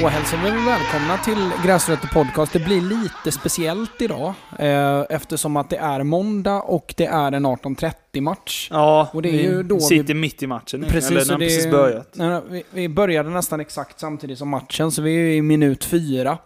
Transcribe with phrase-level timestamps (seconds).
[0.00, 2.52] Då hälsar vi väl välkomna till Gräsrötter Podcast.
[2.52, 7.46] Det blir lite speciellt idag eh, eftersom att det är måndag och det är en
[7.46, 8.68] 18.30 match.
[8.70, 10.84] Ja, Och det är vi ju då vi- sitter mitt i matchen.
[10.88, 12.08] Precis, eller den har precis börjat.
[12.14, 15.84] Nej, nej, vi, vi började nästan exakt samtidigt som matchen, så vi är i minut
[15.84, 16.38] fyra.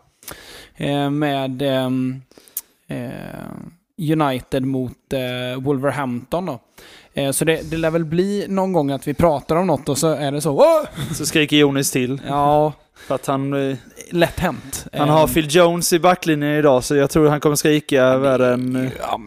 [0.77, 2.23] Eh, med ehm,
[2.89, 6.59] eh, United mot eh, Wolverhampton då.
[7.15, 9.99] Eh, så det, det lär väl bli någon gång att vi pratar om något och
[9.99, 10.83] så är det så Åh!
[11.15, 12.21] Så skriker Jonis till.
[12.29, 13.77] Ja, För att han, eh,
[14.11, 14.87] lätt hänt.
[14.93, 18.53] han har Ehm, Phil Jones i backlinjen idag, så jag tror han kommer skrika värre
[18.53, 19.21] än, Ja,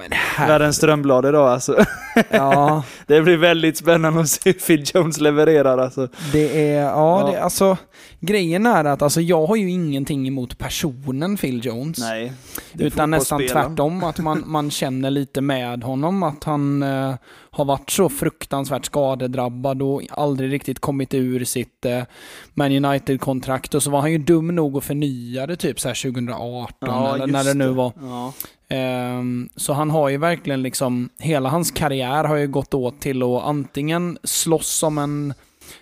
[0.47, 1.85] värre än Strömblad idag alltså.
[2.29, 6.07] Ja, Det blir väldigt spännande att se hur Phil Jones levererar alltså.
[6.31, 6.81] det är...
[6.81, 7.31] Ja, Ja.
[7.31, 7.77] Det, alltså...
[8.19, 11.97] Grejen är att alltså, jag har ju ingenting emot personen Phil Jones.
[11.99, 12.33] Nej.
[12.79, 13.75] Utan nästan fotbollsspelaren.
[13.75, 16.23] tvärtom, att man, man känner lite med honom.
[16.23, 17.15] Att han eh,
[17.51, 22.03] har varit så fruktansvärt skadedrabbad och aldrig riktigt kommit ur sitt eh,
[22.53, 23.56] Man United-kontrakt.
[23.75, 27.15] Och så var han ju dum nog att förnya det typ så här 2018 Ja,
[27.15, 27.91] eller när det nu var.
[28.01, 28.33] Ja.
[28.69, 33.23] Ehm, så han har ju verkligen liksom, hela hans karriär har ju gått åt till
[33.23, 35.33] att antingen slåss om en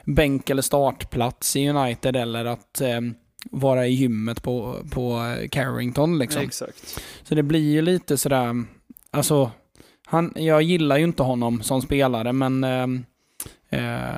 [0.06, 3.14] bänk eller startplats i United eller att ehm,
[3.52, 6.42] vara i gymmet på, på Carrington liksom.
[6.42, 7.00] Exakt.
[7.24, 8.66] Så det blir ju lite sådär,
[9.12, 9.52] alltså,
[10.06, 12.64] han, jag gillar ju inte honom som spelare men...
[12.64, 12.88] eh,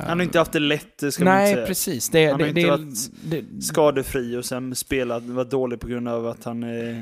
[0.07, 1.67] Han har inte haft det lätt, ska man Nej, inte säga.
[1.67, 2.09] precis.
[2.09, 5.87] Det, Han det, har inte det, varit det, Skadefri och sen spelat, var dålig på
[5.87, 6.97] grund av att han, eh,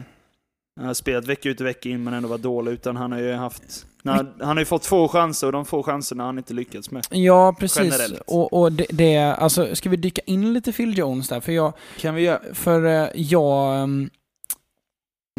[0.80, 2.72] han har spelat vecka ut och vecka in men ändå var dålig.
[2.72, 5.84] Utan han har ju haft, han, han har ju fått få chanser och de få
[5.84, 7.06] chanserna har han inte lyckats med.
[7.10, 7.84] ja, precis.
[7.84, 8.22] Generellt.
[8.28, 11.40] Och, och det, det, alltså, ska vi dyka in lite Phil Jones där?
[11.40, 12.40] För jag, Kan vi göra?
[12.54, 13.76] för eh, jag...
[13.84, 14.10] ehm,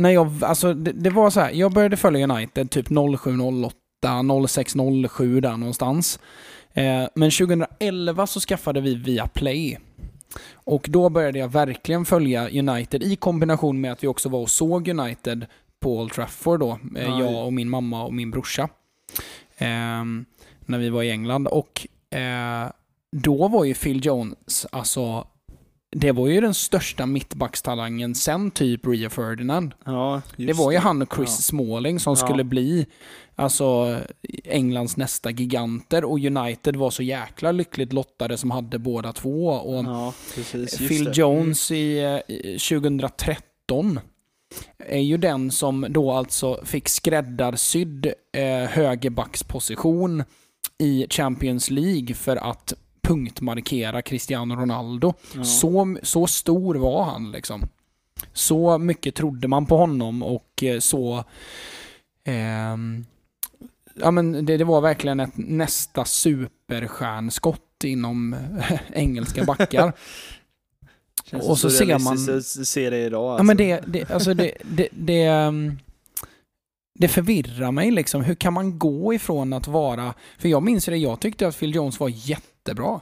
[0.00, 2.86] När jag, alltså det, det var så här, jag började följa United typ
[3.20, 3.38] 07,
[4.02, 4.74] 08, 06,
[5.10, 6.18] 07 där någonstans.
[6.76, 9.78] Eh, men 2011 så skaffade vi via Play.
[10.52, 14.50] Och då började jag verkligen följa United i kombination med att vi också var och
[14.50, 15.46] såg United
[15.80, 16.78] på Old Trafford då.
[16.96, 18.68] Eh, Ja, jag och min mamma och min brorsa.
[19.58, 20.24] Ehm,
[20.60, 21.46] när vi var i England.
[21.46, 21.86] Och
[22.16, 22.70] eh,
[23.12, 25.26] då var ju Phil Jones, alltså
[25.98, 29.74] det var ju den största mittbackstalangen sen typ Rio Ferdinand.
[29.84, 31.42] Ja, det var ju han och Chris Ja.
[31.42, 32.16] Smalling som Ja.
[32.16, 32.86] skulle bli
[33.34, 33.98] alltså
[34.44, 39.46] Englands nästa giganter och United var så jäkla lyckligt lottade som hade båda två.
[39.48, 40.78] Och Ja, precis.
[40.78, 41.12] Phil det.
[41.16, 44.00] Jones i, eh, i 2013
[44.78, 50.24] är ju den som då alltså fick skräddarsydd eh, högerbacksposition
[50.78, 52.72] i Champions League för att
[53.06, 55.14] punktmarkera Cristiano Ronaldo.
[55.34, 55.44] Ja.
[55.44, 57.68] Så, så stor var han liksom.
[58.32, 61.24] Så mycket trodde man på honom och eh, så...
[62.24, 63.06] ehm,
[63.94, 68.36] ja men det, det var verkligen ett nästa superstjärnskott inom
[68.92, 69.92] engelska backar.
[71.24, 73.30] Känns och så ser man- se det idag.
[73.30, 73.40] Alltså.
[73.40, 75.78] Ja men det, det alltså det, det, det, ehm,
[76.98, 78.22] det förvirrar mig liksom.
[78.22, 80.14] Hur kan man gå ifrån att vara...
[80.38, 82.08] För jag minns det, jag tyckte att Phil Jones var
[82.66, 83.00] jättebra.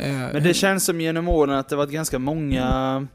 [0.00, 3.06] Eh, Men det känns som genom åren att det varit ganska många,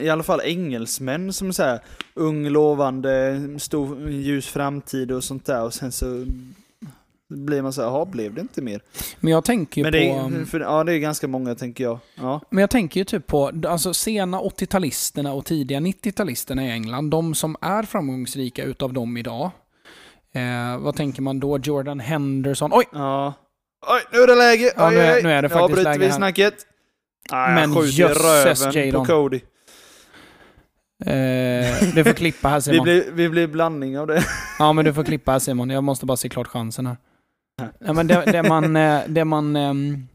[0.00, 1.80] i alla fall engelsmän som så här
[2.14, 6.24] ung, lovande, stor, ljus framtid och sånt där och sen så
[7.28, 8.82] blir man så här, jaha, blev det inte mer?
[9.20, 9.90] men jag tänker ju på...
[9.90, 11.98] det, är, för, ja, det är ganska många tänker jag.
[12.14, 17.10] Ja, Men jag tänker ju typ på alltså sena 80-talisterna och tidiga 90-talisterna i England.
[17.10, 19.50] De som är framgångsrika utav dem idag.
[20.32, 21.58] Eh, vad tänker man då?
[21.58, 22.70] Jordan Henderson.
[22.74, 22.84] Oj!
[22.92, 23.34] ja.
[23.86, 24.72] Oj, nu är det läge!
[24.76, 26.12] Ja, Oj, nu är- nu är det Nu faktiskt avbryter läge vi här.
[26.12, 26.54] snacket.
[27.30, 29.06] Ah, Men jösses, Jadon.
[29.06, 29.40] på Cody.
[31.06, 32.84] Eh, du får klippa här Vi Simon.
[32.84, 34.24] blir, vi blir blandning av det.
[34.58, 35.70] Ja, men du får klippa här Simon.
[35.70, 36.96] Jag måste bara se klart chansen här.
[37.78, 38.76] Ja, men det, det man...
[38.76, 40.06] eh, Det man ehm,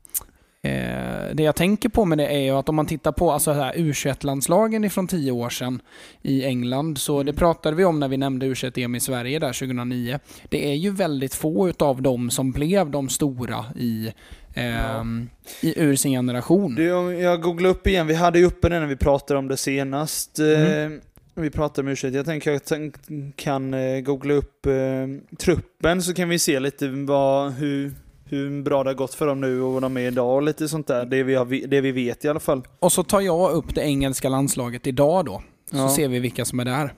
[0.65, 3.53] eh, det jag tänker på med det är ju att om man tittar på alltså
[3.53, 5.81] så här U21-landslagen ifrån tio år sedan
[6.21, 10.19] i England, så det pratade vi om när vi nämnde U21-EM i Sverige där 2009.
[10.49, 14.13] Det är ju väldigt få utav dem som blev de stora i,
[14.53, 15.29] ehm,
[15.61, 16.75] i ur sin generation.
[16.75, 19.57] Du, jag googlar upp igen, vi hade ju uppe det när vi pratade om det
[19.57, 20.39] senast.
[20.39, 20.93] Mm.
[20.93, 20.99] Eh,
[21.35, 22.15] vi pratade om ursäkt.
[22.15, 22.93] Jag tänker att jag
[23.35, 27.91] kan eh, googla upp eh, truppen så kan vi se lite vad, hur,
[28.25, 30.67] hur bra det har gått för dem nu och vad de är idag och lite
[30.67, 31.05] sånt där.
[31.05, 32.61] Det vi, har, det vi vet i alla fall.
[32.79, 35.41] Och så tar jag upp det engelska landslaget idag då.
[35.71, 35.89] Så Ja.
[35.89, 36.93] ser vi vilka som är där.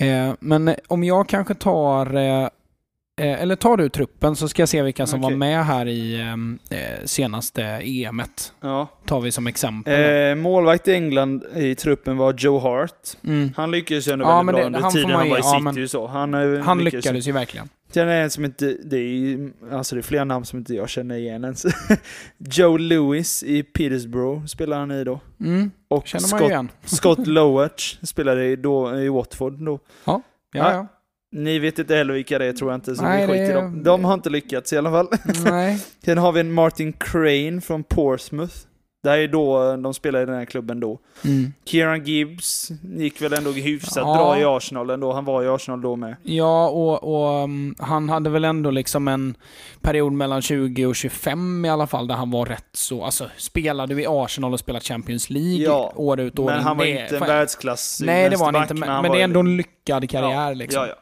[0.00, 2.14] Eh, men om jag kanske tar...
[2.16, 2.42] Eh,
[3.20, 5.32] eh, eller tar du truppen så ska jag se vilka som Okej.
[5.32, 6.20] var med här i
[6.70, 8.52] eh, senaste EMet.
[8.60, 8.88] Ja.
[9.06, 10.36] Tar vi som exempel.
[10.36, 12.92] målvakt i England i truppen var Joe Hart.
[13.24, 13.50] Mm.
[13.56, 15.40] Han lyckades ju ändå Ja, väldigt bra det- under han tiden man han var i
[15.40, 16.06] ja, City och så.
[16.06, 17.68] Han, Han lyckades- lyckades ju verkligen.
[17.92, 20.74] Sen är en som inte, det är ju- alltså det är flera namn som inte
[20.74, 21.66] jag känner igen ens.
[22.38, 25.20] Joe Lewis i Petersborough spelar han i då.
[25.40, 26.68] Mm, Och känner man Scott, igen.
[26.84, 29.78] Scott Lowarch spelade i, då, i Watford då.
[30.04, 30.22] Ja,
[30.52, 30.86] ja.
[31.32, 33.52] Ni vet inte heller vilka det är tror jag inte, så Nej, vi skiter i
[33.52, 33.82] dem.
[33.82, 35.08] De har inte lyckats i alla fall.
[35.44, 35.84] Nej.
[36.04, 38.54] Sen har vi en Martin Crane från Portsmouth.
[39.02, 40.98] Det här är då de spelade i den här klubben då.
[41.24, 41.52] Mm.
[41.64, 44.14] Kieran Gibbs gick väl ändå hyfsat Ja.
[44.14, 45.12] bra i Arsenal ändå.
[45.12, 46.16] Han var i Arsenal då med.
[46.22, 49.34] Ja, och, och um, han hade väl ändå liksom en
[49.80, 53.04] period mellan 20 och 25 i alla fall, där han var rätt så...
[53.04, 56.64] Alltså, spelade vi Arsenal och spelade Champions League Ja, år ut och år Men in,
[56.64, 59.20] han var det- inte en världsklass Nej, det var han inte, men, han men det
[59.20, 60.82] är ändå en lyckad karriär liksom.
[60.82, 60.94] Ja,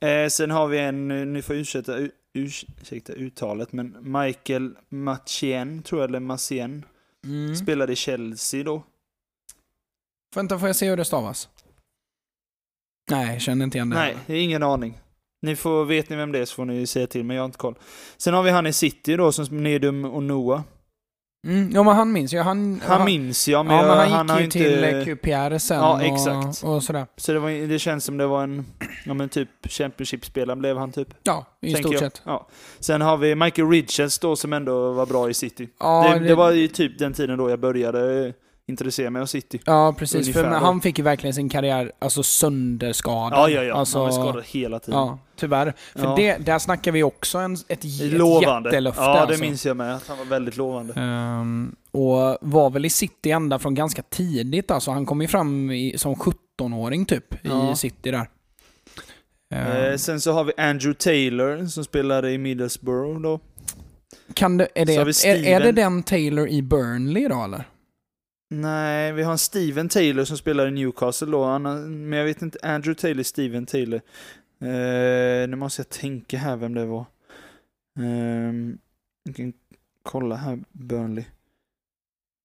[0.00, 0.08] ja.
[0.08, 1.92] Eh, sen har vi en, ni får ursäkta,
[2.34, 6.84] ursäkta uttalet, men Michael Machien, tror jag, eller Macien,
[7.26, 7.56] Mm.
[7.56, 8.82] spelade i Chelsea då.
[10.34, 11.48] Vänta, får jag se hur det stavas?
[13.10, 13.96] Nej, känner inte igen det.
[13.96, 14.98] Nej, det är ingen aning.
[15.42, 17.46] Ni får, vet ni vem det är så får ni säga till, men jag har
[17.46, 17.78] inte koll.
[18.16, 20.62] Sen har vi han i City då, som Nedum och Noah.
[21.46, 22.38] Mm, ja, men han minns ju.
[22.38, 24.58] Han, Han minns jag, men, ja, men jag, han gick ju inte...
[24.58, 26.64] till eh, QPR sen Ja, exakt.
[26.64, 27.06] Och, och sådär.
[27.16, 28.66] Så det, var, det känns som det var en,
[29.04, 31.08] ja men typ Championship-spelare blev han typ.
[31.22, 32.00] Ja, i stort jag.
[32.00, 32.22] sett.
[32.24, 32.48] Ja.
[32.80, 35.68] Sen har vi Michael Richards då som ändå var bra i City.
[35.80, 38.32] Ja, det, det var ju typ den tiden då jag började
[38.70, 39.60] intressera mig av City.
[39.64, 40.20] Ja, precis.
[40.28, 43.32] Ungefär För han fick ju verkligen sin karriär alltså sönderskadad.
[43.38, 43.74] Ja, ja, ja.
[43.74, 45.00] Alltså, han var skadad hela tiden.
[45.00, 45.74] Ja, tyvärr.
[45.94, 46.14] För Ja.
[46.16, 48.68] det, där snackar vi också en, ett, lovande.
[48.68, 49.02] jättelöfte.
[49.02, 49.40] ja, det alltså.
[49.40, 49.94] minns jag med.
[49.96, 50.92] Att han var väldigt lovande.
[50.96, 54.70] Ehm, och var väl i City ända från ganska tidigt.
[54.70, 57.72] Alltså, han kom ju fram i, som 17-åring typ Ja.
[57.72, 58.28] i City där.
[59.54, 63.40] Ehm, Eh, sen så har vi Andrew Taylor som spelade i Middlesbrough då.
[64.34, 67.64] kan det, är, det, är, är det den Taylor i Burnley då eller?
[68.52, 71.58] Nej, vi har en Steven Taylor som spelar i Newcastle då.
[71.58, 74.00] Men jag vet inte, Andrew Taylor, Steven Taylor.
[74.60, 77.04] Eh, nu måste jag tänka här vem det var.
[77.98, 78.78] Um,
[79.22, 79.52] jag kan
[80.02, 81.24] kolla här, Burnley.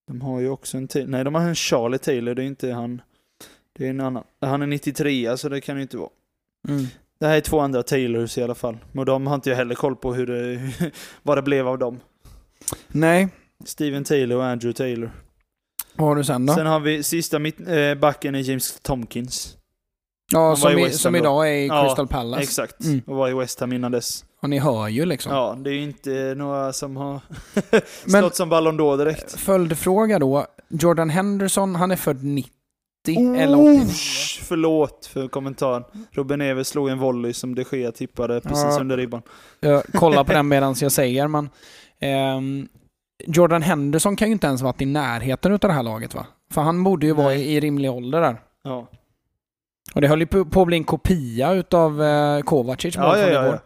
[0.07, 1.09] De har ju också en Taylor.
[1.09, 3.01] Nej, de har en Charlie Taylor, det är inte han.
[3.73, 4.23] Det är en annan.
[4.41, 6.09] Han är 93, så det kan det inte vara.
[6.67, 6.85] Mm.
[7.19, 8.77] Det här är två andra Taylors i alla fall.
[8.93, 10.71] Och de har inte jag heller koll på hur det,
[11.23, 11.99] vad det blev av dem.
[12.87, 13.27] Nej,
[13.65, 15.11] Steven Taylor och Andrew Taylor.
[15.95, 16.53] Vad har du sen då?
[16.53, 19.57] Sen har vi sista mitt, eh, backen är James Tompkins.
[20.31, 22.43] ja, som, i som idag är i Ja, Crystal Palace.
[22.43, 22.83] Exakt.
[22.83, 23.01] Mm.
[23.07, 24.25] Och var i West Ham innan dess.
[24.41, 25.31] Och ni hör ju liksom.
[25.31, 27.19] Ja, det är ju inte några som har
[28.05, 29.31] Men- stått som Ballon d'Or direkt.
[29.39, 30.45] Följdfråga då.
[30.69, 32.51] Jordan Henderson, han är född 90
[33.37, 33.81] eller 89.
[33.81, 35.83] Osh, förlåt för kommentaren.
[36.11, 38.77] Ruben Neves slog en volley som de Gea tippade precis Ja.
[38.81, 39.21] under ribban.
[39.59, 41.49] Jag kollar på den medan jag säger, men
[41.99, 42.67] ehm,
[43.25, 46.25] Jordan Henderson kan ju inte ens varit i närheten av det här laget va?
[46.51, 47.41] För han borde ju vara Nej.
[47.41, 48.41] i, i rimlig ålder där.
[48.63, 48.87] Ja,
[49.95, 53.27] Och det höll ju på, att bli en kopia utav eh, Kovacic ja, ja.
[53.29, 53.59] ja, ja.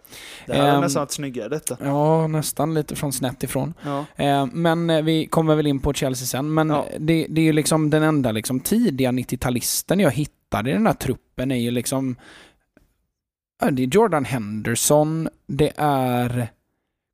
[0.45, 1.77] Det här är Ehm, nästan varit snyggare detta.
[1.83, 3.73] Ja, nästan lite från snett ifrån.
[3.81, 4.05] Ja.
[4.15, 6.53] Eh, men vi kommer väl in på Chelsea sen.
[6.53, 6.85] Men Ja.
[6.99, 10.93] det, det är ju liksom den enda liksom tidiga 90-talisten jag hittade i den här
[10.93, 12.15] truppen är ju liksom...
[13.71, 16.51] Det är Jordan Henderson, det är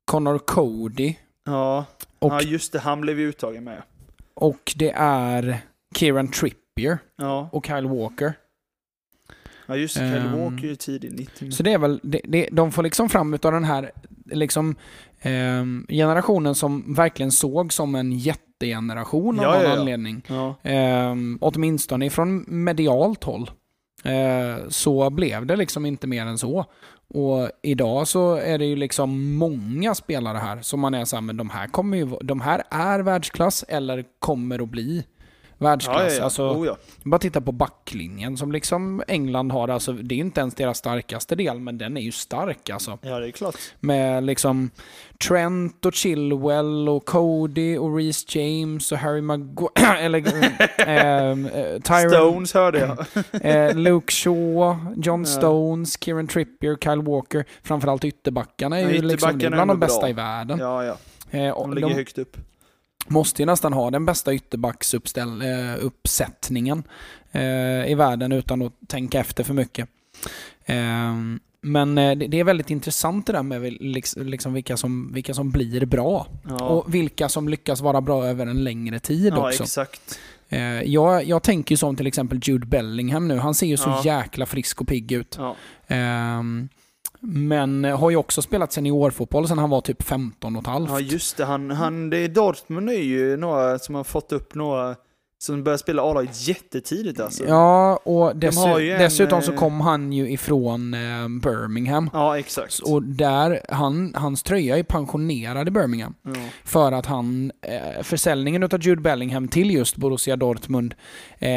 [0.04, 1.84] Connor Cody Ja.
[2.26, 2.78] Och, ja, just det.
[2.78, 3.82] Han blev ju uttagen med.
[4.34, 5.58] och det är
[5.96, 8.34] Kieran Trippier Ja, och Kyle Walker.
[9.66, 10.00] ja just det.
[10.00, 11.50] Kyle Ehm, Walker är ju tidig 90.
[11.50, 13.90] Så det är väl, det, det, de får liksom fram utav den här
[14.24, 14.76] liksom,
[15.20, 19.78] ehm, generationen som verkligen såg som en jättegeneration Ja, av någon ja, ja.
[19.80, 20.22] anledning.
[20.28, 20.56] Ja.
[21.10, 23.50] Um, åtminstone ifrån medialt håll.
[24.04, 26.64] Eh, så blev det liksom inte mer än så.
[27.14, 31.36] Och idag så är det ju liksom många spelare här som man är såhär, men
[31.36, 35.04] de här kommer ju, de här är världsklass eller kommer att bli
[35.58, 36.02] världsklass.
[36.02, 36.24] Ja, ja, ja.
[36.24, 39.68] Alltså, Oh, bara titta på backlinjen som liksom England har.
[39.68, 42.98] Alltså, det är inte ens deras starkaste del, men den är ju stark alltså.
[43.02, 43.56] ja, det är klart.
[43.80, 44.70] Med liksom
[45.28, 50.18] Trent och Chilwell och Cody och Reece James och Harry Maguire, eller
[50.86, 52.98] ähm, äh, Tyron, Stones hörde jag.
[53.68, 55.26] eh, Luke Shaw, John.
[55.26, 57.44] Stones, Kieran Trippier, Kyle Walker.
[57.62, 60.08] Framförallt ytterbackarna är ju liksom, ytterbackarna det är bland de bästa bra.
[60.08, 60.58] i världen.
[60.58, 61.52] Ja, ja.
[61.52, 62.36] Och De ligger de högt upp.
[63.10, 66.82] Måste ju nästan ha den bästa ytterbacksuppsättningen
[67.32, 69.88] eh, i världen utan att tänka efter för mycket.
[70.66, 75.12] Ehm, men eh, det, är väldigt intressant det där med väl liks- liksom vilka, som,
[75.12, 76.26] vilka som blir bra.
[76.48, 79.62] Ja, Och vilka som lyckas vara bra över en längre tid ja också.
[79.62, 80.18] exakt.
[80.48, 83.38] Eh, jag, jag tänker som till exempel Jude Bellingham nu.
[83.38, 84.02] Han ser ju så Ja.
[84.04, 85.36] jäkla frisk och pigg ut.
[85.38, 85.56] Ja.
[85.86, 86.68] Ehm,
[87.20, 90.90] men har ju också spelat seniorfotboll sedan han var typ 15 och ett halvt.
[90.90, 91.44] ja, just det.
[91.44, 94.96] Han, han, det är Dortmund är ju några som har fått upp några
[95.38, 97.44] Som började spela A-laget jättetidigt alltså.
[97.44, 102.10] Ja, och dessu- en, dessutom så eh, kom han ju ifrån eh, Birmingham.
[102.12, 102.78] Ja, exakt.
[102.78, 106.14] Och där, han, hans tröja är pensionerad i Birmingham.
[106.22, 106.32] Ja.
[106.64, 110.94] För att han, eh, försäljningen av Jude Bellingham till just Borussia Dortmund
[111.38, 111.50] eh,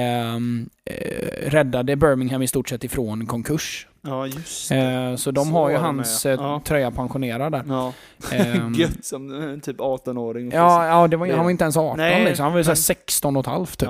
[1.37, 3.87] räddade Birmingham i stort sett ifrån konkurs.
[4.01, 4.75] ja, just det.
[4.77, 6.61] Eh, så de Så har ju hans med, eh, ja.
[6.65, 7.63] tröja pensionerad där.
[7.67, 7.93] Ja.
[8.31, 10.51] Ehm, Gött som eh, typ 18-åring.
[10.51, 12.43] ja, ja det var, Det- han var inte ens 18 Nej, liksom.
[12.43, 13.89] Han var ju men- 16 och ett halvt typ.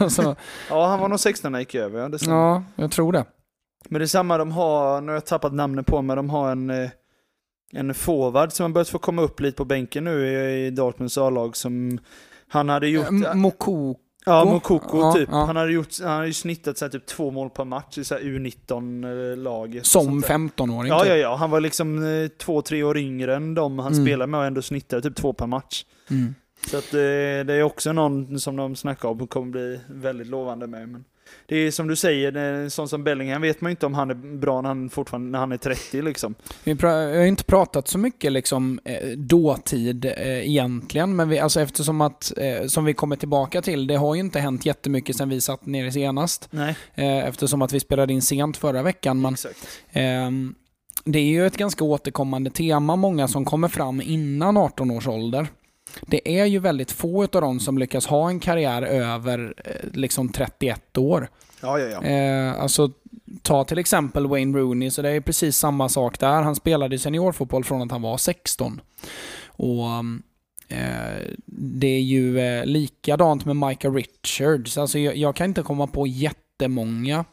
[0.00, 0.08] Ja.
[0.10, 0.36] så,
[0.70, 2.00] ja, han var nog 16 när han gick över.
[2.00, 3.24] Ja, det ja, jag tror det.
[3.88, 6.52] Men det är samma, de har, nu har jag tappat namnet på men de har
[6.52, 6.90] en, eh,
[7.72, 11.56] en forward som har börjat få komma upp lite på bänken nu i, Dortmunds A-lag
[11.56, 11.98] som
[12.48, 13.06] han hade gjort...
[13.24, 13.94] Eh, Moko,
[14.28, 15.28] Ja, Mokoko Ja, typ.
[15.32, 15.44] ja.
[15.44, 18.04] Han hade gjort, han hade ju snittat så här, typ två mål per match i
[18.04, 19.86] så här U19-laget.
[19.86, 21.08] som 15-åring Ja, typ.
[21.08, 21.36] ja, ja.
[21.36, 24.04] Han var liksom eh, två, tre år yngre än de han Mm.
[24.04, 25.84] spelade med och ändå snittade typ två per match.
[26.10, 26.34] Mm.
[26.70, 26.98] Så att eh,
[27.46, 30.88] det är också någon som de snackar om kommer bli väldigt lovande med.
[30.88, 31.04] Men
[31.46, 34.10] det är som du säger, är sån som Bellingham vet man ju inte om han
[34.10, 36.34] är bra när han, fortfarande, när han är 30 liksom.
[36.64, 42.00] Vi har inte pratat så mycket liksom eh, dåtid eh, egentligen, men vi, alltså eftersom
[42.00, 45.40] att, eh, som vi kommer tillbaka till, det har ju inte hänt jättemycket sedan vi
[45.40, 46.48] satt nere senast.
[46.50, 49.20] Nej, Eh, eftersom att vi spelade in sent förra veckan.
[49.20, 49.36] Men,
[49.92, 50.54] ehm,
[51.04, 55.46] det är ju ett ganska återkommande tema, många som kommer fram innan 18 års ålder.
[56.02, 60.28] Det är ju väldigt få av dem som lyckas ha en karriär över eh, liksom
[60.28, 61.28] 31 år.
[61.60, 62.02] Ja, ja, ja.
[62.02, 62.90] Eh, alltså,
[63.42, 66.42] ta till exempel Wayne Rooney, så det är precis samma sak där.
[66.42, 68.80] Han spelade seniorfotboll från att han var 16.
[69.46, 69.86] Och
[70.68, 74.78] eh, Det är ju eh, likadant med Micah Richards.
[74.78, 77.24] Alltså, jag, jag kan inte komma på jättemånga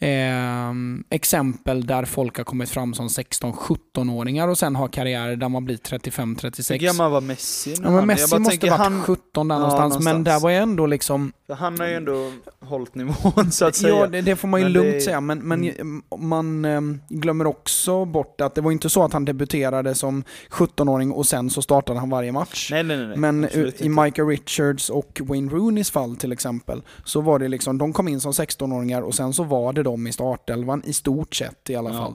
[0.00, 0.72] eh,
[1.10, 5.76] exempel där folk har kommit fram som 16-17-åringar och sen har karriärer där man blir
[5.76, 6.72] 35-36.
[6.72, 7.74] Hur gammal var Messi?
[7.82, 10.24] Ja, men Messi måste varit han, 17 där Ja, någonstans, men någonstans.
[10.24, 13.94] där var jag ändå liksom för han har ju ändå hållit nivån så att säga.
[13.94, 16.02] Ja, det, det får man ju Men lugnt det- säga, men, men Mm.
[16.18, 21.12] man ehm, glömmer också bort att det var inte så att han debuterade som 17-åring
[21.12, 22.68] och sen så startade han varje match.
[22.70, 23.16] Nej, nej, nej.
[23.16, 23.88] Men Absolut i.
[23.88, 28.20] Micah Richards och Wayne Rooneys fall till exempel, så var det liksom, de kom in
[28.20, 31.90] som 16-åringar och sen så var det de i startelvan i stort sett i alla
[31.90, 31.96] Ja.
[31.98, 32.14] fall.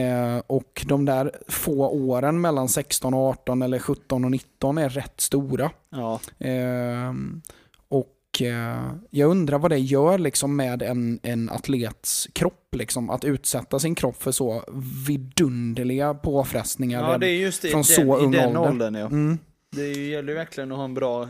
[0.00, 4.88] Eh, och de där få åren mellan 16 och 18 eller 17 och 19 är
[4.88, 5.70] rätt stora.
[5.90, 7.42] Ja, Ehm,
[7.88, 12.58] och eh, jag undrar vad det gör liksom med en, en atlets kropp.
[12.76, 14.64] Liksom, att utsätta sin kropp för så
[15.06, 17.10] vidunderliga påfrestningar.
[17.12, 18.58] ja det är just det, från den, så ung ålder.
[18.70, 19.06] åldern ja.
[19.06, 19.38] mm.
[19.76, 21.28] Det gäller ju verkligen att ha en bra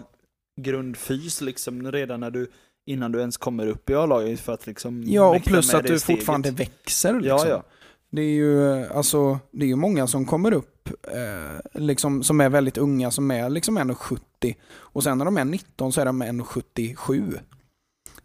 [0.60, 2.50] grundfys liksom redan när du,
[2.86, 5.92] innan du ens kommer upp i A-laget för att liksom Ja, och plus att det
[5.92, 6.18] du steget.
[6.20, 7.12] fortfarande växer.
[7.20, 7.28] Liksom.
[7.38, 7.62] Ja, ja.
[8.10, 12.48] Det är ju alltså, det är ju många som kommer upp eh, liksom, som är
[12.48, 16.22] väldigt unga, som är liksom 1,70 och sen när de är 19 så är de
[16.22, 17.38] 1,77.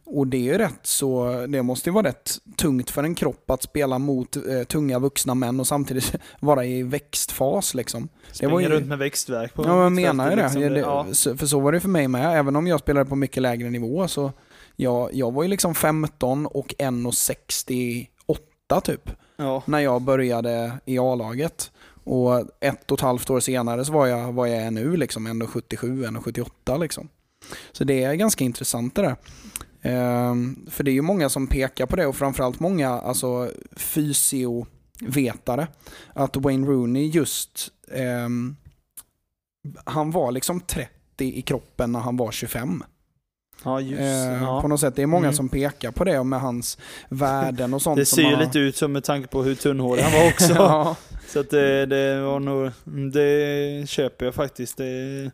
[0.10, 3.50] Och det är ju rätt så, det måste ju vara rätt tungt för en kropp
[3.52, 8.10] att spela mot eh, tunga vuxna män och samtidigt vara i växtfas liksom.
[8.32, 10.44] Springer var ju- runt med växtverk på Ja, mittfältet, menar ju det.
[10.44, 10.62] liksom.
[10.62, 11.36] Det Ja.
[11.38, 12.40] För så var det för mig med.
[12.40, 14.32] Även om jag spelade på mycket lägre nivå så
[14.80, 19.64] jag, jag var ju liksom 15 och 1,68 typ Ja.
[19.66, 21.72] när jag började i A-laget.
[22.04, 25.28] Och ett och ett halvt år senare så var jag vad jag är nu, liksom
[25.28, 27.10] 1,77, 1,78 liksom.
[27.72, 29.16] Så det är ganska intressant det där.
[29.82, 35.68] Ehm, för det är ju många som pekar på det och framförallt många alltså, fysiovetare.
[36.14, 38.56] Att Wayne Rooney just, ehm,
[39.86, 42.84] han var liksom 30 i kroppen när han var 25.
[43.64, 44.62] Ja, just Eh, ja.
[44.62, 44.96] På något sätt.
[44.96, 45.36] Det är många Mm.
[45.36, 46.78] som pekar på det med hans
[47.10, 47.98] värden och sånt.
[47.98, 50.54] Det ser ju har- lite ut som med tanke på hur tunnhårig han var också.
[50.54, 50.96] ja.
[51.28, 52.72] Så att det, det var nog,
[53.14, 54.78] det köper jag faktiskt.
[54.78, 55.32] Det,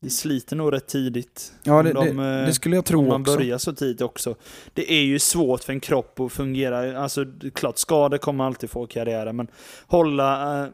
[0.00, 1.52] det sliter nog rätt tidigt.
[1.62, 3.36] Ja, det, Om de, det, eh, det skulle jag Om tro man också.
[3.36, 4.34] börjar så tidigt också.
[4.74, 7.00] Det är ju svårt för en kropp att fungera.
[7.02, 7.24] Alltså
[7.54, 9.46] klart, skador kommer alltid få karriärer, men
[9.86, 10.68] hålla, eh,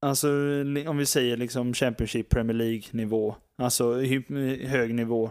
[0.00, 0.28] alltså
[0.88, 3.94] om vi säger liksom Championship, Premier League nivå, alltså
[4.66, 5.30] hög nivå.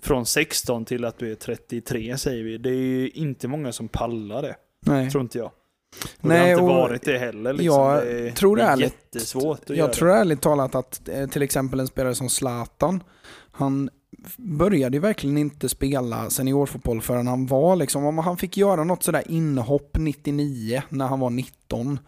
[0.00, 2.58] Från 16 till att du är 33 säger vi.
[2.58, 5.10] Det är ju inte många som pallar det, Nej.
[5.10, 5.46] tror inte jag.
[5.46, 7.52] Och Nej, det har inte och varit det heller.
[7.52, 7.66] Liksom.
[7.82, 9.78] jag det är, tror det är ärligt- jättesvårt att göra.
[9.78, 13.02] Jag tror ärligt talat att eh, till exempel en spelare som Zlatan,
[13.50, 13.90] han
[14.36, 19.02] började ju verkligen inte spela seniorfotboll förrän han var liksom, om han fick göra något
[19.02, 21.98] sådär inhopp 99 när han var 19.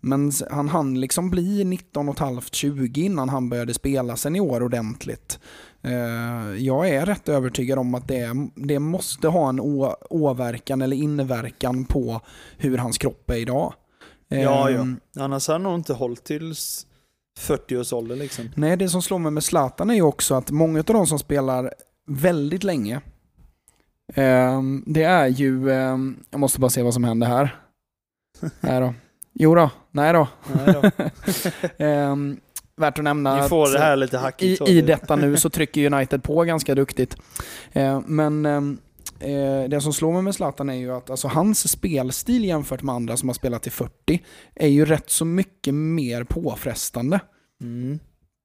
[0.00, 4.62] Men han hann liksom bli 19 och ett halvt 20 innan han började spela senior
[4.62, 5.38] ordentligt.
[5.82, 10.96] Eh, Jag är rätt övertygad om att det, det måste ha en å, åverkan eller
[10.96, 12.20] inverkan på
[12.56, 13.74] hur hans kropp är idag.
[14.28, 14.80] Ja, ja.
[14.80, 16.86] Ehm, Annars har han nog inte hållit tills
[17.38, 18.50] 40 års ålder liksom.
[18.54, 21.18] Nej, det som slår mig med Zlatan är ju också att många av de som
[21.18, 21.74] spelar
[22.06, 23.00] väldigt länge.
[24.14, 27.56] Ehm, det är ju, ehm, jag måste bara se vad som händer här.
[28.60, 28.94] Nej då.
[29.32, 30.28] Jo då, nej då.
[30.54, 30.90] Nej då.
[32.78, 34.68] Värt att nämna Ni får att det här lite hackigt.
[34.68, 37.16] i, i detta nu så trycker United på ganska duktigt.
[37.72, 38.78] Eh, men ehm,
[39.20, 42.94] eh, det som slår mig med Zlatan är ju att alltså, hans spelstil jämfört med
[42.94, 44.22] andra som har spelat till 40
[44.54, 47.20] är ju rätt så mycket mer påfrestande.
[47.62, 47.98] Mm.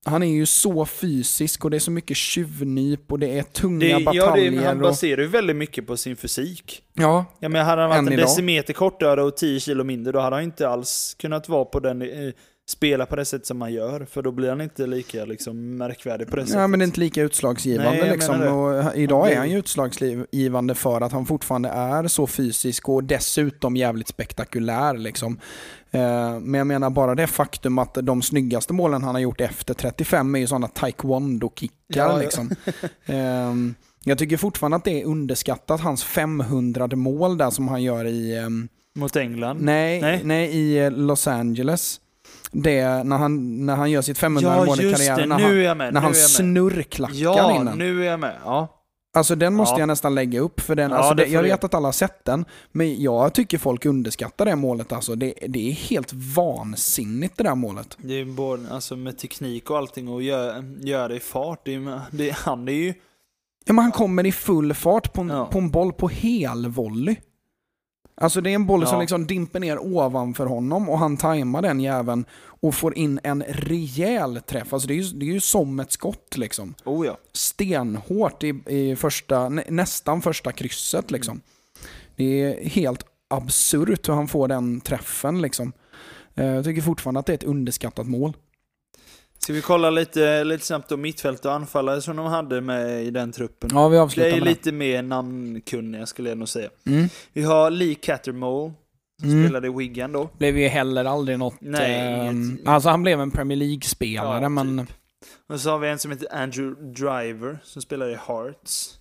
[0.06, 3.80] Han är ju så fysisk och det är så mycket tjuvnyp och det är tunga
[3.80, 4.66] Det, ja, det, bataljer.
[4.66, 6.84] han baserar ju väldigt mycket på sin fysik.
[6.94, 8.26] ja, Ja, men hade han varit en idag.
[8.26, 12.02] decimeter kortare och 10 kilo mindre, då hade han inte alls kunnat vara på den,
[12.02, 12.08] eh,
[12.70, 14.06] spela på det sätt som han gör.
[14.06, 16.60] För då blir han inte lika liksom, märkvärdig på det sättet.
[16.62, 18.00] ja, men det är inte lika utslagsgivande.
[18.02, 18.42] Nej, liksom.
[18.42, 23.04] och eh, idag är han ju utslagsgivande för att han fortfarande är så fysisk och
[23.04, 24.98] dessutom jävligt spektakulär.
[24.98, 25.40] Liksom.
[25.92, 29.74] Eh, Men jag menar bara det faktum att de snyggaste målen han har gjort efter
[29.74, 31.74] 35 är ju sådana taekwondo-kickar.
[31.88, 32.18] Ja, ja.
[32.18, 32.50] Liksom.
[33.06, 38.06] Ehm, Jag tycker fortfarande att det är underskattat, hans 500 mål där som han gör
[38.06, 38.38] i...
[38.38, 39.62] ehm, Mot England.
[39.62, 40.22] Nej, Nej.
[40.24, 40.50] nej.
[40.50, 42.00] i eh, Los Angeles.
[42.54, 45.30] Det när han, när han gör sitt 500 ja, mål i karriären.
[45.30, 45.94] När Nu han, är jag med.
[45.94, 46.30] när nu han är jag med.
[46.30, 47.78] snurrklackar Ja, den.
[47.78, 48.36] nu är jag med.
[48.46, 48.80] Ja.
[49.16, 49.80] Alltså den måste Ja.
[49.80, 50.92] jag nästan lägga upp för den.
[50.92, 54.46] Ja, Alltså, det jag vet att alla har sett den, men jag tycker folk underskattar
[54.46, 54.92] det målet.
[54.92, 55.16] Alltså.
[55.16, 57.98] Det, det är helt vansinnigt det där målet.
[58.02, 61.62] Det är både alltså, med teknik och allting och göra gör det i fart.
[61.66, 62.94] Det är, det, han är ju...
[63.66, 65.46] Ja, men han kommer i full fart på en, Ja.
[65.46, 67.16] på en boll på hel volley.
[68.16, 68.88] Alltså det är en boll Ja.
[68.88, 73.44] som liksom dimper ner ovanför honom och han tajmar den jäveln och får in en
[73.48, 74.74] rejäl träff.
[74.74, 76.76] Alltså det är ju, det är ju som ett skott liksom.
[76.86, 77.18] Oh ja.
[77.34, 81.42] stenhårt i, i första, nä, nästan första krysset liksom.
[82.16, 85.74] Det är helt absurt hur han får den träffen liksom.
[86.36, 88.34] Eh, Jag tycker fortfarande att det är ett underskattat mål.
[89.44, 93.10] Ska vi kolla lite, lite snabbt om mittfält och anfallare som de hade med i
[93.12, 93.70] den truppen?
[93.74, 96.70] Ja, vi det avslutar är med lite mer namnkunniga skulle jag nog säga.
[96.84, 96.92] det.
[96.92, 97.10] Mm.
[97.34, 98.74] Vi har Lee Cattermole,
[99.22, 99.44] som Mm.
[99.46, 100.30] spelade i Wigan då.
[100.38, 101.56] Blev ju heller aldrig något...
[101.60, 104.88] Nej, inget- Alltså han blev en Premier League-spelare Ja, men...
[105.50, 109.00] Och så har vi en som heter Andrew Driver, som spelar i Hearts.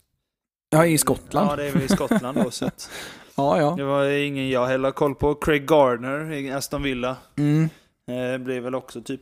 [0.71, 1.51] Ja, i Skottland.
[1.51, 2.51] Ja, det är väl i Skottland då.
[2.51, 2.91] Så att
[3.37, 3.75] Ja, ja.
[3.77, 5.35] det var ingen jag heller koll på.
[5.35, 7.17] Craig Gardner i Aston Villa.
[7.39, 7.69] Mm.
[8.11, 9.21] Eh, blev väl också typ...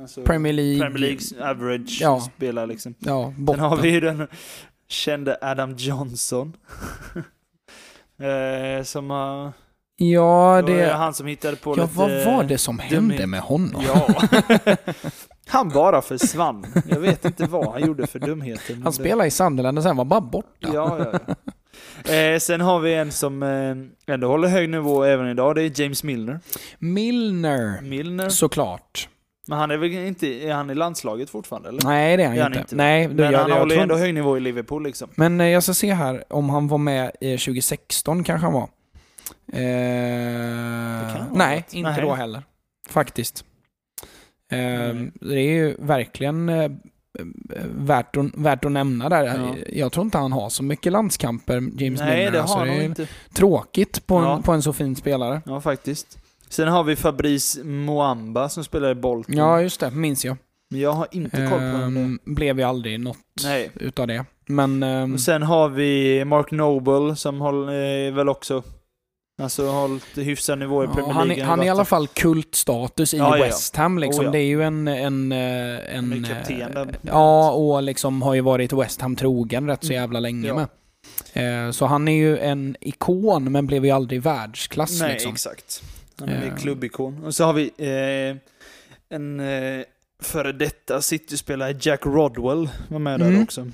[0.00, 0.80] Alltså, Premier League.
[0.80, 2.20] Premier Leagues average Ja.
[2.20, 2.94] spelare liksom.
[2.98, 3.60] Ja, Sen botten.
[3.60, 4.26] har vi ju den
[4.88, 6.56] kände Adam Johnson.
[8.20, 9.52] eh, som har...
[9.96, 10.92] Ja, det det...
[10.92, 11.94] han som hittade på Ja, lite...
[11.98, 13.28] vad var det som hände dumhet.
[13.28, 13.82] med honom?
[13.86, 14.08] Ja.
[15.46, 16.66] han bara försvann.
[16.88, 18.74] Jag vet inte vad han gjorde för dumheter.
[18.74, 20.48] Han det- spelade i Sunderland och sen var bara borta.
[20.72, 21.34] Ja, ja, ja.
[22.14, 25.54] Eh, sen har vi en som eh, ändå håller hög nivå även idag.
[25.54, 26.40] Det är James Milner.
[26.78, 27.80] Milner.
[27.82, 28.28] Milner.
[28.28, 29.08] Såklart.
[29.48, 30.26] Men han är väl inte...
[30.26, 31.82] Är han i landslaget fortfarande eller?
[31.84, 32.60] Nej, det är han Det är han inte.
[32.60, 32.76] inte.
[32.76, 35.08] Nej, det, Men jag, han jag håller tror ändå hög nivå i Liverpool liksom.
[35.14, 38.68] Men eh, jag ska se här om han var med i 2016 kanske han var.
[39.52, 41.74] Eh, han ha nej, varit.
[41.74, 42.02] inte Nej.
[42.02, 42.42] då heller.
[42.88, 43.44] Faktiskt.
[44.52, 45.10] Eh, Nej.
[45.20, 46.70] det är ju verkligen eh,
[47.74, 49.24] värt, att, värt att nämna där.
[49.24, 49.54] Ja.
[49.72, 52.30] Jag tror inte han har så mycket landskamper, James Nej, Milner.
[52.30, 53.06] det alltså, har han nog är inte.
[53.34, 54.42] tråkigt på en, Ja.
[54.44, 55.42] på en så fin spelare.
[55.46, 56.18] Ja, faktiskt.
[56.54, 59.36] Sen har vi Fabrice Moamba som spelar i Bolton.
[59.36, 59.90] Ja, just det.
[59.90, 60.36] Minns jag.
[60.70, 61.82] Men jag har inte koll på är.
[61.82, 63.70] Ehm, blev ju aldrig något Nej.
[63.74, 64.24] utav det.
[64.46, 64.82] Men...
[64.82, 68.62] ehm, Och sen har vi Mark Noble som håller, eh, väl också
[69.42, 71.42] Alltså hållit hyfsad nivå i Premier han, League.
[71.44, 73.36] är, han är i alla fall kultstatus i Ja.
[73.36, 74.20] West Ham liksom.
[74.20, 74.30] Oh, ja.
[74.32, 74.88] Det är ju en...
[74.88, 75.38] en, eh,
[75.96, 76.82] en Han är kapten där.
[76.82, 80.02] eh, Ja, och liksom har ju varit West Ham trogen rätt så Mm.
[80.02, 80.54] jävla länge Ja.
[81.34, 81.66] med.
[81.66, 85.32] Eh, Så han är ju en ikon, men blev ju aldrig världsklass Nej, liksom.
[85.32, 85.82] exakt.
[86.18, 87.24] Han är mer klubbikon.
[87.24, 88.36] Och så har vi eh,
[89.16, 89.84] en eh,
[90.22, 93.42] före detta City-spelare, Jack Rodwell, var med där Mm.
[93.42, 93.66] också.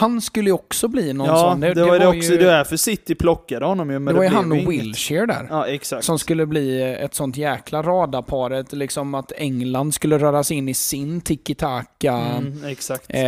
[0.00, 1.60] Han skulle ju också bli någon ja, sån.
[1.60, 2.32] det, var det också.
[2.32, 4.70] ju, Det är för City plockade honom ju, men det var ju han och inget.
[4.70, 5.46] Wilshere där.
[5.50, 6.04] Ja, exakt.
[6.04, 10.74] Som skulle bli ett sånt jäkla radarparet, liksom att England skulle röra sig in i
[10.74, 13.04] sin tiki-taka Mm, exakt.
[13.08, 13.20] eh,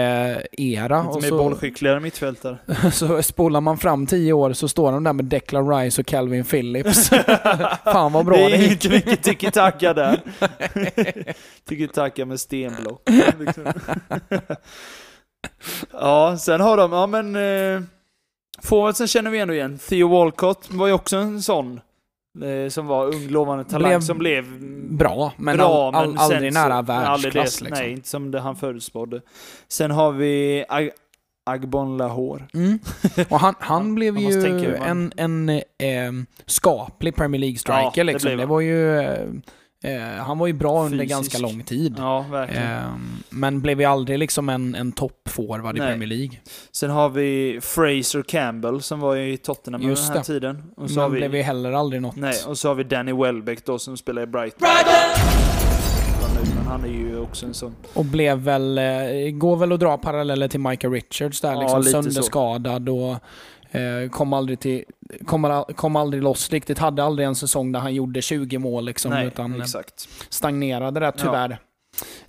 [0.53, 1.03] era.
[1.03, 2.59] Lite mer så, bollskickligare mittfältare.
[2.93, 6.45] så spolar man fram tio år så står de där med Declan Rice och Calvin
[6.45, 7.09] Phillips.
[7.85, 8.71] Fan vad bra det det, är gick.
[8.73, 10.21] inte mycket tiki-taka där.
[11.69, 13.03] tiki-taka med stenblock.
[15.93, 17.37] Ja, sen har de, ja men...
[17.37, 17.83] Eh,
[18.63, 19.79] Forwardsen känner vi ändå igen.
[19.79, 21.81] Theo Walcott var ju också en sån.
[22.45, 24.45] Eh, som var ung, lovande talang Blev som blev
[24.91, 27.59] Bra, men, bra, all, all, men aldrig så- nära aldrig världsklass.
[27.59, 27.85] det, liksom.
[27.85, 29.21] Nej, inte som det han förutspådde.
[29.69, 30.91] Sen har vi Ag
[31.51, 32.43] Agbon Lahore.
[32.55, 32.79] Mm.
[33.29, 34.41] Och han, han blev ju
[34.79, 36.13] man- en, en eh,
[36.47, 37.83] skaplig Premier League-striker.
[37.83, 38.31] Ja, det liksom.
[38.31, 38.49] det han.
[38.49, 39.03] var ju...
[39.83, 41.11] Eh, Eh, han var ju bra under Fysisk.
[41.17, 41.95] ganska lång tid.
[41.99, 42.63] Ja, verkligen.
[42.63, 45.89] Ehm, men blev ju aldrig liksom en, en toppforward i Nej.
[45.89, 46.41] Premier League.
[46.73, 50.25] Sen har vi Fraser Campbell som var i Tottenham under Just den här det.
[50.27, 50.63] tiden.
[50.77, 52.17] Och så Men har vi, blev ju heller aldrig något.
[52.17, 54.69] Nej, och så har vi Danny Welbeck då som spelar i Brighton.
[56.57, 57.75] Men han är ju också en sån.
[57.95, 58.85] Och blev väl, eh,
[59.33, 62.03] går väl att dra paralleller till Michael Richards där Ja, liksom lite så.
[62.03, 63.17] sönderskadad och eh,
[64.11, 64.85] kom aldrig till,
[65.27, 66.79] kom, kom aldrig loss riktigt.
[66.79, 70.09] Hade aldrig en säsong där han gjorde 20 mål liksom, Nej, utan eh, exakt.
[70.29, 71.59] stagnerade där tyvärr.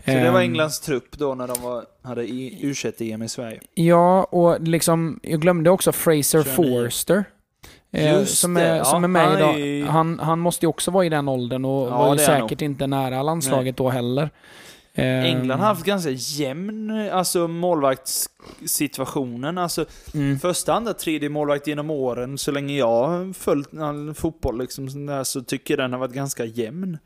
[0.05, 3.59] Så det var Ehm, Englands trupp då när de var, hade i U21-EM i Sverige.
[3.73, 6.55] Ja, och liksom, jag glömde också Fraser 29.
[6.55, 7.25] Forster.
[7.91, 9.91] Eh, Just som, är, ja, som är med han idag.
[9.91, 12.87] Han, han måste ju också vara i den åldern och Ja, var ju säkert inte
[12.87, 14.29] nära landslaget då heller.
[14.95, 19.57] Eh, England har haft ganska jämn alltså målvaktssituationen.
[19.57, 24.57] Alltså mm, första, andra, tredje målvakt genom åren, så länge jag har följt all fotboll
[24.57, 26.97] liksom, där, så tycker jag den har varit ganska jämn.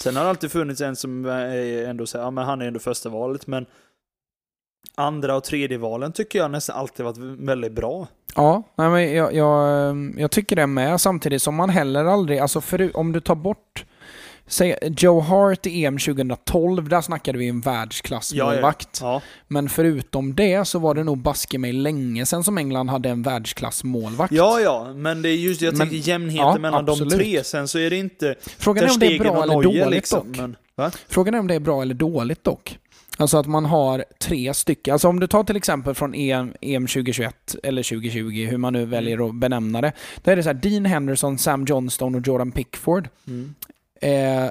[0.00, 3.08] Sen har det alltid funnits en som ändå säger, ja men han är ändå första
[3.08, 3.66] valet, men
[4.94, 8.08] andra och tredje valen tycker jag nästan alltid varit väldigt bra.
[8.34, 11.00] Ja, nej, men jag, jag, ehm, jag tycker det med.
[11.00, 13.84] Samtidigt som man heller aldrig, alltså för, om du tar bort
[14.48, 18.98] Säg Joe Hart i EM 2012, där snackade vi en världsklassmålvakt.
[19.02, 23.08] Ja, Men förutom det så var det nog baske mig länge sedan som England hade
[23.08, 24.32] en världsklassmålvakt.
[24.32, 27.10] ja, ja, men det är just jag Men- tänker jämnheten ja, mellan absolut.
[27.12, 27.44] de tre.
[27.44, 30.36] Sen så är det inte Frågan är om det är bra eller dåligt liksom, dock.
[30.76, 30.90] men?
[31.08, 32.78] Frågan är om det är bra eller dåligt dock.
[33.18, 34.92] Alltså att man har tre stycken.
[34.92, 38.84] Alltså om du tar till exempel från EM, EM 2021 eller 2020, hur man nu
[38.84, 39.92] väljer att benämna det.
[40.22, 43.08] Då är det så här Dean Henderson, Sam Johnston och Jordan Pickford.
[43.26, 43.54] Mm.
[44.00, 44.50] Eh,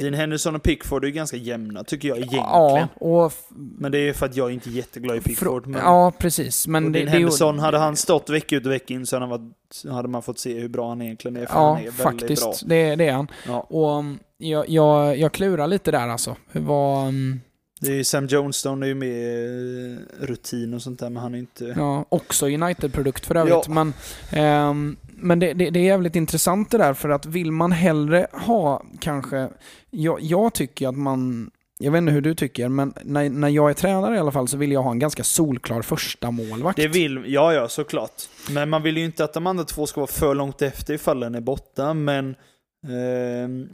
[0.00, 2.44] Dean Henderson och Pickford är ju ganska jämna tycker jag egentligen.
[2.44, 3.32] ja, och...
[3.78, 5.66] Men det är för att jag är inte jätteglad i Pickford.
[5.66, 6.66] Men, Ja, precis.
[6.66, 9.06] Men det, Dean det är ju- Henderson, hade han stått vecka ut och vecka in
[9.06, 11.46] så hade, han varit, hade man fått se hur bra han egentligen är.
[11.46, 12.42] För Ja, han är faktiskt.
[12.42, 12.54] bra.
[12.66, 13.28] Det, det är han.
[13.46, 13.60] Ja.
[13.60, 16.36] Och um, jag, jag, jag klurar lite där alltså.
[16.52, 17.08] Vad...
[17.08, 17.40] um,
[17.80, 21.34] Det är ju Sam Joneston är ju med eh, rutin och sånt där, men han
[21.34, 21.74] är inte...
[21.76, 23.64] Ja, också United-produkt för övrigt.
[23.68, 23.72] Ja.
[23.74, 23.92] Men,
[24.32, 28.26] ehm, men det, det, det är jävligt intressant det där för att vill man hellre
[28.32, 29.48] ha kanske...
[29.90, 31.50] Jag, jag tycker att man...
[31.80, 34.48] Jag vet inte hur du tycker, men när, när jag är tränare i alla fall
[34.48, 36.76] så vill jag ha en ganska solklar första målvakt.
[36.76, 38.22] Det vill, ja ja, såklart.
[38.50, 41.20] Men man vill ju inte att de andra två ska vara för långt efter ifall
[41.20, 42.34] den är borta, men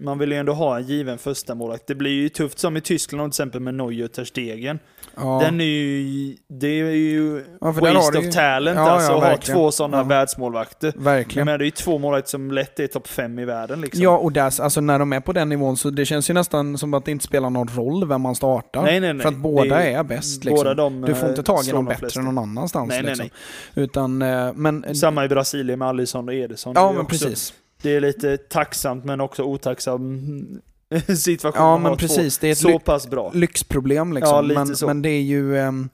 [0.01, 1.87] man vill ju ändå ha en given första målvakt.
[1.87, 4.79] Det blir ju tufft som i Tyskland till exempel med Neuer och Ter Stegen.
[5.17, 5.41] ja.
[5.45, 9.47] Den är ju, det är ju Ja, waste of ju- talent Ja, alltså ja, att
[9.49, 10.03] ha två sådana Ja.
[10.03, 10.93] världsmålvakter.
[10.97, 11.47] Verkligen.
[11.47, 14.03] Men det är ju två målvakter som lätt är topp fem i världen liksom.
[14.03, 16.79] Ja, och där, alltså när de är på den nivån så det känns ju nästan
[16.79, 18.83] som att det inte spelar någon roll vem man startar.
[18.83, 19.23] nej, nej, nej.
[19.23, 20.45] För att båda Det är, bäst.
[20.45, 20.57] Liksom.
[20.65, 22.21] båda de, du får inte eh, tag i någon bättre flesta.
[22.21, 22.89] någon annanstans.
[22.89, 23.29] Nej, nej, liksom.
[23.75, 23.85] nej.
[23.85, 24.95] Utan, eh, men...
[24.95, 26.73] Samma i Brasilien med Alisson och Ederson.
[26.77, 27.55] Ja, är men också- precis.
[27.85, 30.61] Det är lite tacksamt men också otacksam
[31.19, 31.63] situation.
[31.63, 32.39] Ja, men precis.
[32.39, 33.31] Det är ett så pass bra.
[33.35, 34.35] lyxproblem liksom.
[34.35, 34.87] Ja, lite men, så.
[34.87, 35.59] men det är ju...
[35.59, 35.89] ehm,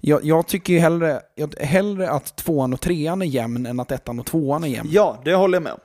[0.00, 3.92] jag, jag tycker ju hellre, jag, hellre att tvåan och trean är jämn än att
[3.92, 4.88] ettan och tvåan är jämn.
[4.92, 5.80] Ja, det håller jag med om.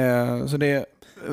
[0.00, 0.86] Eh, så det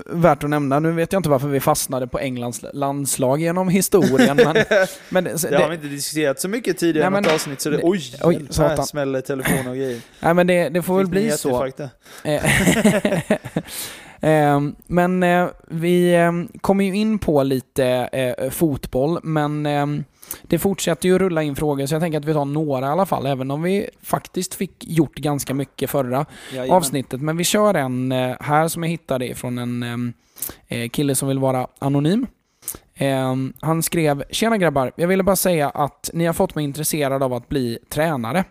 [0.06, 0.80] värt att nämna.
[0.80, 4.38] Nu vet jag inte varför vi fastnade på Englands landslag genom historien.
[4.38, 4.56] men,
[5.10, 7.80] men det, Det har vi inte diskuterat så mycket tidigare i något avsnitt så det,
[7.84, 10.02] oj, oj, här smäller telefon och grejer.
[10.20, 11.72] nej, men det, det får väl Fick ni bli så.
[14.22, 16.16] Eh, ehm, men eh, vi
[16.62, 19.66] kommer ju in på lite eh, fotboll, men
[20.44, 22.90] det fortsätter ju att rulla in frågor så jag tänker att vi tar några i
[22.90, 26.76] alla fall, även om vi faktiskt fick gjort ganska mycket förra Jajamän.
[26.76, 27.22] avsnittet.
[27.22, 30.14] Men vi kör en eh, här som jag hittade från en ehm,
[30.68, 32.28] eh, kille som vill vara anonym.
[32.96, 37.24] Ehm, han skrev “Tjena grabbar, jag ville bara säga att ni har fått mig intresserad
[37.24, 38.44] av att bli tränare.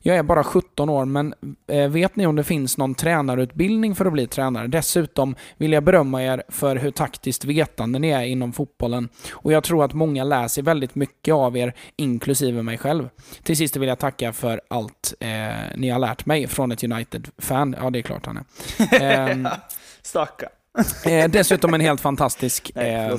[0.00, 1.34] Jag är bara 17 år, men
[1.66, 4.66] eh, vet ni om det finns någon tränarutbildning för att bli tränare?
[4.66, 9.08] Dessutom vill jag berömma er för hur taktiskt vetande ni är inom fotbollen.
[9.32, 13.08] Och jag tror att många läser väldigt mycket av er, inklusive mig själv.
[13.42, 15.28] Till sist vill jag tacka för allt eh,
[15.76, 17.76] ni har lärt mig från ett United-fan.
[17.80, 18.44] Ja, det är klart han är.
[19.02, 19.48] Ehm,
[20.02, 20.50] Stackarn.
[21.04, 23.10] Eh, dessutom en helt fantastisk eh,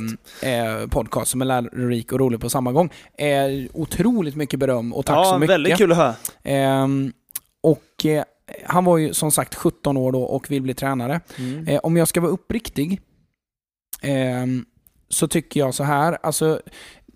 [0.42, 2.90] eh, podcast som är lärorik och rolig på samma gång.
[3.18, 5.54] Eh, otroligt mycket beröm och tack ja, så mycket.
[5.54, 6.16] väldigt kul att höra.
[6.44, 7.14] Ehm,
[7.64, 8.24] och eh,
[8.66, 11.20] han var ju som sagt 17 år då och vill bli tränare.
[11.38, 11.68] Mm.
[11.68, 13.02] Eh, om jag ska vara uppriktig
[14.02, 14.66] ehm,
[15.10, 16.62] så tycker jag så här, alltså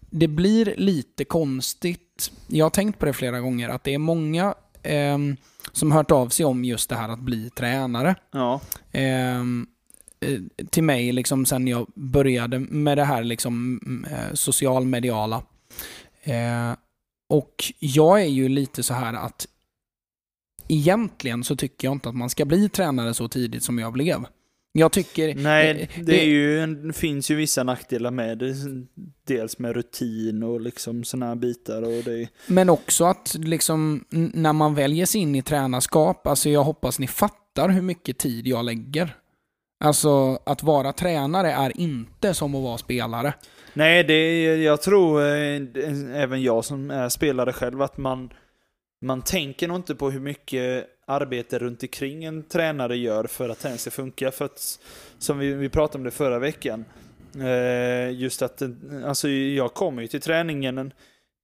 [0.10, 2.32] det blir lite konstigt.
[2.48, 5.38] Jag har tänkt på det flera gånger att det är många ehm,
[5.72, 8.62] som hört av sig om just det här att bli tränare Ja.
[10.26, 15.44] Eh, till mig liksom sen jag började med det här liksom mm, eh, socialmediala.
[16.24, 16.72] Eh,
[17.30, 19.48] och jag är ju lite så här att
[20.68, 24.26] egentligen så tycker jag inte att man ska bli tränare så tidigt som jag blev.
[24.72, 25.36] Jag tycker...
[25.36, 28.54] Nej, det, är ju en, finns ju vissa nackdelar med det.
[29.28, 31.82] Dels med rutin och liksom sådana här bitar.
[31.82, 36.64] Och det, Men också att liksom, när man väljer sig in i tränarskap, alltså jag
[36.64, 39.16] hoppas ni fattar hur mycket tid jag lägger.
[39.84, 43.34] Alltså att vara tränare är inte som att vara spelare.
[43.74, 45.62] nej, det, är- jag tror eh,
[46.22, 48.30] även jag som är spelare själv att man,
[49.06, 53.60] man tänker nog inte på hur mycket arbete runt omkring en tränare gör för att
[53.60, 54.32] den ska funka.
[54.32, 54.80] För att,
[55.20, 56.86] som vi, vi pratade om det förra veckan,
[57.36, 58.70] eh, just att eh,
[59.06, 60.94] alltså jag kommer ju till träningen en,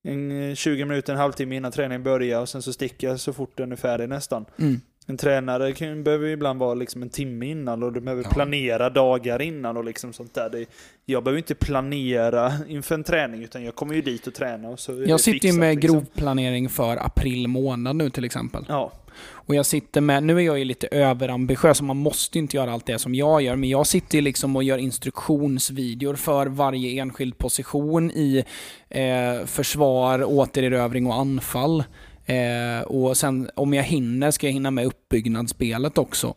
[0.08, 3.58] en 20 minuter, en halvtimme innan träningen börjar och sen så sticker jag så fort
[3.58, 4.45] den är färdig nästan.
[4.60, 4.82] Mm.
[5.08, 8.30] En tränare kan, behöver ju ibland vara liksom en timme innan och du behöver Ja.
[8.30, 10.50] planera dagar innan och liksom sånt där.
[10.50, 10.65] Det,
[11.06, 14.80] jag behöver inte planera inför en träning utan jag kommer ju dit och tränar och
[14.80, 15.94] så Jag sitter ju med liksom.
[15.94, 18.65] grov planering för april månad nu till exempel.
[18.70, 18.91] Ja,
[19.28, 22.72] Och jag sitter med, nu är jag ju lite överambitiös och man måste inte göra
[22.74, 27.02] allt det som jag gör, men jag sitter ju liksom och gör instruktionsvideor för varje
[27.02, 28.44] enskild position i
[28.89, 31.84] eh, försvar, återerövring och anfall.
[32.26, 36.36] Eh, och sen om jag hinner ska jag hinna med uppbyggnadsspelet också.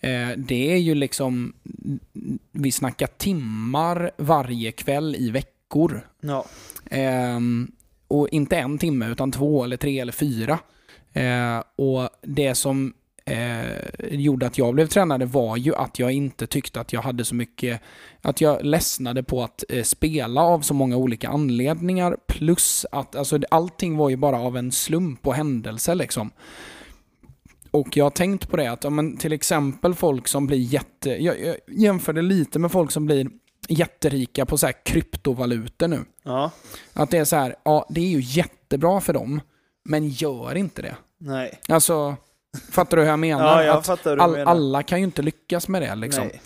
[0.00, 1.52] Eh, det är ju liksom,
[2.52, 6.08] vi snackar timmar varje kväll i veckor.
[6.20, 6.44] ja.
[6.90, 7.72] Ehm,
[8.08, 10.58] och inte en timme, utan två eller tre eller fyra.
[11.12, 16.46] Eh, och det som eh, gjorde att jag blev tränare var ju att jag inte
[16.46, 17.80] tyckte att jag hade så mycket,
[18.22, 22.16] att jag ledsnade på att eh, spela av så många olika anledningar.
[22.26, 26.30] Plus att alltså, allting var ju bara av en slump och händelse liksom.
[27.70, 31.10] Och jag har tänkt på det att, ja, men till exempel folk som blir jätte...
[31.10, 33.28] Jag, jag jämförde lite med folk som blir
[33.68, 36.04] jätterika på så här kryptovalutor nu.
[36.22, 36.50] Ja,
[36.92, 39.40] Att det är så här, ja det är ju jättebra för dem,
[39.84, 40.96] men gör inte det.
[41.18, 41.60] nej.
[41.68, 42.16] Alltså,
[42.70, 43.62] fattar du hur jag menar?
[43.62, 44.50] Ja, jag att all, menar.
[44.50, 46.24] alla kan ju inte lyckas med det liksom.
[46.26, 46.40] Nej.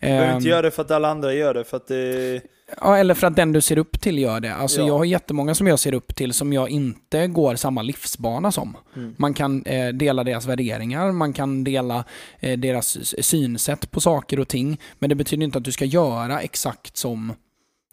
[0.00, 2.40] Du behöver Ehm, inte göra det för att alla andra gör det, för att det...
[2.80, 4.54] Ja, eller för att den du ser upp till gör det.
[4.54, 4.86] Alltså Ja.
[4.86, 8.76] jag har jättemånga som jag ser upp till som jag inte går samma livsbana som.
[8.96, 9.14] Mm.
[9.18, 12.04] Man kan eh, dela deras värderingar, man kan dela
[12.40, 14.80] eh, deras synsätt på saker och ting.
[14.98, 17.30] Men det betyder inte att du ska göra exakt som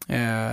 [0.07, 0.51] eh,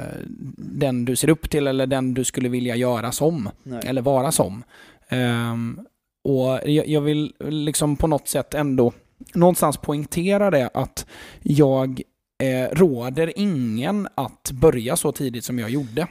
[0.57, 3.51] den du ser upp till eller den du skulle vilja göra som.
[3.63, 3.81] Nej.
[3.87, 4.63] Eller vara som.
[5.09, 5.81] Ehm,
[6.29, 8.93] och jag, jag vill liksom på något sätt ändå
[9.35, 11.07] någonstans poängtera det att
[11.43, 12.03] jag
[12.43, 16.07] eh, råder ingen att börja så tidigt som jag gjorde.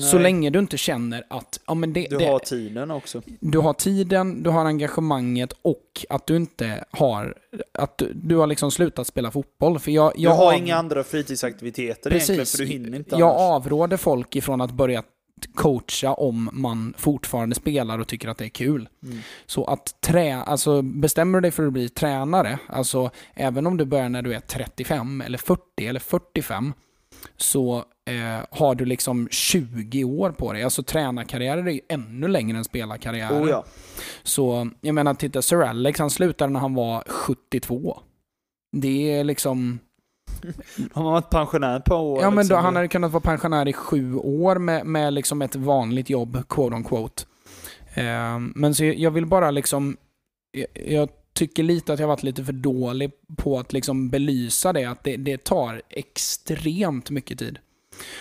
[0.00, 0.22] Så Nej.
[0.22, 3.22] länge du inte känner att ja, men det, Du det, har tiden också.
[3.40, 7.34] du har tiden, du har engagemanget och att du inte har,
[7.78, 9.78] att du, du har liksom slutat spela fotboll.
[9.78, 12.56] För jag, Du jag har av- inga andra fritidsaktiviteter egentligen, Precis.
[12.56, 13.40] för du hinner inte Jag annars.
[13.40, 15.02] avråder folk ifrån att börja
[15.54, 18.88] coacha om man fortfarande spelar och tycker att det är kul.
[19.02, 19.18] Mm.
[19.46, 23.84] Så att trä, alltså bestämmer du dig för att bli tränare, alltså även om du
[23.84, 26.72] börjar när du är 35 eller 40 eller 45,
[27.36, 30.62] så eh, har du liksom 20 år på dig.
[30.62, 33.44] Alltså tränarkarriärer är ju ännu längre än spelarkarriärer.
[33.44, 33.64] Oh ja.
[34.22, 38.00] Så jag menar, titta Sir Alex, han slutade när han var 72.
[38.72, 39.78] Det är liksom...
[40.92, 42.22] Har man varit pensionär par år?
[42.22, 45.42] Ja, men då, liksom, han hade kunnat vara pensionär i sju år med, med liksom
[45.42, 47.22] ett vanligt jobb, quote on quote.
[47.94, 49.96] Ehm, men så jag- vill bara liksom...
[50.50, 54.84] Jag, jag tycker lite att jag varit lite för dålig på att liksom belysa det,
[54.84, 57.58] att det, det tar extremt mycket tid.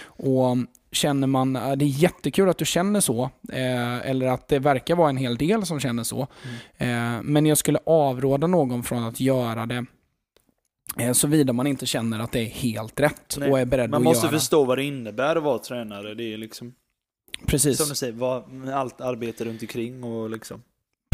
[0.03, 0.57] Och
[0.91, 5.09] känner man, det är jättekul att du känner så, eh, eller att det verkar vara
[5.09, 6.27] en hel del som känner så.
[6.77, 9.83] Eh, men jag skulle avråda någon från att göra det eh,
[11.13, 14.03] såvida man inte känner att det är helt rätt Nej, och är beredd Man att
[14.03, 14.37] måste göra.
[14.39, 16.13] förstå vad det innär att vara tränare.
[16.13, 16.73] Det är liksom,
[17.45, 20.61] Precis, som du säger, vad, allt arbete runt omkring och liksom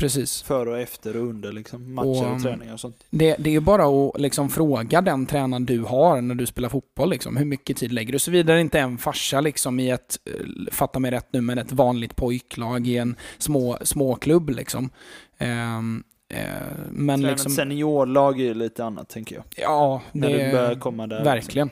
[0.02, 0.42] precis.
[0.42, 3.04] före och efter och under liksom matcher Och, och, um, träningar och sånt.
[3.10, 6.70] Det, det är ju bara att liksom fråga den tränaren du har när du spelar
[6.70, 7.10] fotboll.
[7.10, 7.38] Liksom.
[7.38, 8.20] Hur mycket tid lägger du?
[8.20, 11.58] Såvida det inte är en farsa liksom, i ett, eh, fatta mig rätt nu, men
[11.58, 14.50] ett vanligt pojklag i en små, småklubb.
[14.50, 14.90] Liksom.
[15.38, 15.82] Eh,
[16.30, 19.44] men Träna liksom, ett seniorlag är ju lite annat tänker jag.
[19.58, 21.24] ja, När det du börjar komma där.
[21.24, 21.70] Verkligen.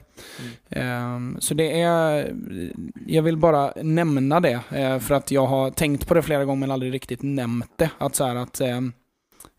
[0.69, 2.33] Ehm, så det är...
[3.07, 6.59] Jag vill bara nämna det, eh, för att jag har tänkt på det flera gånger
[6.59, 7.89] men aldrig riktigt nämnt det.
[7.97, 8.93] Att, så att ehm,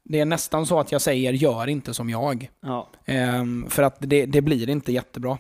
[0.04, 2.50] det är nästan så att jag säger gör inte som jag.
[2.62, 2.90] Ja.
[3.04, 5.38] Ehm, för att det, det blir inte jättebra.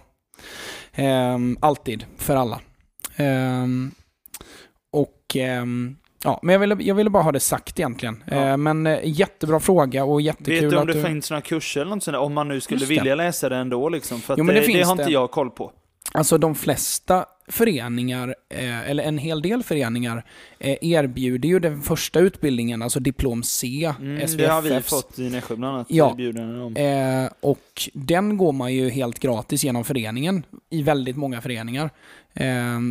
[1.60, 2.60] Alltid, för alla.
[4.92, 5.36] Och...
[6.26, 8.22] Ja, men jag ville, jag ville bara ha det sagt egentligen.
[8.26, 8.36] Ja.
[8.36, 11.02] Ehm, men eh, jättebra fråga och jättekul Vet du om att det du...
[11.02, 13.88] finns några kurser eller något sånt där, om man nu skulle vilja läsa det ändå
[13.88, 14.20] liksom?
[14.20, 15.72] För att Jo, men det, det det, har inte jag koll på.
[16.12, 20.24] Alltså de flesta föreningar, eh, eller en hel del föreningar,
[20.58, 24.90] eh, erbjuder ju den första utbildningen, alltså diplom C, Mm, det har vi SVFFs.
[24.90, 25.86] fått i Nässjö bland annat.
[25.90, 26.06] Ja.
[26.64, 26.76] om.
[26.76, 31.90] Eh, och den går man ju helt gratis genom föreningen i väldigt många föreningar.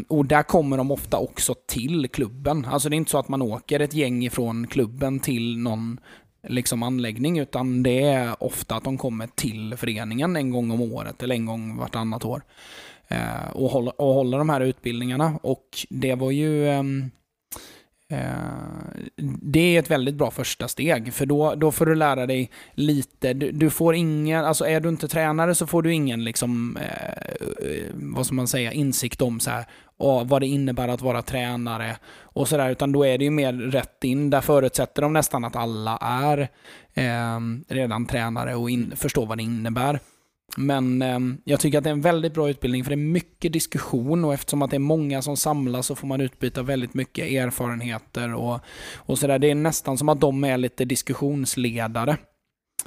[0.07, 2.65] Och där kommer de ofta också till klubben.
[2.65, 5.99] Alltså det är inte så att man åker ett gäng ifrån klubben till någon
[6.47, 11.23] liksom anläggning utan det är ofta att de kommer till föreningen en gång om året
[11.23, 12.41] eller en gång vartannat år.
[13.07, 15.39] Eh, och, hålla och hålla de här utbildningarna.
[15.43, 17.11] Och det var ju ehm,
[18.09, 18.17] Eh,
[19.41, 23.33] det är ett väldigt bra första steg, för då, då får du lära dig lite.
[23.33, 27.17] Du, du får ingen, alltså är du inte tränare så får du ingen, liksom, eh,
[27.69, 29.65] eh, vad ska man säga, insikt om så här,
[29.97, 33.53] och vad det innebär att vara tränare och sådär, utan då är det ju mer
[33.53, 34.29] rätt in.
[34.29, 36.49] Där förutsätter de nästan att alla är
[36.93, 39.99] eh, redan tränare och in, förstår vad det innebär.
[40.57, 43.53] Men eh, jag tycker att det är en väldigt bra utbildning för det är mycket
[43.53, 47.31] diskussion och eftersom att det är många som samlas så får man utbyta väldigt mycket
[47.31, 48.59] erfarenheter och,
[48.95, 49.39] och sådär.
[49.39, 52.17] Det är nästan som att de är lite diskussionsledare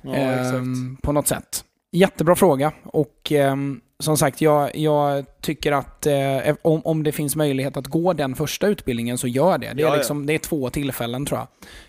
[0.02, 0.62] Ja, eh,
[1.02, 1.64] på något sätt.
[1.92, 3.56] Jättebra fråga och eh,
[4.00, 8.34] som sagt, jag, jag tycker att eh, om, om det finns möjlighet att gå den
[8.34, 9.66] första utbildningen så gör det.
[9.66, 9.96] Det är, Ja, ja.
[9.96, 11.48] liksom, det är två tillfällen tror jag.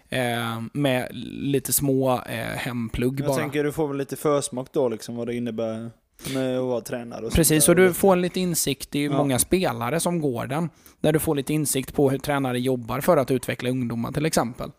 [0.10, 1.08] Eh, med
[1.41, 3.38] lite små eh, hemplugg Jag bara.
[3.38, 5.91] tänker du får väl lite försmak då liksom vad det innebär
[6.34, 8.95] med att vara tränare och Precis, och du får lite insikt.
[8.95, 9.17] Ju Ja.
[9.17, 10.69] många spelare som går den.
[11.02, 14.72] Där du får lite insikt på hur tränare jobbar för att utveckla ungdomar till exempel.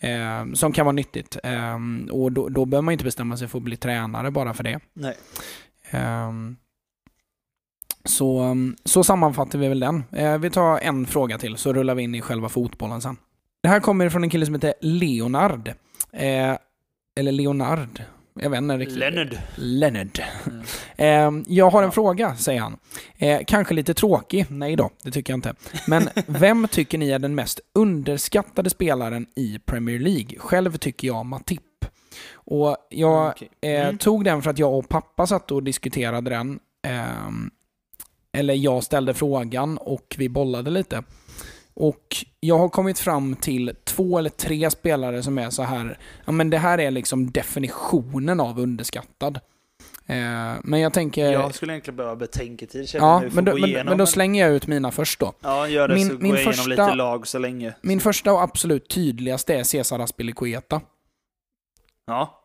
[0.00, 1.36] Eh, som kan vara nyttigt.
[1.44, 1.78] Eh,
[2.12, 4.80] och då, då behöver man inte bestämma sig för att bli tränare bara för det.
[4.94, 5.16] Nej.
[5.90, 6.32] Eh,
[8.04, 10.04] så, så sammanfattar vi väl den.
[10.12, 13.16] Eh, vi tar en fråga till så rullar vi in i själva fotbollen sen.
[13.62, 15.68] Det här kommer från en kille som heter Leonard.
[16.12, 16.56] Eh,
[17.16, 18.02] eller Leonard.
[18.40, 18.98] Jag vet inte riktigt.
[18.98, 19.36] Leonard.
[19.56, 20.20] Leonard.
[20.46, 20.62] Mm.
[21.00, 22.76] Eh, jag har en fråga, säger han.
[23.18, 24.46] Eh, kanske lite tråkig.
[24.48, 25.54] Nej då, det tycker jag inte.
[25.86, 30.38] Men vem tycker ni är den mest underskattade spelaren i Premier League?
[30.38, 31.62] Själv tycker jag Matip.
[32.34, 33.48] Och jag Okej.
[33.60, 33.98] eh, Mm.
[33.98, 36.58] tog den för att jag och pappa satt och diskuterade den.
[36.86, 37.50] Ehm,
[38.32, 41.02] eller jag ställde frågan och vi bollade lite.
[41.80, 46.32] Och jag har kommit fram till två eller tre spelare som är så här, ja
[46.32, 49.36] men det här är liksom definitionen av underskattad.
[50.06, 53.64] Eh, men jag tänker, Jag skulle egentligen behöva betänketid känner ja, nu men då, men,
[53.64, 53.86] igenom.
[53.86, 55.32] men då slänger jag ut mina först då.
[55.40, 57.74] Ja, gör det min- så min går jag igenom första- lite lag så länge.
[57.82, 60.80] Min första och absolut tydligaste är Cesar Aspilicueta.
[62.06, 62.44] Ja.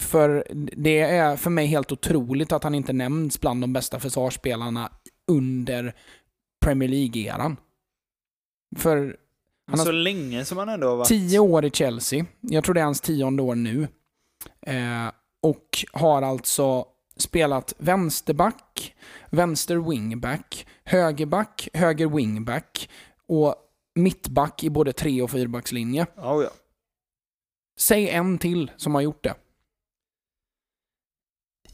[0.00, 4.90] För det är för mig helt otroligt att han inte nämns bland de bästa försvarsspelarna
[5.30, 5.94] under
[6.64, 7.56] Premier League-eran.
[8.76, 9.16] För
[9.66, 11.08] Han har- Så länge som han ändå har varit...
[11.08, 13.88] tio år i Chelsea, jag tror det är hans tionde år nu,
[14.66, 15.08] eh,
[15.42, 16.84] och har alltså
[17.16, 18.94] spelat vänsterback,
[19.30, 22.88] vänster wingback, högerback, höger wingback
[23.28, 23.54] och
[23.94, 26.06] mittback i både tre och fyrbackslinje.
[26.16, 26.50] Ja, ja.
[27.78, 29.34] Säg en till som har gjort det.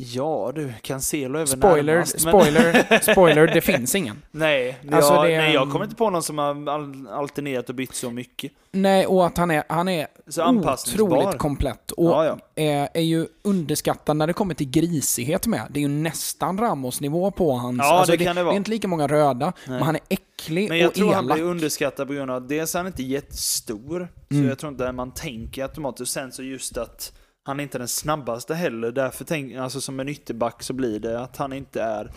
[0.01, 4.23] Ja du, Cancelo är väl Spoiler, närmast, men- spoiler, spoiler, det finns ingen.
[4.31, 7.69] nej, Alltså, jag, det är nej, jag kommer inte på någon som har al- alternerat
[7.69, 8.53] och bytt så mycket.
[8.73, 11.91] Nej, och att han är, han är Så otroligt komplett.
[11.91, 12.39] Och Ja, ja.
[12.63, 15.63] är, är ju underskattad när det kommer till grisighet med.
[15.71, 17.79] Det är ju nästan Ramos-nivå på hans...
[17.79, 18.53] Ja, alltså det kan det vara.
[18.55, 19.55] är inte lika många röda, Nej.
[19.79, 21.37] men han är äcklig Men jag och tror han elak.
[21.37, 24.45] blir underskattad på grund av att dels är han inte jättestor, Mm.
[24.45, 26.01] så jag tror inte man tänker automatiskt.
[26.01, 27.13] Och sen så just att
[27.45, 28.93] han är inte den snabbaste heller.
[28.93, 32.13] Därför tänk, alltså som en ytterback så blir det att han inte är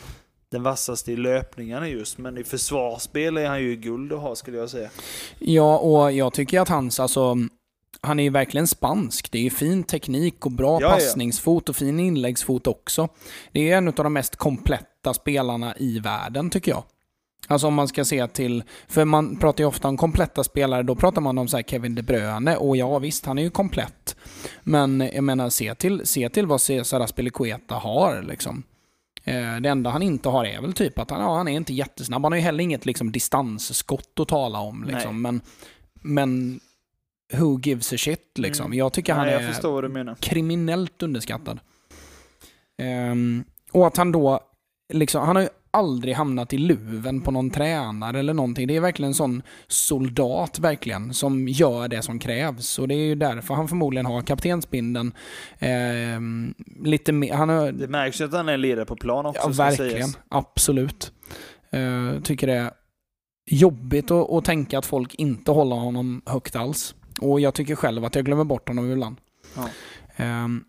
[0.52, 2.18] den vassaste i löpningarna just.
[2.18, 4.90] Men i försvarsspel är han ju guld att ha skulle jag säga.
[5.40, 7.36] Ja, och jag tycker att hans, alltså,
[8.02, 9.32] han är ju verkligen spansk.
[9.32, 13.10] Det är ju fin teknik och bra Ja, passningsfot och fin inläggsfot också.
[13.52, 16.84] Det är en av de mest kompletta spelarna i världen, tycker jag.
[17.52, 20.96] Alltså om man ska se till, för man pratar ju ofta om kompletta spelare, då
[20.96, 24.16] pratar man om så här Kevin De Bruyne, och ja visst, han är ju komplett.
[24.64, 28.64] Men jag menar, se till, se till vad Cesar Azpilicueta har liksom.
[29.24, 31.74] Eh, Det enda han inte har är väl typ att han, ja, han är inte
[31.74, 32.24] jättesnabb.
[32.24, 34.84] Han har ju heller inget liksom, distansskott att tala om.
[34.84, 35.22] Liksom.
[35.22, 35.42] Men,
[35.94, 36.60] men
[37.34, 38.66] who gives a shit liksom.
[38.66, 38.78] Mm.
[38.78, 41.60] Jag tycker han Nej, jag är kriminellt underskattad.
[42.78, 44.39] Ehm, och att han då,
[44.93, 48.67] liksom, han har ju aldrig hamnat i luven på någon tränare eller någonting.
[48.67, 52.80] Det är verkligen en sån soldat verkligen, som gör det som krävs.
[52.80, 55.13] Och det är ju därför han förmodligen har kaptensbindeln.
[55.59, 56.53] Ehm,
[56.84, 59.53] lite mer, han har, Det märks ju att han är ledare på plan också Ja,
[59.53, 59.91] verkligen.
[59.91, 60.17] sägas.
[60.30, 61.11] Absolut.
[61.76, 62.72] Uh, tycker det är
[63.45, 66.95] jobbigt att, att tänka att folk inte håller honom högt alls.
[67.22, 69.15] Och jag tycker själv att jag glömmer bort honom ibland.
[69.55, 69.69] Ja.
[70.15, 70.63] Ehm,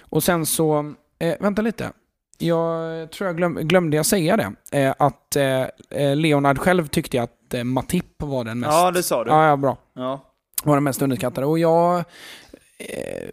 [0.00, 1.92] och sen så, eh, vänta lite.
[2.38, 4.78] Jag tror jag glöm, glömde jag säga det.
[4.80, 8.72] Eh, att eh, eh, Leonard själv tyckte att eh, Matip var den mest...
[8.72, 9.30] Ja, det sa du.
[9.30, 9.76] ja, ja, bra.
[9.92, 10.20] Ja.
[10.64, 11.46] Var den mest underskattade.
[11.46, 11.98] Och jag...
[12.78, 13.28] Eh,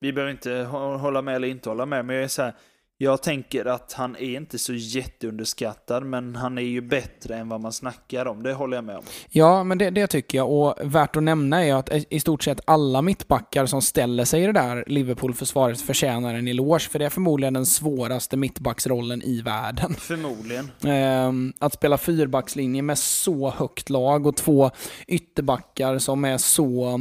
[0.00, 2.52] Vi behöver inte hå- hålla med eller inte hålla med, men jag är så här,
[3.00, 7.60] jag tänker att han är inte så jätteunderskattad, men han är ju bättre än vad
[7.60, 8.42] man snackar om.
[8.42, 9.04] Det håller jag med om.
[9.30, 10.50] Ja, men det, det tycker jag.
[10.52, 14.46] Och värt att nämna är att i stort sett alla mittbackar som ställer sig i
[14.46, 19.94] det där Liverpool-försvaret förtjänar en eloge, för det är förmodligen den svåraste mittbacksrollen i världen.
[19.94, 20.70] Förmodligen.
[20.84, 24.70] Ehm, att spela fyrbackslinje med så högt lag och två
[25.06, 27.00] ytterbackar som är så...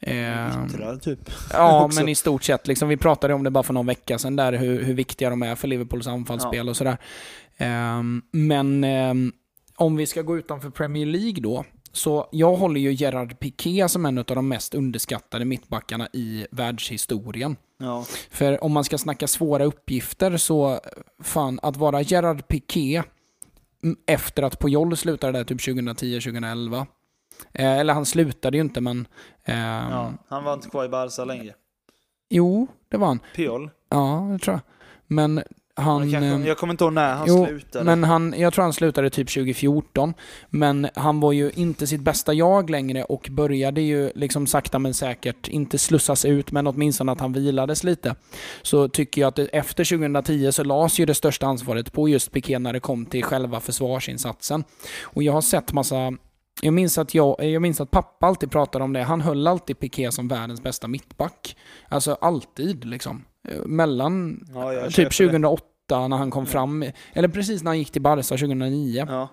[0.00, 1.30] ehm, Yttrar, typ.
[1.52, 2.66] Ja, men i stort sett.
[2.66, 5.42] Liksom, vi pratade om det bara för någon vecka sedan, där, hur, hur viktiga de
[5.42, 6.98] är för Liverpools anfallsspel och sådär.
[7.56, 9.32] Ehm, men ehm,
[9.76, 14.06] om vi ska gå utanför Premier League då, så jag håller ju Gerard Piqué som
[14.06, 17.56] en av de mest underskattade mittbackarna i världshistorien.
[17.78, 18.04] Ja.
[18.30, 20.80] För om man ska snacka svåra uppgifter så,
[21.22, 23.02] fan, att vara Gerard Piqué
[23.82, 26.86] mm, efter att Puyol slutade där typ 2010-2011.
[27.52, 29.06] Eh, eller han slutade ju inte men...
[29.44, 30.12] ehm, ja.
[30.28, 31.54] Han var inte kvar i Barca längre.
[32.30, 33.20] Jo, det var han.
[33.34, 33.70] Piol.
[33.88, 34.62] Ja, det tror jag.
[35.06, 35.42] Men
[35.80, 36.00] han...
[36.00, 37.84] Kanske, ehm, jag kommer inte ihåg när han jo, slutade.
[37.84, 40.14] Men han, jag tror han slutade typ 2014.
[40.50, 44.94] Men han var ju inte sitt bästa jag längre och började ju liksom sakta men
[44.94, 48.14] säkert, inte slussas ut, men åtminstone att han vilades lite.
[48.62, 52.32] Så tycker jag att det, efter 2010 så lades ju det största ansvaret på just
[52.32, 54.64] Piqué när det kom till själva försvarsinsatsen.
[55.02, 56.12] Och jag har sett massa
[56.62, 59.02] jag minns, att jag, jag minns att pappa alltid pratade om det.
[59.02, 61.56] Han höll alltid Piqué som världens bästa mittback.
[61.88, 63.24] Alltså alltid liksom.
[63.66, 65.26] Mellan ja, typ köper det.
[65.26, 69.28] 2008 när han kom fram, eller precis när han gick till Barca 2009, Ja.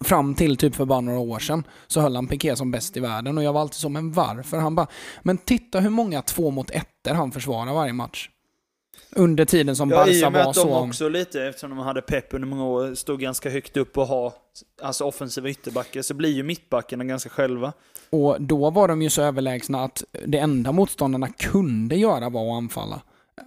[0.00, 3.00] fram till typ för bara några år sedan, så höll han Piqué som bäst i
[3.00, 4.58] världen och jag var alltid så, men varför?
[4.58, 4.86] Han bara,
[5.22, 8.30] men titta hur många två mot ettor han försvarar varje match.
[9.16, 10.78] Under tiden som Ja, i Barca och med var att de så...
[10.78, 14.34] också lite, eftersom de hade Pep under många år, stod ganska högt upp och ha
[14.82, 17.72] alltså offensiva ytterbackar, så blir ju mittbackarna ganska själva.
[18.10, 22.56] Och då var de ju så överlägsna att det enda motståndarna kunde göra var att
[22.56, 23.00] anfalla.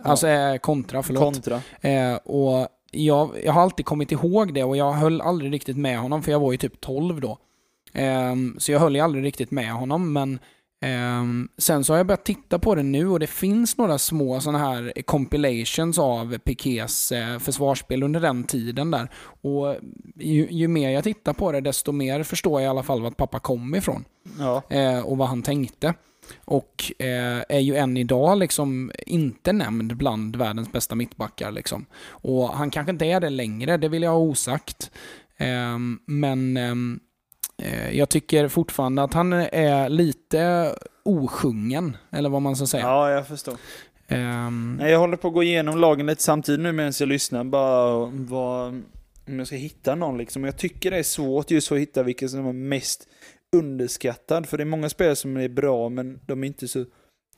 [0.04, 1.24] Alltså eh, kontra, förlåt.
[1.24, 1.62] Kontra.
[1.82, 6.00] Eh, och jag, jag har alltid kommit ihåg det och jag höll aldrig riktigt med
[6.00, 7.38] honom för jag var ju typ 12 då.
[7.94, 10.40] Ehm, så jag höll ju aldrig riktigt med honom men
[10.82, 14.40] ehm, sen så har jag börjat titta på det nu och det finns några små
[14.40, 19.12] sådana här compilations av Pikés eh, försvarsspel under den tiden där.
[19.42, 19.76] Och
[20.16, 23.18] ju, ju mer jag tittar på det desto mer förstår jag i alla fall vart
[23.18, 24.06] pappa kom ifrån
[24.40, 24.64] Ja.
[24.70, 25.94] eh, och vad han tänkte.
[26.46, 31.52] Och eh, är ju än idag liksom inte nämnd bland världens bästa mittbackar.
[31.52, 31.86] Liksom.
[32.08, 34.92] Och han kanske inte är det längre, det vill jag ha osagt.
[35.38, 37.07] Ehm, men ehm, eh,
[37.92, 40.72] jag tycker fortfarande att han är lite
[41.06, 42.84] osjungen, eller vad man ska säga.
[42.84, 43.56] ja, jag förstår.
[44.78, 48.06] Nej, jag håller på att gå igenom lagen lite samtidigt nu medan jag lyssnar, bara
[48.06, 48.68] vad,
[49.28, 50.44] om jag ska hitta någon liksom.
[50.44, 53.08] Jag tycker det är svårt just att hitta vilken som är mest
[53.56, 56.86] underskattad, för det är många spelare som är bra, men de är inte så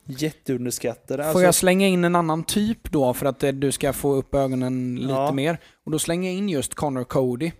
[0.06, 1.22] jätteunderskattade.
[1.22, 4.14] Får Alltså, jag slänga in en annan typ då för att eh, du ska få
[4.14, 5.32] upp ögonen lite Ja.
[5.32, 5.58] mer?
[5.84, 7.52] Och då slänger jag in just Connor Cody.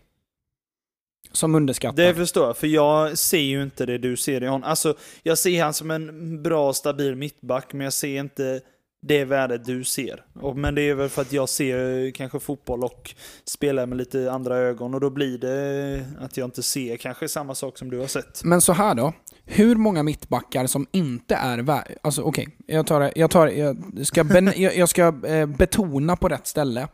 [1.33, 1.97] Som underskattad.
[1.97, 4.71] Det förstår jag, för jag ser ju inte det du ser i honom.
[4.71, 8.61] Alltså, jag ser han som en bra, stabil mittback, men jag ser inte
[9.03, 10.25] det värdet du ser.
[10.35, 13.15] Och, men det är väl för att jag ser kanske fotboll och
[13.45, 17.55] spelar med lite andra ögon, och då blir det att jag inte ser kanske samma
[17.55, 18.45] sak som du har sett.
[18.45, 19.13] Men så här då.
[19.45, 21.97] Hur många mittbackar som inte är vär...
[22.03, 23.13] Alltså okej, jag tar.
[23.17, 26.89] Jag, tar, jag ska, ben, jag, jag ska eh, betona på rätt ställe.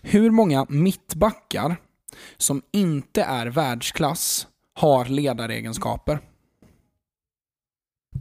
[0.00, 1.76] Hur många mittbackar
[2.36, 6.18] som inte är världsklass har ledaregenskaper?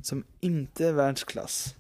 [0.04, 1.76] Som inte är världsklass.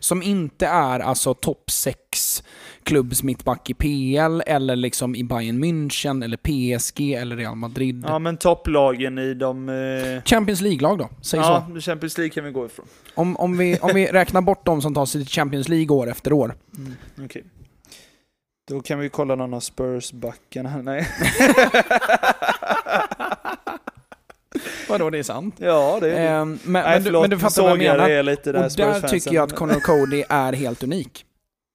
[0.00, 2.42] Som inte är alltså topp 6
[2.82, 8.04] klubbs mittback i PL eller liksom i Bayern München eller PSG eller Real Madrid.
[8.08, 9.68] Ja, men topplagen i de...
[9.68, 10.22] Eh...
[10.24, 11.64] Champions League-lag då, säg så.
[11.74, 12.86] Ja, Champions League kan vi gå ifrån.
[13.14, 16.10] Om, om, vi, om vi räknar bort de som tar sig till Champions League år
[16.10, 16.54] efter år.
[16.76, 16.94] Mm,
[17.24, 17.44] Okej.
[18.68, 20.82] Då kan vi kolla någon av Spurs-backarna.
[20.82, 21.08] Nej.
[24.88, 25.54] Vadå, det är sant?
[25.58, 26.28] ja, det är det.
[26.28, 28.08] Ehm, men, Nej, men, du, förlåt, men du fattar vad jag menar.
[28.08, 31.24] är lite där Och där tycker jag att Connor Cody är helt unik.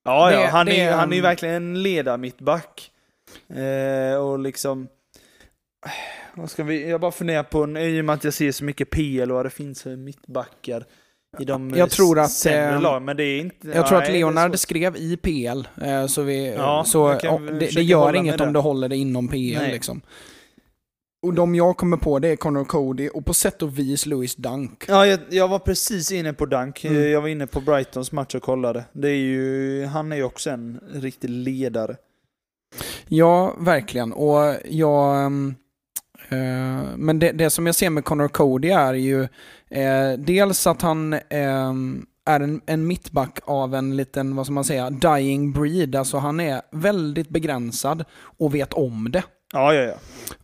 [0.06, 2.92] Ja, ja det- han, det är, han är ju en- verkligen en ledarmittback.
[3.54, 4.88] Eh, och liksom...
[6.34, 6.90] Vad ska vi...
[6.90, 9.50] Jag bara funderar på, i och med att jag ser så mycket PL och det
[9.50, 10.86] finns mittbackar
[11.40, 13.68] i de Jag tror att, sämre eh, lag, men det är inte...
[13.68, 18.16] Jag tror att Leonard skrev i PL, eh, så, vi, Ja, så det, det gör
[18.16, 19.58] inget om du håller det inom PL.
[19.58, 19.72] Nej.
[19.72, 20.02] Liksom.
[21.22, 24.36] Och de jag kommer på det är Connor Cody och på sätt och vis Louis
[24.36, 24.86] Dunk.
[24.88, 26.86] Ja, jag, jag var precis inne på Dunk.
[26.86, 27.12] Mm.
[27.12, 28.84] Jag var inne på Brightons match och kollade.
[28.92, 31.96] Det är ju, han är ju också en riktig ledare.
[33.08, 34.14] Ja, verkligen.
[34.14, 35.26] Och jag...
[35.26, 35.56] ehm,
[36.30, 39.28] eh, men det, det som jag ser med Connor Cody är ju
[39.70, 41.74] eh, dels att han eh,
[42.26, 45.95] är en, en mittback av en liten, vad ska man säga, dying breed.
[45.95, 48.03] Alltså han är väldigt begränsad
[48.38, 49.24] och vet om det.
[49.54, 49.93] Ja, ja, ja.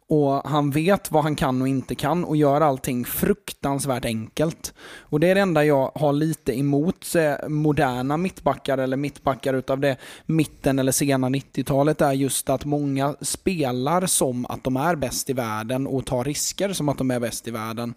[0.08, 4.74] Och han vet vad han kan och inte kan och gör allting fruktansvärt enkelt.
[4.99, 7.06] Och det är det enda jag har lite emot
[7.47, 14.06] moderna mittbackar eller mittbackar utav det mitten eller sena 90-talet är just att många spelar
[14.06, 17.47] som att de är bäst i världen och tar risker som att de är bäst
[17.47, 17.93] i världen.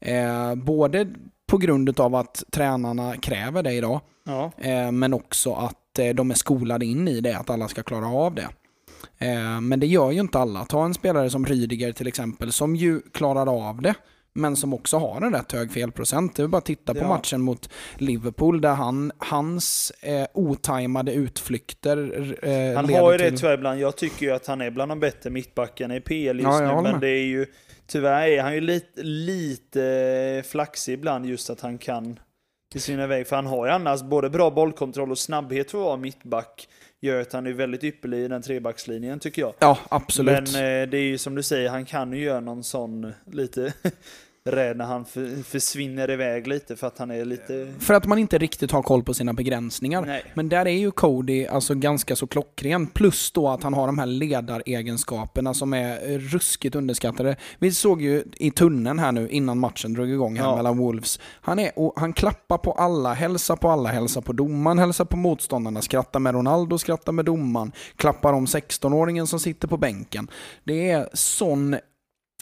[0.00, 1.08] Eh, både
[1.46, 4.52] på grund av att tränarna kräver det idag, ja.
[4.58, 8.06] eh, men också att eh, de är skolade in i det, att alla ska klara
[8.06, 8.48] av det.
[9.18, 10.64] Eh, Men det gör ju inte alla.
[10.64, 13.94] Ta en spelare som Rydiger till exempel, som ju klarar av det,
[14.32, 16.36] men som också har en rätt hög felprocent.
[16.36, 17.08] Det är bara att titta på Ja.
[17.08, 21.98] matchen mot Liverpool, där han, hans eh, otajmade utflykter
[22.42, 23.38] eh, Han har ju det till...
[23.38, 23.80] tyvärr ibland.
[23.80, 26.82] Jag tycker ju att han är bland de bättre mittbackarna i PL just Ja, nu.
[26.82, 27.00] Men med.
[27.00, 27.46] det är ju,
[27.86, 32.18] tyvärr är han ju lite, lite flaxig ibland just att han kan
[32.72, 33.26] försvinna iväg.
[33.26, 36.68] För han har ju annars både bra bollkontroll och snabbhet för att vara mittback.
[37.02, 39.54] Gör att han är väldigt ypperlig i den trebackslinjen tycker jag.
[39.58, 40.52] Ja, absolut.
[40.52, 43.72] Men eh, det är ju som du säger, han kan ju göra någon sån lite
[44.44, 47.72] rädd när han för, försvinner iväg lite för att han är lite...
[47.78, 50.02] För att man inte riktigt har koll på sina begränsningar.
[50.06, 50.24] Nej.
[50.34, 52.86] Men där är ju Cody alltså ganska så klockren.
[52.86, 57.36] Plus då att han har de här ledaregenskaperna som är ruskigt underskattade.
[57.58, 60.56] Vi såg ju i tunneln här nu innan matchen drog igång här Ja.
[60.56, 61.20] mellan Wolves.
[61.40, 65.16] Han, är, och han klappar på alla, hälsar på alla, hälsar på domaren, hälsar på
[65.16, 70.30] motståndarna, skrattar med Ronaldo, skrattar med domaren, klappar om 16-åringen som sitter på bänken.
[70.64, 71.76] Det är sån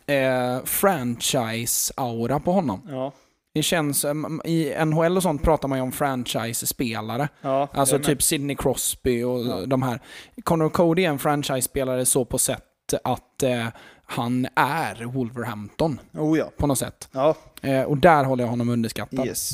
[0.09, 2.83] eh, franchise-aura på honom.
[2.89, 3.13] Ja,
[3.55, 7.29] Det känns, em, i NHL och sånt pratar man ju om franchise-spelare.
[7.41, 7.69] ja.
[7.73, 9.67] Alltså typ Sidney Crosby och Ja.
[9.67, 10.01] de här.
[10.45, 12.65] Connor Cody är en franchise-spelare så på sätt
[13.05, 13.67] att eh,
[14.05, 16.51] han är Wolverhampton Oh ja.
[16.57, 17.09] på något sätt.
[17.13, 19.27] Ja, Eh, och där håller jag honom underskattad.
[19.27, 19.51] yes.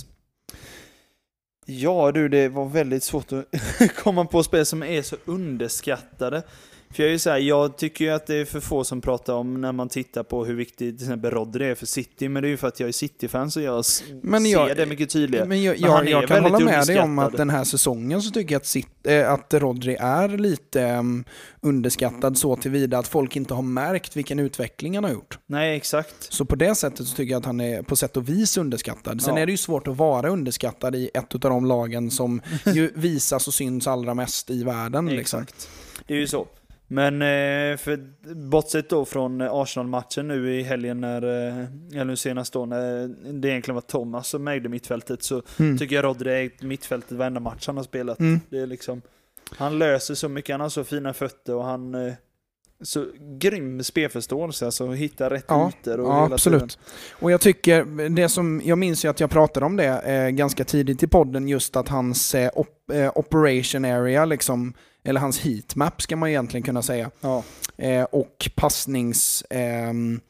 [1.66, 3.44] Ja du, det var väldigt svårt att
[3.96, 6.42] komma på spel som är så underskattade.
[6.94, 9.34] För jag är så här, jag tycker ju att det är för få som pratar
[9.34, 12.48] om när man tittar på hur viktigt till exempel Rodri är för City, men det
[12.48, 13.84] är ju för att jag är City-fan så jag,
[14.22, 15.46] Men ser jag- det mycket tydligare.
[15.48, 18.54] Men jag, Men jag, kan hålla med dig om att den här säsongen så tycker
[18.54, 21.24] jag att, Sit, eh, att Rodri är lite em,
[21.60, 25.38] underskattad så tillvida att folk inte har märkt vilken utveckling han har gjort.
[25.46, 26.14] Nej, exakt.
[26.32, 29.22] Så på det sättet så tycker jag att han är på sätt och vis underskattad.
[29.22, 29.42] Sen Ja.
[29.42, 33.48] är det ju svårt att vara underskattad i ett av de lagen som ju visas
[33.48, 35.06] och syns allra mest i världen.
[35.06, 35.42] Liksom.
[35.42, 35.68] Exakt.
[36.06, 36.46] Det är ju så.
[36.94, 37.96] Men eh, för,
[38.34, 43.48] bortsett då från Arsenal-matchen nu i helgen, när, eh, eller nu senast då, när det
[43.48, 45.78] egentligen var Thomas som ägde mittfältet, så Mm.
[45.78, 48.18] tycker jag Rodri ägt mittfältet varenda match han har spelat.
[48.18, 48.40] Mm.
[48.50, 49.02] Det är liksom,
[49.56, 52.12] han löser så mycket, han har så fina fötter och han eh,
[52.82, 53.06] så
[53.38, 56.60] grym spelförståelse, alltså hittar rätt Ja, ytor och Ja, absolut.
[56.60, 56.76] tiden.
[57.20, 60.64] Och jag tycker, det som, jag minns ju att jag pratade om det eh, ganska
[60.64, 64.74] tidigt i podden, just att hans eh, op, eh, operation area, liksom,
[65.04, 67.42] eller hans heatmap ska man egentligen kunna säga, Ja,
[67.76, 69.44] eh, och passnings...
[69.50, 70.20] ehm,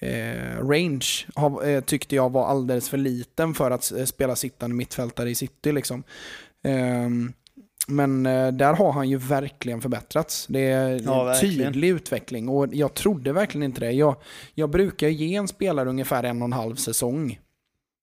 [0.00, 4.76] Eh, range har, eh, tyckte jag var alldeles för liten för att eh, spela sittande
[4.76, 5.72] mittfältare i city.
[5.72, 6.02] Liksom.
[6.62, 7.32] Ehm,
[7.88, 10.46] men eh, där har han ju verkligen förbättrats.
[10.46, 11.72] Det är Ja, en verkligen.
[11.72, 13.92] tydlig utveckling och jag trodde verkligen inte det.
[13.92, 14.16] Jag,
[14.54, 17.38] jag brukar ge en spelare ungefär en och en halv säsong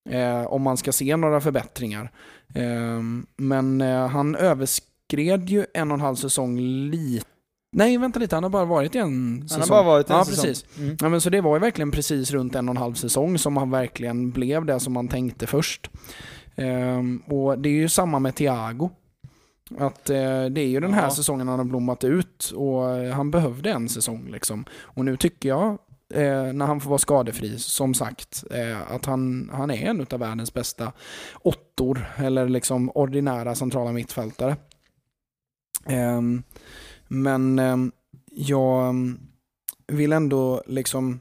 [0.10, 2.12] eh, om man ska se några förbättringar.
[2.56, 4.36] Ehm, men han
[5.14, 7.26] överskred ju en och en halv säsong lite.
[7.76, 8.36] Nej, vänta lite.
[8.36, 9.62] Han har bara varit i en säsong.
[9.62, 10.46] han har bara varit en Ja, säsong.
[10.46, 10.66] precis.
[10.80, 10.98] Mm.
[11.02, 13.58] Ja, men så det var ju verkligen precis runt en och en halv säsong som
[13.58, 15.90] han verkligen blev det som man tänkte först.
[16.56, 18.90] Ehm, och det är ju samma med Thiago.
[19.78, 21.10] Att eh, det är ju den här Ja.
[21.12, 24.66] säsongen han har blommat ut och eh, han behövde en säsong liksom.
[24.82, 25.70] Och nu tycker jag,
[26.14, 30.20] eh, när han får vara skadefri, som sagt, eh, att han, han är en av
[30.20, 30.92] världens bästa
[31.42, 34.56] åttor, eller liksom ordinära centrala mittfältare.
[35.86, 36.44] Ehm,
[37.08, 37.92] men ehm,
[38.32, 39.20] jag ehm,
[39.88, 41.20] vill ändå liksom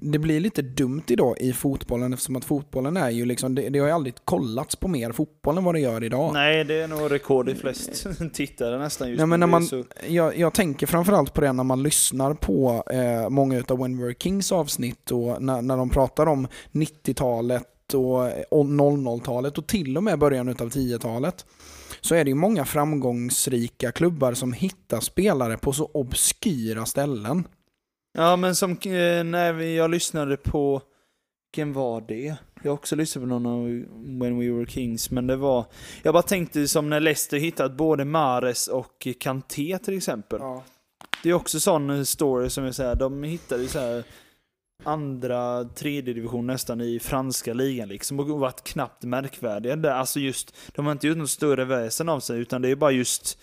[0.00, 3.78] det blir lite dumt idag i fotbollen eftersom att fotbollen är ju liksom, det, det
[3.78, 6.32] har ju aldrig kollats på mer fotboll än vad det gör idag.
[6.32, 9.84] Nej, det är nog rekord i flest tittare nästan just Nej, men när man, så-
[10.08, 14.04] jag, jag tänker framförallt på det när man lyssnar på eh, många av When We
[14.04, 19.96] Were Kings avsnitt och när, när de pratar om 90-talet och, och 00-talet och till
[19.96, 21.46] och med början av 10-talet
[22.06, 27.48] så är det ju många framgångsrika klubbar som hittar spelare på så obskyra ställen.
[28.12, 30.82] Ja, men som eh, när jag lyssnade på,
[31.50, 32.36] vilken var det?
[32.62, 33.62] Jag har också lyssnat på någon av
[34.20, 35.64] When We Were Kings, men det var,
[36.02, 40.38] jag bara tänkte som när Leicester hittat både Mares och Kanté till exempel.
[40.40, 40.64] Ja.
[41.22, 44.04] Det är också sån story som jag säger, de hittade så här
[44.84, 49.90] andra, tredje division nästan i franska ligan liksom och varit knappt märkvärdiga där.
[49.90, 52.90] Alltså just, de har inte gjort något större väsen av sig utan det är bara
[52.90, 53.38] just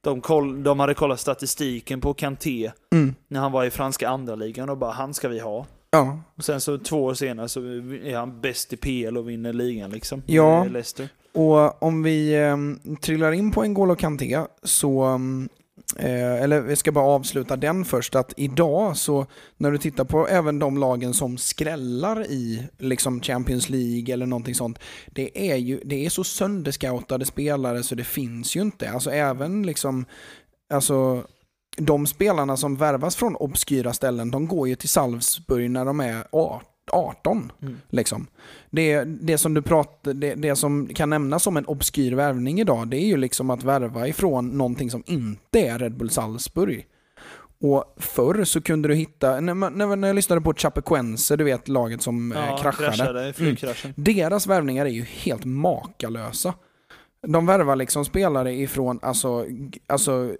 [0.00, 3.14] de, koll, de hade kollat statistiken på Kanté Mm.
[3.28, 5.66] när han var i franska andra ligan och bara han ska vi ha.
[5.90, 6.18] Ja.
[6.36, 9.90] Och sen så två år senare så är han bäst i PL och vinner ligan
[9.90, 10.22] liksom.
[10.26, 10.64] Ja.
[10.64, 11.08] Leicester.
[11.34, 12.56] Och om vi eh,
[13.00, 15.48] trillar in på N'Golo Kanté så, mm,
[15.96, 19.26] eh, eller vi ska bara avsluta den först, att idag så
[19.56, 24.54] när du tittar på även de lagen som skrällar i liksom Champions League eller någonting
[24.54, 28.90] sånt, det är ju det är så sönderscoutade spelare så det finns ju inte.
[28.90, 30.04] Alltså även liksom,
[30.74, 31.24] alltså
[31.76, 36.24] de spelarna som värvas från obskyra ställen, de går ju till Salzburg när de är
[36.32, 36.75] 18.
[37.62, 37.76] Mm.
[37.88, 38.26] Liksom.
[38.70, 42.88] Det, det, som du pratar, det, det som kan nämnas som en obskyr värvning idag,
[42.88, 46.86] det är ju liksom att värva ifrån någonting som inte är Red Bull Salzburg.
[47.60, 52.02] Och förr så kunde du hitta, när, när, jag lyssnade på Chapecoense, du vet laget
[52.02, 52.88] som eh, Ja, kraschade.
[52.88, 53.94] kraschade, flygkraschen.
[53.96, 56.54] Deras värvningar är ju helt makalösa.
[57.28, 59.46] De värvar liksom spelare ifrån alltså,
[59.86, 60.36] alltså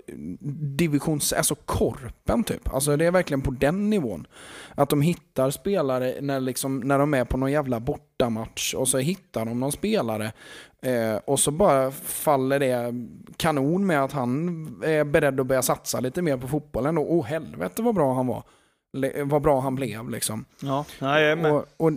[0.76, 2.74] divisions, alltså korpen typ.
[2.74, 4.26] Alltså det är verkligen på den nivån.
[4.74, 8.98] Att de hittar spelare när, liksom, när de är på någon jävla bortamatch och så
[8.98, 10.32] hittar de någon spelare
[10.82, 12.94] eh, och så bara faller det
[13.36, 14.48] kanon med att han
[14.84, 16.98] är beredd att börja satsa lite mer på fotbollen.
[16.98, 18.42] Och oh, helvete vad bra han var.
[19.24, 20.44] Vad bra han blev liksom.
[20.60, 21.52] Ja, är med.
[21.52, 21.92] Och, och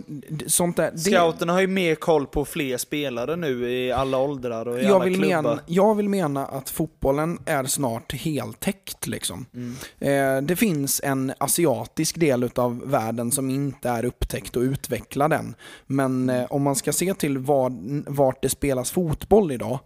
[0.46, 4.78] sånt där, Scouterna har ju mer koll på fler spelare nu i alla åldrar och
[4.78, 5.42] i jag alla vill, klubbar.
[5.42, 9.06] mena, jag vill mena att fotbollen är snart heltäckt.
[9.06, 9.46] Liksom.
[9.54, 9.74] Mm.
[9.98, 15.54] Eh, det finns en asiatisk del av världen som inte är upptäckt och utvecklad än.
[15.86, 19.78] Men eh, om man ska se till vad, vart det spelas fotboll idag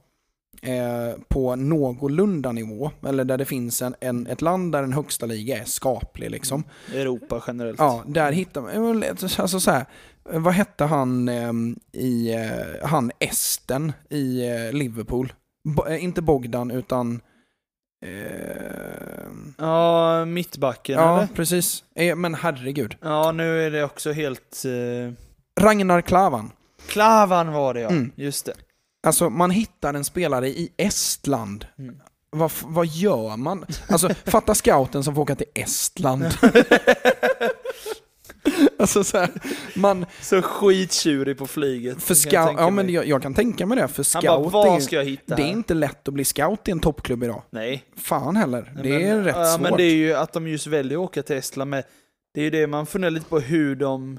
[0.65, 5.27] eh, på någorlunda nivå, eller där det finns en, en, ett land där den högsta
[5.27, 6.31] liga är skaplig.
[6.31, 6.65] Liksom.
[6.95, 7.79] Europa generellt.
[7.79, 9.05] Ja, där hittar man...
[9.39, 9.85] Alltså så här,
[10.23, 12.35] vad hette han ehm, i...
[12.35, 15.33] eh, Han esten i eh, Liverpool?
[15.69, 17.21] Bo, inte Bogdan, utan...
[18.07, 18.11] Eh,
[19.59, 21.27] Ja, mittbacken ja, eller?
[21.35, 21.85] precis.
[22.17, 22.97] Men herregud.
[23.03, 24.63] Ja, nu är det också helt...
[24.67, 25.13] Uh...
[25.61, 26.51] Ragnar Klavan.
[26.89, 28.13] Klavan var det ja, Mm.
[28.17, 28.53] just det.
[29.05, 31.67] Alltså, man hittar en spelare i Estland.
[31.79, 31.97] Mm.
[32.31, 33.65] Vad, vad gör man?
[33.89, 36.25] Alltså, fatta scouten som får åka till Estland.
[38.79, 39.31] alltså så här,
[39.75, 40.07] man...
[40.21, 42.03] Så skittjurig på flyget.
[42.03, 44.97] För scout, ja men jag, jag kan tänka mig det, för scout bara, vad ska
[44.97, 45.53] jag hitta det är här?
[45.53, 47.43] inte lätt att bli scout i en toppklubb idag.
[47.51, 47.85] Nej.
[47.97, 49.61] Fan heller, Nej, det men, är rätt ja, svårt.
[49.61, 51.85] Men det är ju att de just väljer att åka till Estland med.
[52.35, 54.19] Det är ju det man funderar lite på hur de...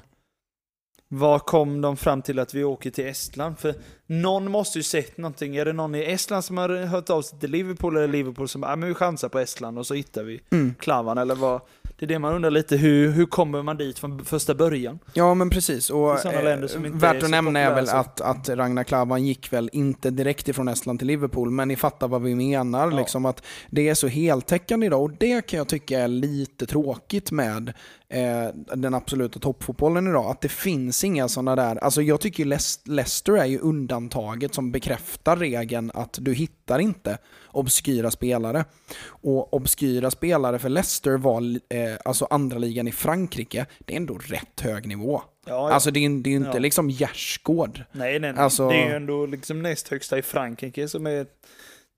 [1.08, 3.58] Vad kom de fram till att vi åker till Estland?
[3.58, 3.74] För
[4.06, 5.56] någon måste ju sett någonting.
[5.56, 8.64] Är det någon i Estland som har hört av sig till Liverpool eller Liverpool som
[8.64, 10.74] ah, men vi chansar på Estland och så hittar vi Mm.
[10.78, 11.60] Klavan eller vad?
[11.98, 14.98] Det är det man undrar lite, hur, hur kommer man dit från första början?
[15.12, 16.58] Ja men precis, och eh,
[16.92, 20.98] värt att nämna är väl att, att Ragnar Klavan gick väl inte direkt ifrån Estland
[20.98, 22.90] till Liverpool, men ni fattar vad vi menar.
[22.90, 22.96] Ja.
[22.98, 27.30] Liksom att det är så heltäckande idag och det kan jag tycka är lite tråkigt
[27.30, 27.72] med
[28.08, 30.30] eh, den absoluta toppfotbollen idag.
[30.30, 34.72] Att det finns inga sådana där, alltså jag tycker Leic- Leicester är ju undantaget som
[34.72, 37.18] bekräftar regeln att du hittar inte
[37.52, 38.64] obskyra spelare.
[39.06, 44.18] Och obskyra spelare för Leicester var eh, alltså andra ligan i Frankrike, det är ändå
[44.18, 45.22] rätt hög nivå.
[45.46, 45.72] Ja, ja.
[45.74, 46.58] Alltså det är, det är ju inte Ja.
[46.58, 47.82] liksom gärdsgård.
[47.92, 48.42] nej, nej, nej.
[48.42, 51.26] alltså- Det är ju ändå liksom näst högsta i Frankrike som är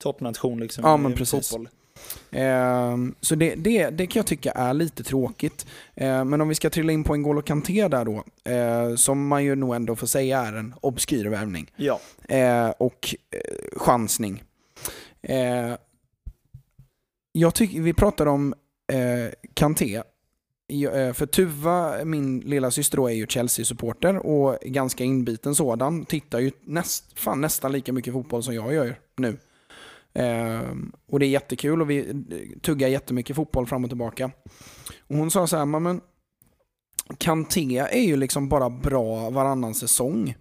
[0.03, 0.83] toppnation liksom.
[0.83, 1.49] Ja, men i precis.
[1.49, 1.69] fotboll.
[2.31, 5.65] Ehm, så det, det, det kan jag tycka är lite tråkigt.
[5.95, 9.27] Ehm, men om vi ska trilla in på en N'Golo Kanté där då, eh, som
[9.27, 11.71] man ju nog ändå får säga är en obskyr värvning.
[11.75, 11.99] Ja.
[12.29, 14.43] Eh, och eh, chansning.
[15.21, 15.73] Eh,
[17.31, 18.53] jag tycker, vi pratar om
[18.89, 19.95] eh, Kanté.
[19.95, 26.05] Eh, För Tuva, min lilla syster då, är ju Chelsea-supporter och ganska inbiten sådan.
[26.05, 29.37] Tittar ju näst, fan, nästan lika mycket fotboll som jag gör nu.
[30.13, 34.31] Ehm, och det är jättekul och vi eh, tuggar jättemycket fotboll fram och tillbaka.
[35.07, 36.01] Och hon sa så här, "Men, men
[37.17, 40.35] Kanté är ju liksom bara bra varannan säsong.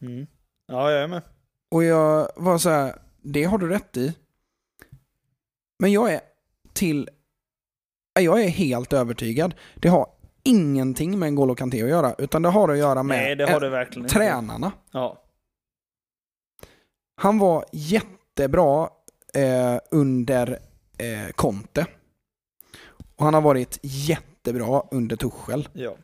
[0.00, 0.26] Mm.
[0.66, 1.22] Ja, jag är med.
[1.70, 4.14] Och jag var så här, det har du rätt i.
[5.78, 6.20] Men jag är
[6.72, 7.08] till,
[8.22, 9.54] jag är helt övertygad.
[9.74, 10.06] Det har
[10.42, 13.52] ingenting med N'Golo Kanté att göra, utan det har att göra med Nej, det har
[13.54, 14.14] eh, det verkligen inte.
[14.14, 14.72] tränarna.
[14.92, 15.20] Ja.
[17.16, 18.88] Han var jättebra
[19.34, 20.58] eh, under
[20.98, 21.86] eh, Conte.
[23.16, 25.68] Och han har varit jättebra under Tuchel.
[25.72, 25.96] Ja.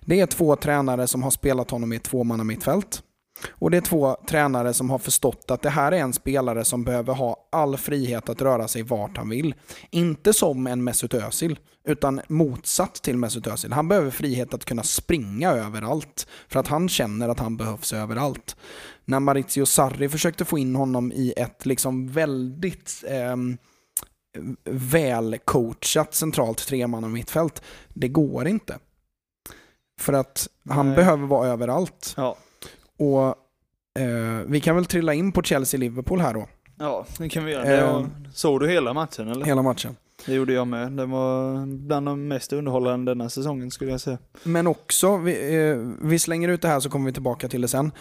[0.00, 3.02] Det är två tränare som har spelat honom i ett tvåmanna mittfält.
[3.48, 6.84] Och det är två tränare som har förstått att det här är en spelare som
[6.84, 9.54] behöver ha all frihet att röra sig vart han vill.
[9.90, 13.72] Inte som en Mesut Özil, utan motsatt till Mesut Özil.
[13.72, 18.56] Han behöver frihet att kunna springa överallt, för att han känner att han behövs överallt.
[19.04, 23.58] När Maurizio Sarri försökte få in honom i ett liksom väldigt ehm,
[24.64, 28.78] välcoachat centralt tremanna mittfält, det går inte.
[30.00, 30.96] För att han Nej.
[30.96, 32.14] behöver vara överallt.
[32.16, 32.36] Ja.
[33.00, 33.26] Och
[34.02, 36.46] eh, vi kan väl trilla in på Chelsea-Liverpool här då,
[36.78, 37.98] Ja, det kan vi göra.
[37.98, 38.06] Ehm.
[38.34, 39.44] såg du hela matchen eller?
[39.46, 39.96] hela matchen.
[40.26, 40.92] Det gjorde jag med.
[40.92, 44.18] Den var bland de mest underhållande denna säsongen skulle jag säga.
[44.42, 45.76] Men också, vi, eh,
[46.08, 47.92] vi slänger ut det här så kommer vi tillbaka till det sen.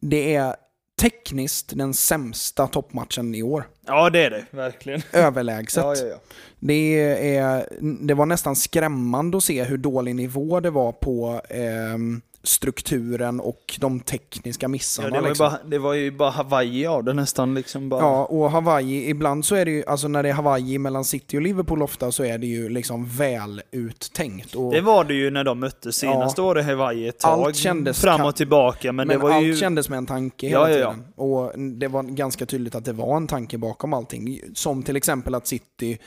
[0.00, 0.56] Det är
[1.00, 3.68] tekniskt den sämsta toppmatchen i år.
[3.86, 4.44] Ja, det är det.
[4.50, 5.02] Verkligen.
[5.12, 5.84] Överlägset.
[5.84, 6.16] Ja, ja, ja.
[6.58, 7.66] Det, är,
[8.06, 13.78] det var nästan skrämmande att se hur dålig nivå det var på ehm, strukturen och
[13.80, 15.08] de tekniska missarna.
[15.08, 15.50] ja det, var ju liksom.
[15.50, 17.88] bara, det var ju bara Hawaii av det nästan liksom.
[17.88, 18.00] Bara.
[18.00, 21.38] Ja, och Hawaii, ibland så är det ju, alltså när det är Hawaii mellan City
[21.38, 24.54] och Liverpool ofta så är det ju liksom väl uttänkt.
[24.54, 26.38] Och, Det var det ju när de möttes senast.
[26.38, 27.44] Var det Hawaii ett tag.
[27.44, 28.92] Allt kändes fram och tillbaka.
[28.92, 29.56] Men, men det var allt ju...
[29.56, 30.92] kändes med en tanke Ja, hela ja, ja.
[30.92, 31.04] tiden.
[31.16, 34.40] Och det var ganska tydligt att det var en tanke bakom allting.
[34.54, 35.98] Som till exempel att City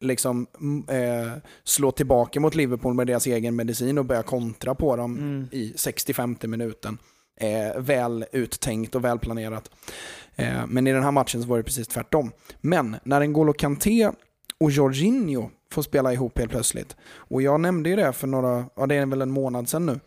[0.00, 1.32] liksom mm, eh,
[1.64, 5.48] slår tillbaka mot Liverpool med deras egen medicin och börjar kontra på dem Mm.
[5.52, 6.98] i 65 minuten.
[7.40, 9.70] Eh, väl uttänkt och välplanerat.
[10.36, 12.32] Eh, men i den här matchen så var det precis tvärtom.
[12.60, 14.10] Men när N'Golo Kanté
[14.60, 16.96] och Jorginho får spela ihop helt plötsligt.
[17.14, 20.00] Och jag nämnde ju det för några, ja det är väl en månad sedan nu.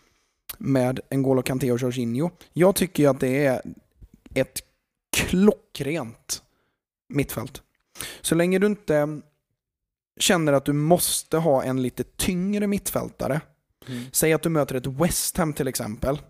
[0.58, 2.30] Med N'Golo Kanté och Jorginho.
[2.54, 3.62] Jag tycker ju att det är
[4.34, 4.60] ett
[5.18, 6.44] klockrent
[7.10, 7.62] mittfält.
[8.22, 9.22] Så länge du inte
[10.20, 13.42] känner att du måste ha en lite tyngre mittfältare
[13.90, 14.04] Mm.
[14.12, 16.22] Säg att du möter ett West Ham till exempel.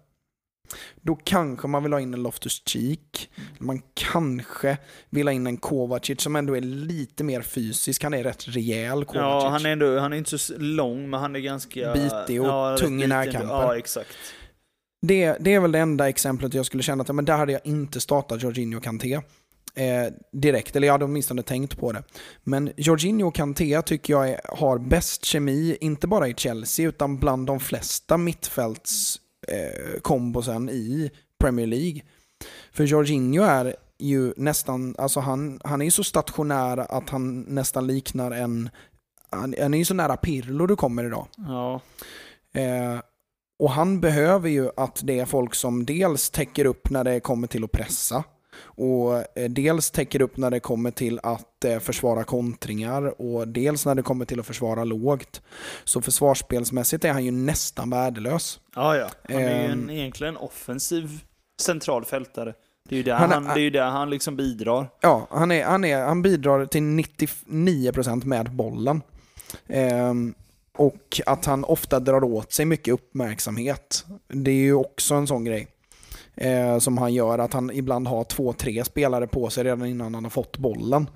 [1.02, 3.30] Då kanske man vill ha in en Loftus Cheek.
[3.58, 4.78] Man kanske
[5.10, 8.04] vill ha in en Kovacic som ändå är lite mer fysisk.
[8.04, 9.44] Han är rätt rejäl Kovacic.
[9.44, 11.94] Ja, han är, ändå, han är inte så lång, men han är ganska...
[11.94, 13.10] Bitig och ja, tung i liten.
[13.10, 13.48] närkamper.
[13.48, 14.18] Ja, exakt.
[15.02, 17.62] det, det är väl det enda exemplet jag skulle känna att men där hade jag
[17.64, 19.22] inte startat Jorginho Kanté.
[19.76, 22.04] Eh, direkt, eller jag hade åtminstone tänkt på det.
[22.44, 27.20] Men Jorginho och Kanté tycker jag är, har bäst kemi, inte bara i Chelsea, utan
[27.20, 32.02] bland de flesta mittfälts eh, i Premier League.
[32.72, 37.88] För Jorginho är ju nästan, alltså han, han är ju så stationär att han nästan
[37.88, 38.70] liknar en,
[39.30, 41.28] han, han är ju så nära Pirlo du kommer idag.
[41.38, 41.82] Ja.
[42.54, 43.00] Eh,
[43.60, 47.48] och han behöver ju att det är folk som dels täcker upp när det kommer
[47.48, 48.24] till att pressa
[48.62, 53.86] och eh, dels täcker upp när det kommer till att eh, försvara kontringar och dels
[53.86, 55.42] när det kommer till att försvara lågt.
[55.84, 58.60] Så försvarsspelsmässigt är han ju nästan värdelös.
[58.76, 59.10] Ja, ja.
[59.30, 59.90] Han är ju en, Ehm.
[59.90, 61.24] egentligen offensiv
[61.62, 62.54] central fältare.
[62.90, 64.88] Det är ju där Han han, det är ju där han liksom bidrar.
[65.02, 69.02] Ja, han, är, han, är, han bidrar till 99% med bollen.
[69.68, 70.34] Ehm,
[70.78, 74.06] och att han ofta drar åt sig mycket uppmärksamhet.
[74.28, 75.68] Det är ju också en sån grej.
[76.42, 80.14] Eh, som han gör, att han ibland har två, tre spelare på sig redan innan
[80.16, 81.10] han har fått bollen.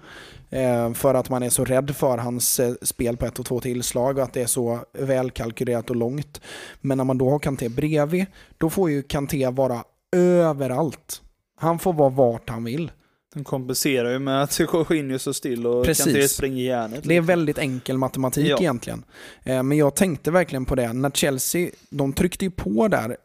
[0.49, 3.59] Eh, för att man är så rädd för hans eh, spel på ett och två
[3.59, 6.41] tillslag och att det är så välkalkylerat och långt.
[6.81, 8.25] Men när man då har Kanté bredvid,
[8.57, 9.83] då får ju Kanté vara
[10.15, 11.21] överallt.
[11.59, 12.91] Han får vara vart han vill.
[13.33, 16.05] Han kompenserar ju med att Jorginho står still och Precis.
[16.05, 17.03] Kanté springer i järnet.
[17.03, 18.57] Det är väldigt enkel matematik Ja.
[18.59, 19.03] egentligen.
[19.43, 20.93] Eh, Men jag tänkte verkligen på det.
[20.93, 23.17] När Chelsea, de tryckte ju på där,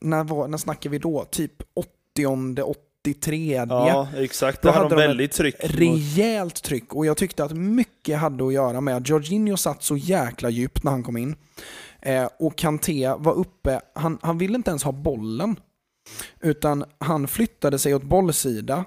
[0.00, 1.24] när, var, när snackar vi då?
[1.24, 1.90] Typ 80
[3.04, 4.62] 83 Ja, exakt.
[4.62, 5.54] Då Då hade de väldigt tryck.
[5.60, 6.94] Rejält tryck.
[6.94, 10.84] Och jag tyckte att mycket hade att göra med att Jorginho satt så jäkla djupt
[10.84, 11.36] när han kom in.
[12.02, 15.56] Eh, och Kanté var uppe, han, han ville inte ens ha bollen.
[16.40, 18.84] Utan han flyttade sig åt bollsida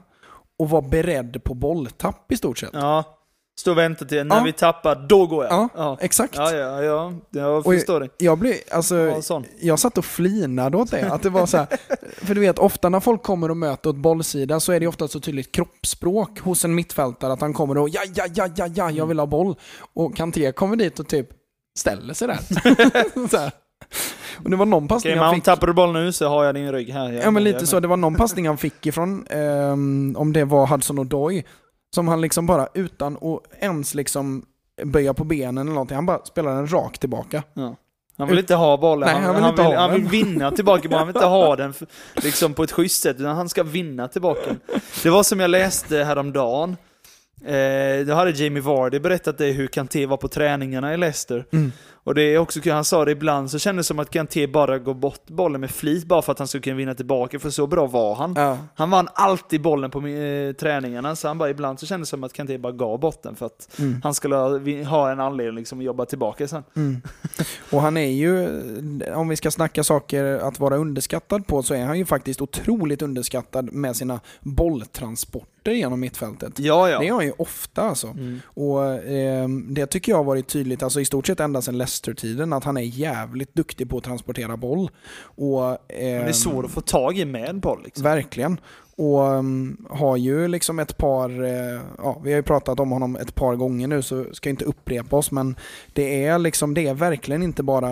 [0.60, 2.70] och var beredd på bolltapp i stort sett.
[2.74, 3.20] Ja.
[3.60, 4.44] Stå och vänta till när Ja.
[4.44, 5.54] vi tappar, då går jag.
[5.54, 5.98] Ja, ja.
[6.02, 6.36] Exakt.
[6.36, 7.14] Ja, ja, ja.
[7.30, 8.10] Jag förstår det.
[8.18, 8.96] Jag blev, alltså,
[9.30, 11.12] Ja, jag satt och flinade åt det.
[11.12, 11.68] Att det var så här,
[12.26, 15.08] för du vet, ofta när folk kommer och möter åt bollsida så är det ofta
[15.08, 18.92] så tydligt kroppsspråk hos en mittfältare att han kommer och ja, ja, ja, ja, ja,
[18.92, 19.56] jag vill ha boll.
[19.94, 21.28] Och Kanté kommer dit och typ
[21.80, 22.40] ställer sig där.
[23.30, 23.52] så här.
[24.44, 25.44] Och det var någon passning Okej, han fick.
[25.44, 27.12] tappar du boll nu så har jag din rygg här.
[27.12, 30.68] Ja men lite så, det var någon passning han fick ifrån, ehm, om det var
[30.68, 31.44] Hudson Odoi,
[31.94, 34.46] som han liksom bara utan att ens liksom
[34.84, 37.44] böja på benen eller någonting, han bara spelade den rakt tillbaka.
[37.54, 37.76] Ja.
[38.18, 40.26] Han vill inte ha bollen, Nej, han, han vill han, inte vill, ha han vill
[40.26, 41.74] vinna tillbaka bollen, han vill inte ha den
[42.16, 44.56] liksom på ett schysst sätt, utan han ska vinna tillbaka.
[45.04, 46.78] Det var som jag läste häromdagen,
[47.46, 51.46] Eh, då hade Jamie Vardy berättat det hur Kanté var på träningarna i Leicester.
[51.52, 51.72] Mm.
[52.06, 54.48] Och det är också kul, han sa det ibland så kändes det som att Kanté
[54.48, 57.50] bara går bort bollen med flit bara för att han skulle kunna vinna tillbaka, för
[57.50, 58.34] så bra var han.
[58.38, 58.58] Ja.
[58.76, 62.24] Han vann alltid bollen på eh, träningarna, så han bara ibland så kändes det som
[62.24, 64.02] att Kanté bara gav bort den för att Mm.
[64.04, 66.64] han skulle ha, ha en anledning liksom att jobba tillbaka sen.
[66.76, 67.02] Mm.
[67.72, 68.48] Och han är ju,
[69.14, 73.02] om vi ska snacka saker att vara underskattad på, så är han ju faktiskt otroligt
[73.02, 76.60] underskattad med sina bolltransporter genom mittfältet.
[76.60, 77.00] Ja, ja.
[77.00, 78.08] Det är han ju ofta alltså.
[78.08, 78.40] Mm.
[78.46, 82.54] Och eh, Det tycker jag har varit tydligt, alltså i stort sett ända sedan Leicester-tiden,
[82.54, 84.90] att han är jävligt duktig på att transportera boll.
[85.22, 88.04] Och, eh, Men det är svårt att få tag i med en boll liksom.
[88.04, 88.58] Verkligen.
[88.96, 93.16] Och um, har ju liksom ett par, eh, ja vi har ju pratat om honom
[93.16, 95.56] ett par gånger nu så ska jag inte upprepa oss men
[95.94, 97.90] det är liksom, det är verkligen inte bara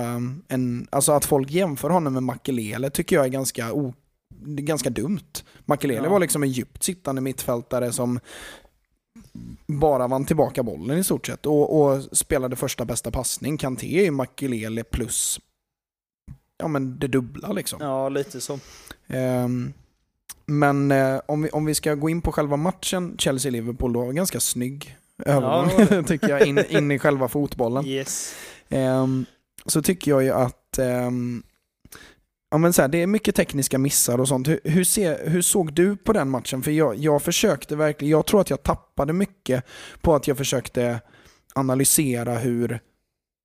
[0.47, 3.93] en, alltså att folk jämför honom med Makelele tycker jag är ganska, o, det är
[4.45, 5.43] ganska dumt.
[5.65, 6.09] Makelele Ja.
[6.09, 8.19] var liksom en djupt sittande mittfältare som
[9.67, 13.57] bara vann tillbaka bollen i stort sett och, och spelade första bästa passning.
[13.57, 15.39] Kanté är ju Makelele plus
[16.57, 17.79] ja men det dubbla liksom.
[17.81, 18.59] Ja, lite så.
[19.07, 19.73] Ehm,
[20.45, 24.39] men eh, om, vi, om vi ska gå in på själva matchen, Chelsea-Liverpool, då, ganska
[24.39, 26.03] snygg övergång Ja.
[26.07, 27.85] tycker jag, in, in i själva fotbollen.
[27.85, 28.35] Yes.
[28.69, 29.25] Ehm,
[29.65, 31.43] så tycker jag ju att ehm,
[32.51, 34.47] ja, men så här, det är mycket tekniska missar och sånt.
[34.47, 36.63] Hur, hur, ser, hur såg du på den matchen?
[36.63, 39.63] För jag, jag försökte verkligen, jag tror att jag tappade mycket
[40.01, 40.99] på att jag försökte
[41.55, 42.79] analysera hur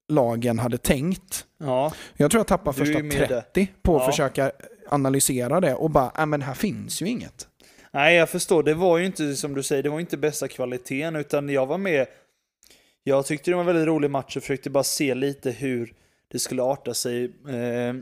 [0.09, 1.45] lagen hade tänkt.
[1.59, 4.11] Ja, Jag tror jag tappade första ju med 30 på att Ja.
[4.11, 4.51] försöka
[4.89, 7.49] analysera det och bara, nej men här finns ju inget.
[7.93, 8.63] Nej, jag förstår.
[8.63, 11.79] Det var ju inte, som du säger, det var inte bästa kvaliteten, utan jag var
[11.79, 12.07] med.
[13.03, 15.95] Jag tyckte det var en väldigt rolig match och försökte bara se lite hur
[16.33, 17.95] det skulle arta sig eh,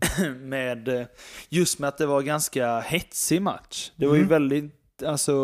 [0.40, 1.06] med, eh,
[1.48, 3.90] just med att det var ganska hetsig match.
[3.96, 4.28] Det var ju Mm.
[4.30, 5.34] väldigt, alltså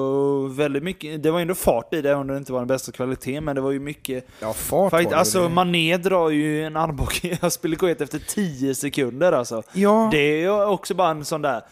[0.47, 3.45] väldigt mycket, det var ändå fart i det, om det inte var den bästa kvaliteten,
[3.45, 5.05] men det var ju mycket Ja, fart fight.
[5.05, 5.17] var det.
[5.19, 9.63] Alltså Mané drar ju en armbåge, jag gå ut efter 10 sekunder alltså.
[9.73, 11.63] Ja, Det är ju också bara en sån där...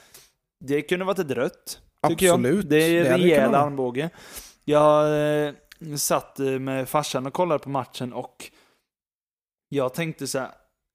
[0.65, 1.81] Det kunde varit ett rött.
[2.03, 2.57] Absolut.
[2.65, 2.71] Jag.
[2.71, 4.11] Det är en rejäl armbåge.
[4.65, 5.05] Jag
[5.47, 5.53] eh,
[5.97, 8.51] satt eh, med farsan och kollade på matchen och
[9.69, 10.49] jag tänkte så här,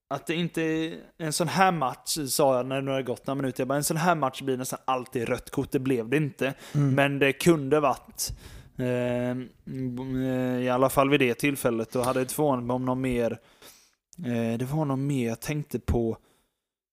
[0.09, 3.35] att det inte är en sån här match, sa jag när det har gått några
[3.35, 6.17] minuter, jag bara, en sån här match blir nästan alltid rött kort, det blev det
[6.17, 6.53] inte.
[6.73, 6.95] mm.
[6.95, 8.31] Men det kunde varit.
[8.77, 9.37] Eh,
[10.61, 11.95] I alla fall vid det tillfället.
[11.95, 13.39] Och hade det förvånat mig om någon mer.
[14.25, 16.17] Eh, det var någon mer jag tänkte på.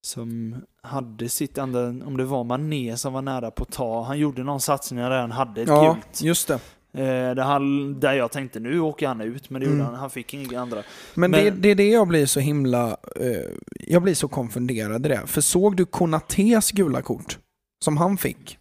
[0.07, 4.03] Som hade sitt andra, om det var Mané som var nära på att ta.
[4.03, 6.23] Han gjorde någon satsning där han hade ett ja gult.
[6.23, 6.61] just det.
[6.95, 7.01] Eh,
[7.35, 9.87] där, han, där jag tänkte nu åker han ut, men det gjorde Mm.
[9.87, 9.95] han.
[9.95, 10.83] Han fick inga andra.
[11.15, 12.97] Men, Men- Det, det är det jag blir så himla...
[13.17, 15.21] eh, jag blir så konfunderad i det.
[15.27, 17.39] För såg du Konatés gula kort?
[17.85, 18.59] Som han fick?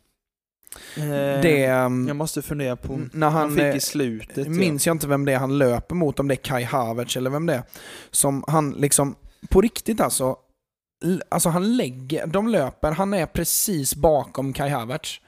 [0.97, 1.03] Eh,
[1.41, 1.65] det...
[1.65, 2.99] ehm, jag måste fundera på.
[3.13, 3.55] när Han, han...
[3.55, 4.38] fick i slutet.
[4.45, 4.49] ja.
[4.51, 7.29] minns jag inte vem det är han löper mot, om det är Kai Havertz eller
[7.29, 7.63] vem det är.
[8.11, 9.15] Som han liksom,
[9.49, 10.36] på riktigt alltså,
[11.29, 15.19] alltså han lägger, de löper, han är precis bakom Kai Havertz.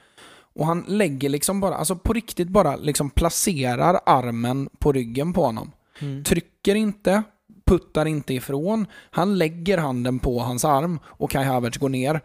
[0.56, 5.44] Och han lägger liksom bara, alltså på riktigt bara liksom placerar armen på ryggen på
[5.44, 5.72] honom.
[5.98, 6.24] Mm.
[6.24, 7.22] Trycker inte,
[7.66, 8.86] puttar inte ifrån.
[9.10, 12.20] Han lägger handen på hans arm och Kai Havertz går ner.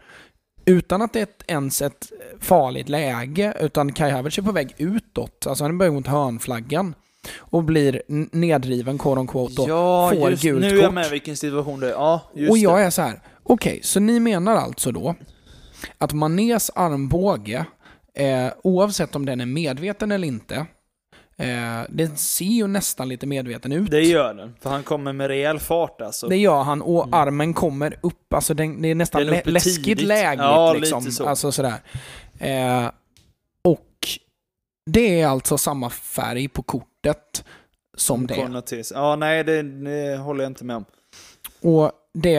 [0.64, 4.74] Utan att det är ett, ens ett farligt läge, utan Kai Havertz är på väg
[4.78, 5.46] utåt.
[5.46, 6.94] Alltså han är på väg mot hörnflaggan.
[7.38, 8.02] Och blir
[8.32, 9.68] nedriven, quote on quote, då.
[9.68, 10.94] Ja, får just, gult nu är jag kort.
[10.94, 11.92] med vilken situation det är.
[11.92, 12.82] Ja, just och jag det.
[12.82, 13.22] är så här.
[13.42, 15.14] okej, så ni menar alltså då
[15.98, 17.66] att Manés armbåge,
[18.18, 20.66] eh, oavsett om den är medveten eller inte,
[21.36, 23.90] eh, den ser ju nästan lite medveten ut.
[23.90, 26.28] Det gör den, för han kommer med rejäl fart alltså.
[26.28, 30.06] Det gör han och armen kommer upp, alltså den, det är nästan lä- läskigt tidigt.
[30.06, 30.44] lägligt.
[30.44, 30.98] Ja, liksom.
[31.04, 31.26] lite så.
[31.28, 31.80] Alltså sådär.
[32.38, 32.90] Eh,
[33.64, 33.88] och
[34.90, 37.44] det är alltså samma färg på kortet
[37.96, 38.34] som det.
[38.94, 40.84] Ja, nej, det, det håller jag inte med om.
[41.60, 42.38] Och det...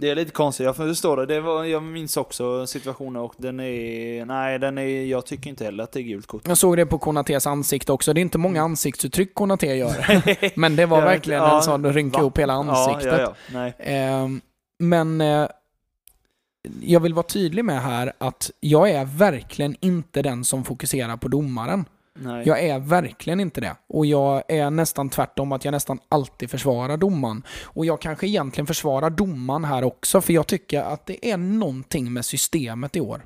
[0.00, 1.26] Det är lite konstigt, jag förstår det.
[1.26, 4.24] det var, jag minns också situationen och den är...
[4.24, 5.04] Nej, den är...
[5.04, 6.42] Jag tycker inte heller att det är gult kort.
[6.48, 8.12] Jag såg det på Konatés ansikte också.
[8.12, 10.22] Det är inte många ansiktsuttryck Konaté gör.
[10.60, 13.20] Men det var Jag vet- verkligen ja, en sån rynka upp hela ansiktet.
[13.20, 13.72] Ja, ja.
[13.78, 14.40] Ehm,
[14.78, 15.48] men eh,
[16.80, 21.28] jag vill vara tydlig med här att jag är verkligen inte den som fokuserar på
[21.28, 21.84] domaren
[22.18, 22.42] nej.
[22.46, 23.76] Jag är verkligen inte det.
[23.88, 27.42] Och jag är nästan tvärtom att jag nästan alltid försvarar domaren.
[27.62, 32.12] Och jag kanske egentligen försvarar domaren här också, för jag tycker att det är någonting
[32.12, 33.24] med systemet i år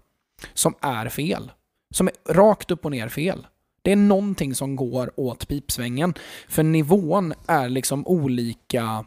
[0.55, 1.53] som är fel.
[1.95, 3.47] Som är rakt upp och ner fel.
[3.83, 6.15] Det är någonting som går åt pipsvängen.
[6.49, 9.05] För nivån är liksom olika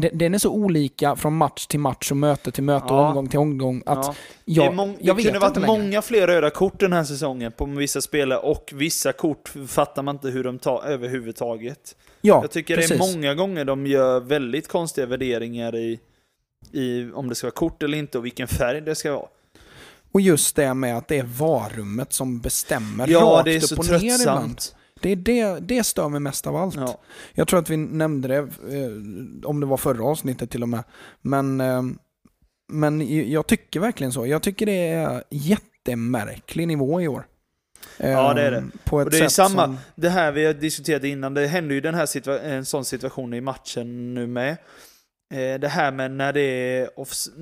[0.00, 3.08] den är så olika från match till match och möte till möte och Ja.
[3.08, 4.14] omgång till omgång att Ja.
[4.44, 5.66] jag, det mång- jag det vet kunde varit längre.
[5.66, 10.14] många fler röda kort den här säsongen på vissa spelare och vissa kort fattar man
[10.14, 11.96] inte hur de tar överhuvudtaget.
[12.20, 12.90] Ja, Jag tycker precis.
[12.98, 16.00] det är många gånger de gör väldigt konstiga värderingar i,
[16.72, 19.26] i om det ska vara kort eller inte och vilken färg det ska vara.
[20.12, 23.62] Och just det med att det är varummet som bestämmer Ja, rakt det är upp
[23.62, 24.60] så och ner ibland.
[25.00, 26.74] Det, är det, det stör mig mest av allt.
[26.76, 26.98] Ja.
[27.34, 30.84] Jag tror att vi nämnde det, eh, om det var förra avsnittet till och med.
[31.22, 31.82] Men, eh,
[32.72, 34.26] men jag tycker verkligen så.
[34.26, 37.26] Jag tycker det är jättemärklig nivå i år.
[37.98, 38.56] Ja, det är det.
[38.56, 41.46] Eh, På ett Och det är samma- Som, Det här vi har diskuterat innan, det
[41.46, 44.50] händer ju den här situa- en sån situation i matchen nu med.
[45.34, 46.88] Eh, Det här med när det är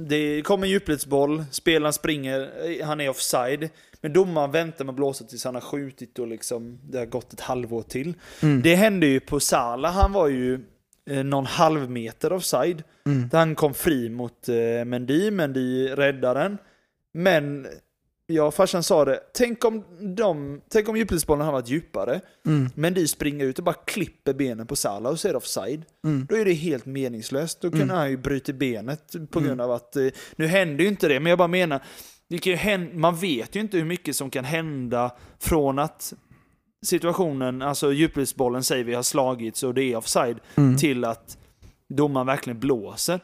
[0.08, 2.50] det kommer en djupledsboll, spelaren springer,
[2.84, 3.68] han är offside.
[4.06, 7.32] Men domaren väntar med att blåsa tills han har skjutit och liksom det har gått
[7.32, 8.14] ett halvår till.
[8.42, 10.60] mm, Det hände ju på Salah, han var ju
[11.10, 12.82] eh, någon halv meter offside.
[13.06, 16.58] mm, Där han kom fri mot eh, Mendy, Mendy räddade den.
[17.14, 17.66] Men,
[18.26, 19.84] ja farsan sa det, tänk om,
[20.16, 22.20] de, tänk om djupledsbollen hade varit djupare.
[22.46, 25.82] mm, Mendy springer ut och bara klipper benen på Salah och så är det offside.
[26.04, 26.26] mm.
[26.28, 27.60] Då är det helt meningslöst.
[27.60, 27.96] Då kunde Mm.
[27.96, 29.64] han ju bryta benet på grund Mm.
[29.64, 31.82] av att, eh, nu händer ju inte det, men jag bara menar,
[32.30, 35.10] det kan ju hända, man vet ju inte hur mycket som kan hända
[35.40, 36.12] från att
[36.86, 40.76] situationen, alltså djupledsbollen säger vi har slagits och det är offside, Mm.
[40.76, 41.38] till att
[41.88, 43.20] domaren verkligen blåser.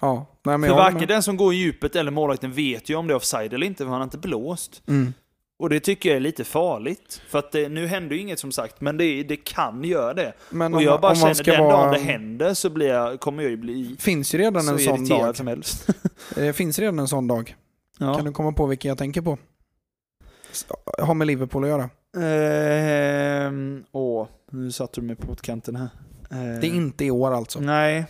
[0.00, 3.06] Ja, nej, men För varken den som går i djupet eller målvakten vet ju om
[3.06, 4.82] det är offside eller inte, för han har inte blåst.
[4.88, 5.12] Mm.
[5.58, 7.22] Och det tycker jag är lite farligt.
[7.28, 10.32] För att det, nu händer ju inget som sagt, men det, det kan göra det.
[10.50, 11.76] Men och om, jag bara man känner, ska den vara...
[11.76, 14.78] dagen det händer så blir jag, kommer jag ju bli finns ju redan så en
[14.78, 15.36] sån dag.
[15.36, 15.86] som helst.
[16.34, 17.56] Det finns redan en sån dag.
[18.00, 18.14] Ja.
[18.14, 19.38] Kan du komma på vilken jag tänker på?
[20.98, 21.90] Har med Liverpool att göra.
[22.26, 25.88] Ehm, åh, nu satte du mig på potkanten här.
[26.30, 27.60] Ehm, Det är inte i år alltså.
[27.60, 28.06] Nej.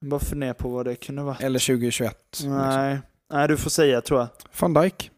[0.00, 1.36] Jag bara funderar på vad det kunde vara.
[1.36, 2.18] Eller 2021.
[2.30, 2.56] liksom.
[2.56, 2.98] Nej.
[3.32, 4.28] Nej, du får säga tror jag.
[4.60, 5.10] Van Dijk.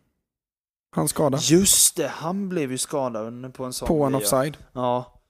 [0.97, 1.39] Han skada.
[1.41, 4.25] Just det, han blev ju skadad på en sån På en grej, ja.
[4.25, 4.57] offside.
[4.73, 5.21] Ja.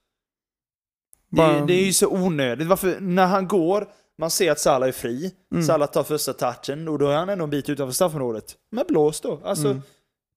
[1.31, 2.69] Det, det är ju så onödigt.
[2.69, 3.89] Varför, när han går,
[4.21, 5.31] man ser att Salah är fri.
[5.53, 5.65] Mm.
[5.65, 8.45] Salah tar första touchen och då är han ändå en bit utanför straffområdet.
[8.73, 9.41] Men blås då.
[9.45, 9.83] Alltså, Mm.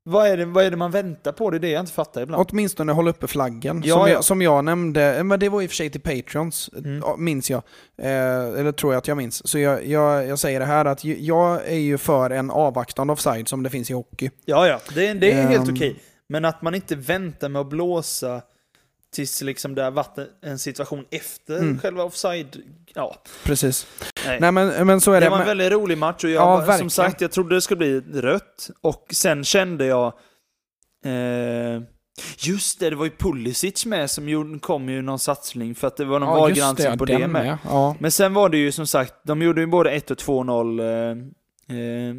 [0.05, 1.49] vad, är det, vad är det man väntar på?
[1.49, 2.45] Det är det jag inte fattar ibland.
[2.49, 3.81] Åtminstone håll uppe flaggen.
[3.85, 4.09] Ja, som, ja.
[4.09, 6.97] Jag, som jag nämnde, men det var i och för sig till Patreons, Mm.
[7.05, 7.61] ja, minns jag.
[7.97, 8.09] Eh,
[8.59, 9.47] eller tror jag att jag minns.
[9.47, 13.47] Så jag, jag, jag säger det här att jag är ju för en avvaktande offside
[13.47, 14.29] som det finns i hockey.
[14.45, 14.79] Ja, ja.
[14.95, 15.75] Det, det är helt Ehm.
[15.75, 15.99] okej.
[16.29, 18.41] Men att man inte väntar med att blåsa
[19.13, 21.79] tills liksom det har varit en situation efter Mm.
[21.79, 22.61] själva offside.
[22.93, 23.87] Ja, Precis.
[24.25, 24.37] nej.
[24.39, 25.29] Nej men, men så är det det.
[25.29, 26.79] var en väldigt rolig match och jag, Ja, verkligen.
[26.79, 28.69] som sagt, jag trodde det skulle bli rött.
[28.81, 30.13] Och sen kände jag...
[31.05, 31.81] Eh,
[32.37, 35.97] just det, det var ju Pulisic med som gjorde, kom ju någon satsning för att
[35.97, 37.57] det var någon ja, valgranskning på det den med.
[37.69, 37.95] Ja.
[37.99, 40.79] Men sen var det ju som sagt, de gjorde ju både 1 och 2-0.
[40.79, 42.15] Eh, eh,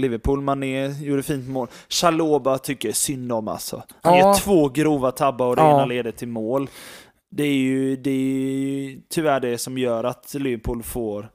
[0.00, 1.68] Liverpool, Mané gjorde fint mål.
[1.88, 3.82] Chaloba tycker jag synd om alltså.
[4.02, 4.26] Han Ja.
[4.26, 5.70] gör två grova tabbar och det Ja.
[5.74, 6.68] ena leder till mål.
[7.30, 11.28] Det är ju det är ju tyvärr det som gör att Liverpool får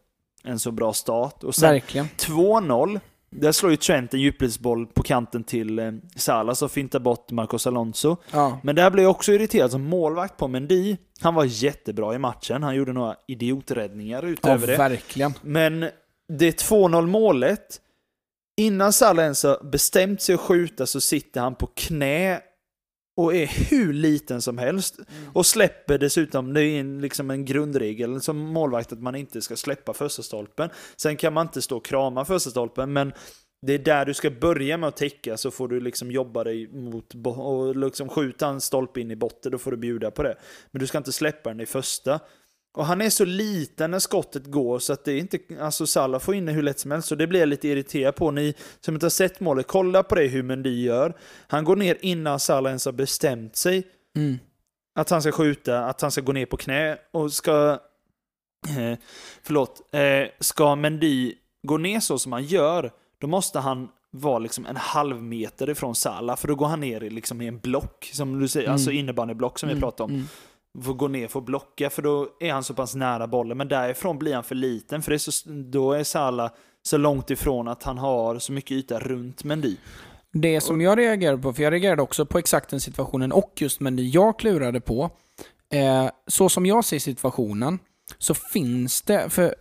[0.44, 1.44] en så bra start.
[1.44, 2.08] Och sen Verkligen.
[2.18, 3.00] 2-0.
[3.30, 7.68] Där slår ju Trent en djupledsboll på kanten till eh, Salah som fintar bort Marcos
[7.68, 8.18] Alonso.
[8.32, 8.60] Ja.
[8.64, 10.98] Men där blev jag också irriterad som målvakt på Mendy.
[11.22, 12.64] Han var jättebra i matchen.
[12.64, 14.76] Han gjorde några idioträddningar ja, utöver det.
[14.78, 15.34] verkligen.
[15.42, 15.90] Men
[16.28, 17.82] det 2-0 målet,
[18.58, 22.42] innan Salah ens har bestämt sig att skjuta så sitter han på knä
[23.18, 25.00] och är hur liten som helst.
[25.34, 29.56] Och släpper dessutom, det är en, liksom en grundregel som målvakt att man inte ska
[29.56, 30.70] släppa första stolpen.
[30.98, 33.14] Sen kan man inte stå och krama första stolpen, men
[33.62, 36.68] det är där du ska börja med att täcka så får du liksom jobba dig
[36.68, 40.38] mot och liksom skjuta en stolpe in i botten, då får du bjuda på det.
[40.72, 42.20] Men du ska inte släppa den i första.
[42.76, 46.20] Och han är så liten när skottet går så att det är inte, alltså Salah
[46.20, 47.08] får in det hur lätt som helst.
[47.08, 48.32] Så det blir jag lite irriterad på.
[48.32, 51.14] Ni som inte har sett målet, kolla på det hur Mendy gör.
[51.48, 53.84] Han går ner innan Salah ens har bestämt sig
[54.16, 54.38] Mm.
[54.96, 57.80] att han ska skjuta, att han ska gå ner på knä och ska...
[58.68, 58.98] Eh,
[59.44, 59.82] förlåt.
[59.96, 61.34] Eh, ska Mendy
[61.68, 65.96] gå ner så som han gör, då måste han vara liksom en halv meter ifrån
[65.96, 68.74] Salah, för då går han ner i, liksom i en block, som du säger, Mm.
[68.74, 70.12] alltså innebandyblock som vi Mm, pratade om.
[70.12, 70.28] mm.
[70.82, 73.68] Får gå ner för att blocka, för då är han så pass nära bollen, men
[73.68, 76.52] därifrån blir han för liten, för det är så, då är Salah
[76.84, 79.78] så långt ifrån att han har så mycket yta runt Mendy.
[80.32, 83.80] Det som jag reagerade på, för jag reagerade också på exakt den situationen och just
[83.80, 85.10] men det jag klurade på,
[85.70, 87.80] eh, så som jag ser situationen,
[88.18, 89.56] så finns det, för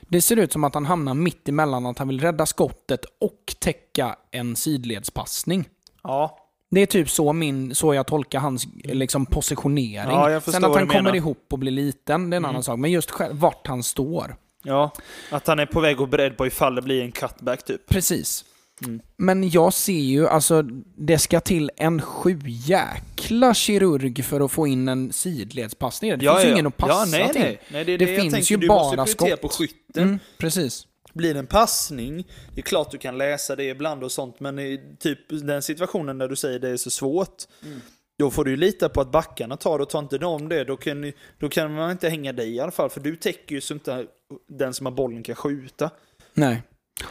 [0.00, 3.54] det ser ut som att han hamnar mitt emellan att han vill rädda skottet och
[3.58, 5.68] täcka en sidledspassning.
[6.02, 10.16] Ja, Det är typ så, min, så jag tolkar hans liksom, positionering.
[10.16, 11.16] Ja, Sen att han du kommer menar.
[11.16, 12.50] ihop och blir liten, det är en Mm.
[12.50, 12.78] annan sak.
[12.78, 14.36] Men just själv, vart han står.
[14.62, 14.92] Ja,
[15.30, 17.88] att han är på väg och beredd på ifall det blir en cutback typ.
[17.88, 18.44] Precis.
[18.84, 19.00] Mm.
[19.16, 20.62] Men jag ser ju, alltså
[20.96, 26.10] det ska till en sjujäkla kirurg för att få in en sidledspassning.
[26.10, 27.42] Det finns ju ingen att passa ja, nej, till.
[27.42, 29.40] Nej, nej, det, Det finns ju du bara måste prioritera skott.
[29.40, 30.02] på skytten.
[30.02, 30.86] Mm, precis.
[31.16, 34.58] Blir det en passning, det är klart du kan läsa det ibland och sånt, men
[34.58, 37.80] i typ den situationen där du säger det är så svårt, Mm.
[38.18, 40.76] då får du ju lita på att backarna tar och tar inte de det, då
[40.76, 43.74] kan, då kan man inte hänga dig i alla fall, för du täcker ju så
[43.74, 44.06] inte
[44.48, 45.90] den som har bollen kan skjuta.
[46.34, 46.62] Nej.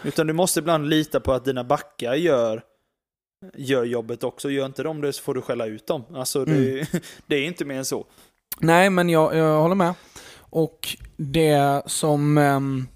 [0.04, 2.62] Utan du måste ibland lita på att dina backar gör,
[3.54, 4.50] gör jobbet också.
[4.50, 6.04] Gör inte de det så får du skälla ut dem.
[6.14, 6.88] Alltså det,
[7.28, 8.06] det är inte mer än så.
[8.60, 9.94] Nej, men jag, jag håller med.
[10.38, 12.88] Och det som ehm,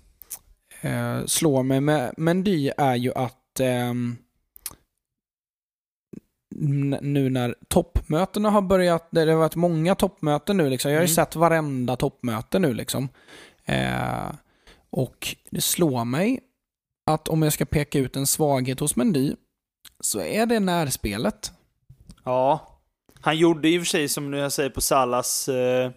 [0.81, 3.59] eh, slår mig med Mendy är ju att
[6.55, 10.91] n- nu när toppmötena har börjat, det har varit många toppmöten nu liksom.
[10.91, 11.15] Jag har ju Mm.
[11.15, 13.09] sett varenda toppmöte nu liksom.
[13.65, 14.31] Eh,
[14.89, 16.39] och det slår mig
[17.11, 19.33] att om jag ska peka ut en svaghet hos Mendy
[19.99, 21.51] så är det närspelet.
[22.23, 22.75] Ja.
[23.21, 25.91] Han gjorde i och för sig som jag säger på Salas eh,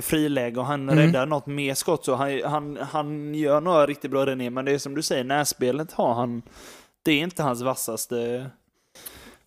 [0.00, 0.98] friläge och han Mm.
[1.06, 2.04] räddar något mer skott.
[2.04, 4.50] Så han, han, han gör några riktigt bra räddningar.
[4.50, 6.42] Men det är som du säger, närspelet har han.
[7.02, 8.46] Det är inte hans vassaste.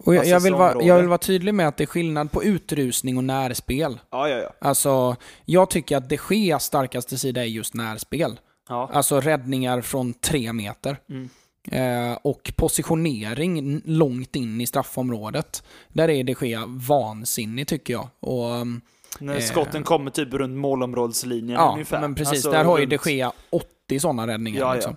[0.05, 2.43] Och jag, jag, vill vara, jag vill vara tydlig med att det är skillnad på
[2.43, 3.99] utrusning och närspel.
[4.09, 4.49] Ja, ja, ja.
[4.61, 5.15] Alltså,
[5.45, 8.39] jag tycker att de Geas starkaste sida är just närspel.
[8.69, 8.89] ja.
[8.93, 10.97] Alltså räddningar från tre meter.
[11.09, 11.29] Mm.
[11.71, 15.63] Eh, och positionering långt in i straffområdet.
[15.87, 18.07] Där är de Gea vansinnig tycker jag.
[18.19, 18.81] Och, um,
[19.19, 19.41] När Eh.
[19.41, 22.01] skotten kommer typ runt målområdeslinjen ja, ungefär.
[22.01, 22.31] men precis.
[22.33, 24.59] Alltså, där har ju runt- de Gea 80 sådana räddningar.
[24.59, 24.73] Ja, ja.
[24.73, 24.95] liksom.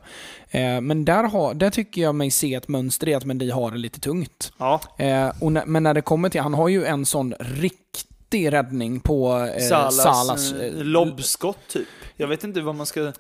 [0.50, 3.70] eh, men där, har, där tycker jag mig se ett mönster i att Mendy har
[3.70, 4.52] det lite tungt.
[4.58, 8.52] Ja, Eh, och när, men när det kommer till, han har ju en sån riktig
[8.52, 10.52] räddning på eh, Salas, Salas.
[10.52, 11.88] eh, eh, lobbskott typ.
[12.16, 13.12] Jag vet inte vad man ska...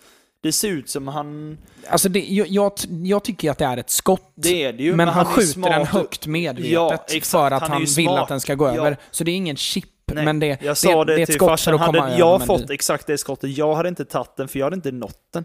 [0.42, 1.58] Det ser ut som han...
[1.88, 2.72] Alltså det, jag, jag,
[3.04, 4.32] jag tycker att det är ett skott.
[4.34, 4.94] Det är det ju.
[4.96, 8.20] men, han är skjuter den högt medvetet Ja, för att Han han, vill smart.
[8.22, 8.72] att den ska gå Ja.
[8.74, 8.96] över.
[9.10, 9.84] Så det är ingen chip,
[10.14, 11.74] Nej, men det, jag sa det, det är ett skott för farsan.
[11.74, 14.66] att komma Hade jag fått exakt det skottet, jag hade inte tagit den för jag
[14.66, 15.44] hade inte nått den.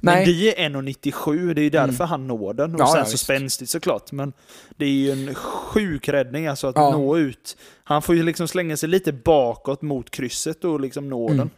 [0.00, 0.16] Nej.
[0.16, 2.74] Men det är 1,97, det är ju därför han når den.
[2.74, 4.12] Och Ja, sen ja, så spänstigt såklart.
[4.12, 4.32] Men
[4.76, 6.90] det är ju en sjuk räddning alltså att Ja.
[6.90, 7.56] nå ut.
[7.84, 11.38] Han får ju liksom slänga sig lite bakåt mot krysset och liksom nå Mm.
[11.38, 11.50] den.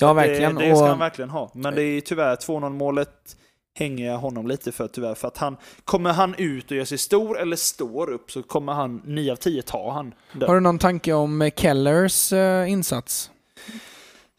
[0.00, 0.54] Ja, det, verkligen.
[0.54, 1.50] Det ska och, han verkligen ha.
[1.54, 3.36] Men det är tyvärr 2-0 målet
[3.78, 5.14] hänger jag honom lite för tyvärr.
[5.14, 8.72] För att han, kommer han ut och gör sig stor eller står upp så kommer
[8.72, 10.14] han, 9 av 10 tar han.
[10.32, 10.46] där.
[10.46, 13.30] har du någon tanke om eh, Kellers eh, insats?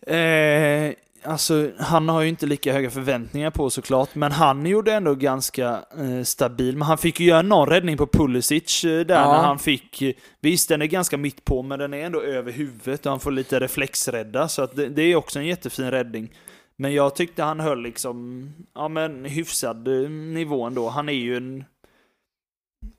[0.08, 0.92] Eh,
[1.24, 5.70] alltså, han har ju inte lika höga förväntningar på såklart, men han gjorde ändå ganska
[5.98, 6.78] eh, stabil.
[6.78, 9.32] Men han fick ju göra någon räddning på Pulisic eh, där Ja.
[9.32, 12.52] när han fick, eh, visst den är ganska mitt på, men den är ändå över
[12.52, 16.30] huvudet och han får lite reflexrädda, så att det, det är också en jättefin räddning.
[16.78, 20.90] Men jag tyckte han höll liksom, ja men hyfsad eh, nivå ändå.
[20.90, 21.66] Han är ju en,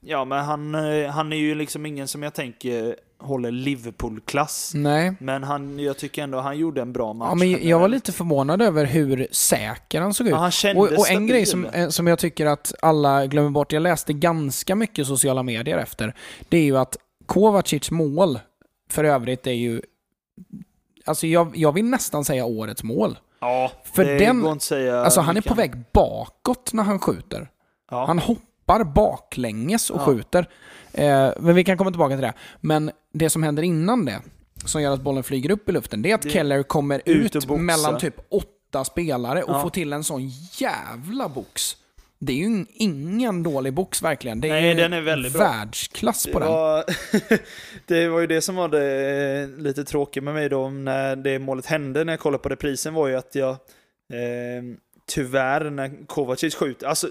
[0.01, 4.73] ja men han, eh, han är ju liksom ingen som jag tänker håller Liverpool-klass.
[4.75, 5.15] Nej.
[5.21, 7.29] Men han, jag tycker ändå han gjorde en bra match.
[7.31, 10.31] Ja, men jag var lite förvånad över hur säker han såg ut.
[10.31, 13.51] Ja, han kändes Och, och en grej som, eh, som jag tycker att alla glömmer
[13.51, 16.15] bort, jag läste ganska mycket sociala medier efter,
[16.49, 18.39] det är ju att Kovacic mål,
[18.91, 19.83] för övrigt, är ju...
[21.05, 23.19] Alltså jag, jag vill nästan säga årets mål.
[23.41, 26.83] Ja, För det den- går inte att säga Alltså han är på väg bakåt när
[26.83, 27.51] han skjuter.
[27.91, 28.07] Ja.
[28.07, 30.05] Han hoppar baklänges och Ja.
[30.05, 30.49] skjuter.
[30.93, 32.33] Eh, men vi kan komma tillbaka till det.
[32.61, 34.21] Men det som händer innan det,
[34.65, 37.49] som gör att bollen flyger upp i luften, det är att Det- Keller kommer ut
[37.49, 41.77] mellan typ åtta spelare och får till en sån jävla box.
[42.21, 44.41] Det är ju ingen dålig box verkligen.
[44.41, 45.43] Det är Nej, den är väldigt bra.
[45.43, 46.55] världsklass på det, den.
[46.55, 46.85] var,
[47.87, 51.39] det var ju det som var det eh, lite tråkiga med mig då när det
[51.39, 54.63] målet hände när jag kollade på reprisen var ju att jag eh,
[55.09, 57.11] tyvärr när Kovacic skjuter, alltså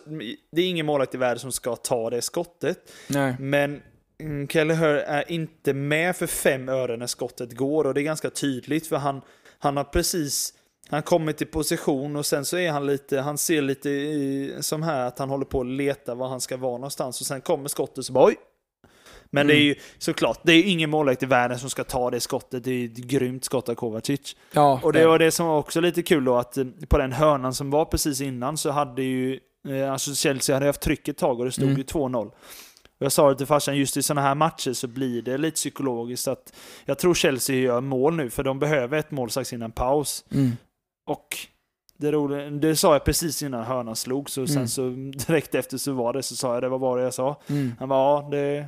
[0.52, 2.78] det är ingen målvakt i världen som ska ta det skottet.
[3.08, 3.36] Nej.
[3.40, 3.82] Men
[4.20, 8.30] mm, Kelleher är inte med för fem öre när skottet går och det är ganska
[8.30, 9.22] tydligt för han,
[9.60, 10.54] han har precis
[10.90, 14.84] han kommer till position och sen så är han lite, han ser lite i, som
[14.84, 17.70] här att han håller på att leta var han ska vara någonstans och sen kommer
[17.70, 18.36] skottet så bara oj.
[19.30, 22.12] Men det är ju såklart, det är ju ingen målvakt i världen som ska ta
[22.12, 22.64] det skottet.
[22.64, 24.36] Det är ett grymt skott av Kovacic.
[24.52, 27.12] Ja, Och det var det som var också lite kul då att eh, på den
[27.12, 29.40] hörnan som var precis innan så hade ju
[29.70, 31.78] eh, alltså Chelsea hade haft tryck ett tag och det stod Mm.
[31.78, 32.26] ju 2-0.
[33.00, 35.56] Och jag sa det till farsan, just i sådana här matcher så blir det lite
[35.56, 36.54] psykologiskt att
[36.86, 40.26] jag tror Chelsea gör mål nu för de behöver ett mål strax innan paus.
[40.32, 40.52] Mm.
[41.08, 41.38] Och
[41.98, 44.68] det, roliga, det sa jag precis innan hörnan slog, så sen Mm.
[44.68, 44.90] så
[45.28, 47.42] direkt efter så var det, så sa jag det, vad var det jag sa?
[47.48, 47.74] Mm.
[47.80, 48.68] Han bara, ja, det...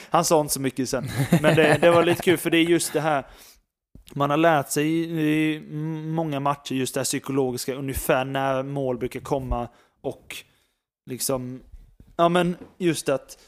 [0.10, 1.08] Han sa inte så mycket sen.
[1.42, 3.26] Men det, det var lite kul, för det är just det här,
[4.14, 5.02] man har lärt sig i,
[5.54, 5.60] i
[6.06, 9.68] många matcher just det här psykologiska, ungefär när mål brukar komma
[10.00, 10.36] och
[11.10, 11.60] liksom,
[12.16, 13.38] ja men just att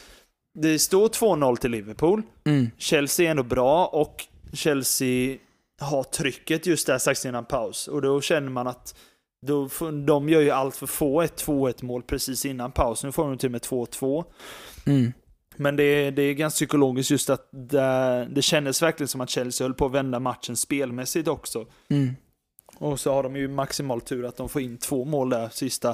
[0.54, 2.70] det står 2-0 till Liverpool, Mm.
[2.78, 5.36] Chelsea är ändå bra och Chelsea
[5.80, 7.88] har trycket just där strax innan paus.
[7.88, 8.94] Och då känner man att
[9.46, 9.68] då,
[10.06, 13.04] de gör ju allt för att få ett 2-1 mål precis innan paus.
[13.04, 14.24] Nu får de till och med 2-2.
[14.86, 15.12] Mm.
[15.56, 19.30] Men det är, det är ganska psykologiskt just att det, det kändes verkligen som att
[19.30, 21.66] Chelsea höll på att vända matchen spelmässigt också.
[21.88, 22.16] Mm.
[22.76, 25.90] Och så har de ju maximal tur att de får in två mål där sista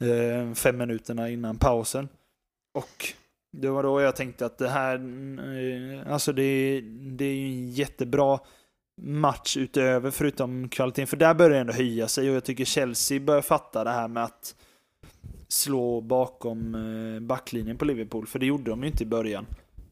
[0.00, 2.08] eh, fem minuterna innan pausen.
[2.74, 3.14] Och
[3.52, 7.70] det var då jag tänkte att det här, eh, alltså det, det är ju en
[7.70, 8.38] jättebra
[9.02, 11.06] match utöver förutom kvaliteten.
[11.06, 14.08] För där börjar det ändå höja sig och jag tycker Chelsea börjar fatta det här
[14.08, 14.54] med att
[15.48, 18.26] slå bakom eh, backlinjen på Liverpool.
[18.26, 19.46] För det gjorde de ju inte i början.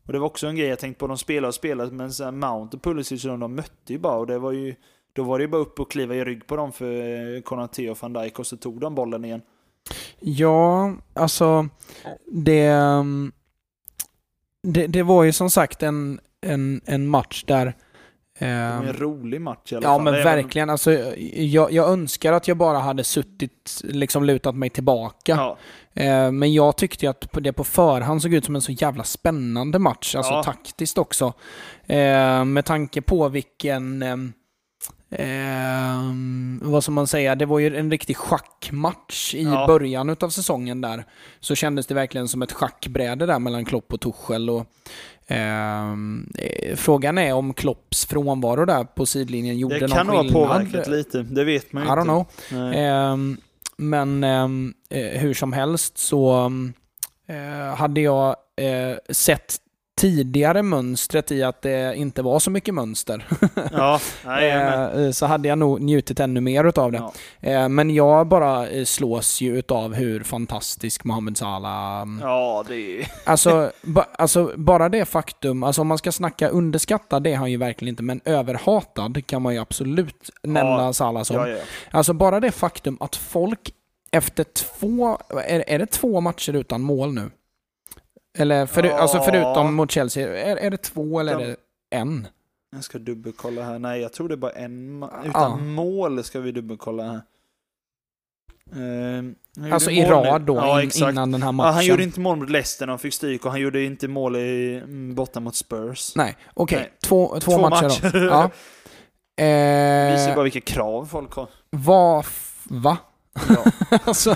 [0.07, 1.07] Och det var också en grej jag tänkte på.
[1.07, 4.17] De spelar och spelar men så här Mount och Pulisic de, de mötte ju bara
[4.17, 4.75] och det var ju
[5.13, 7.91] då var det ju bara upp och kliva i rygg på dem för eh, Konate
[7.91, 9.43] och van Dijk och så tog de bollen igen.
[10.21, 11.69] Ja, alltså
[12.27, 13.33] det, mm,
[14.63, 17.75] det, det var ju som sagt en, en, en match där
[18.39, 20.03] det var ehm, en rolig match i alla Ja fall.
[20.05, 20.71] men Även- verkligen.
[20.71, 20.93] Alltså,
[21.33, 25.33] jag, jag önskar att jag bara hade suttit, liksom lutat mig tillbaka.
[25.37, 25.59] Ja,
[25.95, 29.79] Eh, men jag tyckte att det på förhand såg ut som en så jävla spännande
[29.79, 30.15] match.
[30.15, 30.43] Alltså Ja.
[30.43, 31.33] taktiskt också.
[31.87, 34.03] Eh, med tanke på vilken...
[34.03, 34.33] ehm,
[35.11, 39.67] ehm, vad som man säga, det var ju en riktig schackmatch i Ja.
[39.67, 41.05] början utav säsongen där.
[41.41, 44.51] Så kändes det verkligen som ett schackbräde där mellan Klopp och Tuchel.
[44.51, 44.67] Och, ehm,
[45.29, 50.23] eh, frågan är om Klopps frånvaro där på sidlinjen gjorde det någon kan nog ha
[50.23, 50.49] skillnad.
[50.49, 51.23] påverkat lite.
[51.23, 52.09] Det vet man I ju don't inte.
[52.09, 52.27] know.
[52.71, 52.85] Nej.
[52.85, 53.37] Ehm,
[53.77, 56.53] men ehm, eh, hur som helst så
[57.29, 59.57] eh, hade jag eh, sett
[59.99, 63.27] tidigare mönstret i att det inte var så mycket mönster.
[63.73, 64.51] Ja, nej.
[64.51, 66.99] Eh, så hade jag nog njutit ännu mer utav det.
[66.99, 67.13] Ja.
[67.51, 72.75] Eh, men jag bara eh, slås ju utav hur fantastisk Mohamed Salah mm, ja, det
[72.75, 73.09] är...
[73.25, 77.51] Alltså, ba, alltså, bara det faktum, alltså om man ska snacka underskattad, det är han
[77.51, 81.37] ju verkligen inte, men överhatad kan man ju absolut nämna Salah som.
[81.37, 81.59] Ja, ja.
[81.91, 83.71] Alltså bara det faktum att folk
[84.11, 87.31] efter två, är, är det två matcher utan mål nu?
[88.39, 88.99] Eller för, Ja.
[88.99, 91.57] alltså förutom mot Chelsea, är, är det två eller är De- det
[91.97, 92.27] en?
[92.73, 93.79] Jag ska dubbelkolla här.
[93.79, 95.01] Nej, jag tror det är bara en.
[95.13, 95.23] Ja.
[95.29, 97.21] Utan mål ska vi dubbelkolla här.
[98.73, 101.75] Han Alltså i rad då, ja, in, innan den här Ja, matchen.
[101.75, 104.37] han gjorde inte mål mot Leicester när han fick stryk och han gjorde inte mål
[104.37, 106.13] i, mm, borta mot Spurs.
[106.17, 106.79] Nej, okej.
[106.79, 106.93] Nej.
[107.05, 108.19] Två, två, matcher, då.
[108.19, 108.51] Ja.
[109.37, 111.49] Visar Eh, bara vilka krav folk har.
[111.71, 112.25] vad...
[112.65, 112.99] Va?
[113.49, 113.65] Ja.
[114.05, 114.31] alltså,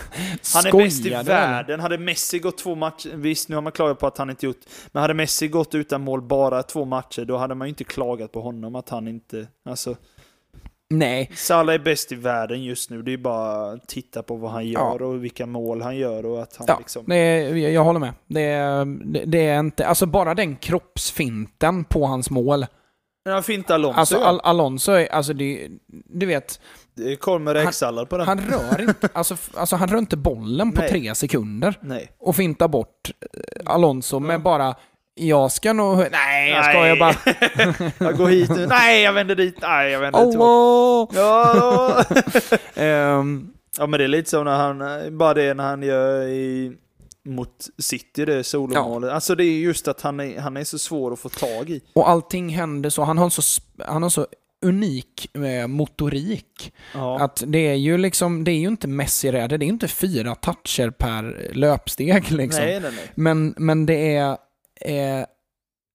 [0.54, 1.80] Han är bäst i världen.
[1.80, 4.60] Hade Messi gått två matcher, visst nu har man klagat på att han inte gjort,
[4.92, 8.32] men hade Messi gått utan mål bara två matcher, då hade man ju inte klagat
[8.32, 9.96] på honom att han inte, alltså.
[10.90, 14.50] Nej, Salah är bäst i världen just nu, det är bara att titta på vad
[14.50, 17.04] han gör och vilka mål han gör och att han Ja, liksom...
[17.06, 18.12] det är, jag håller med.
[18.26, 22.66] Det är, det, det är inte, alltså bara den kroppsfinten på hans mål.
[23.24, 24.24] Men han fintar Alonso Alltså ja.
[24.26, 25.68] Al Alonso, är, alltså det,
[26.06, 26.60] du vet,
[26.94, 28.26] Det han- räksallad på den.
[28.26, 30.90] han rör inte, alltså, alltså han rör inte bollen på Nej.
[30.90, 32.10] tre sekunder Nej.
[32.18, 34.74] och fintar bort eh, Alonso med bara
[35.14, 35.96] jag ska nog...
[36.12, 36.88] Nej, jag ska Nej.
[36.88, 37.14] jag bara...
[37.98, 38.66] jag går hit nu.
[38.66, 39.56] Nej, jag vänder dit.
[39.62, 41.20] Nej, jag vänder tillbaka.
[41.22, 42.04] Allah!
[42.04, 42.04] Ja,
[42.82, 46.72] Ehm, ja, men det är lite som när han, bara det när han gör i,
[47.24, 49.10] mot City, det solomålet.
[49.10, 51.80] Alltså det är just att han är, han är så svår att få tag i.
[51.92, 53.02] och allting händer så.
[53.04, 54.26] Han har så, han har så
[54.64, 56.72] unik eh, motorik.
[56.94, 57.20] Ja.
[57.20, 60.90] Att det är ju liksom, det är ju inte Messi-räder, det är inte fyra toucher
[60.90, 62.64] per löpsteg liksom.
[62.64, 63.10] Nej, nej, nej.
[63.14, 64.30] Men, men det är...
[64.80, 65.24] Eh,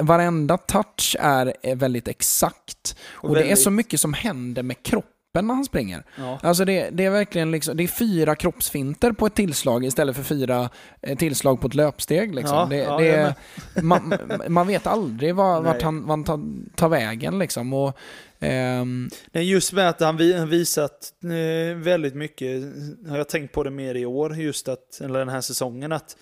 [0.04, 2.98] varenda touch är, är väldigt exakt.
[3.10, 5.12] Och, det är väldigt- så mycket som händer med kroppen
[5.46, 6.04] när han springer.
[6.16, 6.40] Ja.
[6.44, 10.24] Alltså det, det är verkligen liksom, det är fyra kroppsfinter på ett tillslag istället för
[10.24, 10.70] fyra
[11.02, 12.36] eh, tillslag på ett löpsteg.
[12.36, 12.58] Liksom.
[12.58, 13.34] Ja, det, ja, det är,
[13.82, 14.14] man,
[14.48, 16.40] man vet aldrig var, vart han, han tar,
[16.76, 17.40] tar vägen.
[17.40, 17.74] Liksom.
[17.74, 17.98] Och,
[18.40, 20.18] Nej, just med att han
[20.50, 22.64] visat eh, väldigt mycket,
[23.10, 26.16] har jag tänkt på det mer i år, just att, eller den här säsongen, att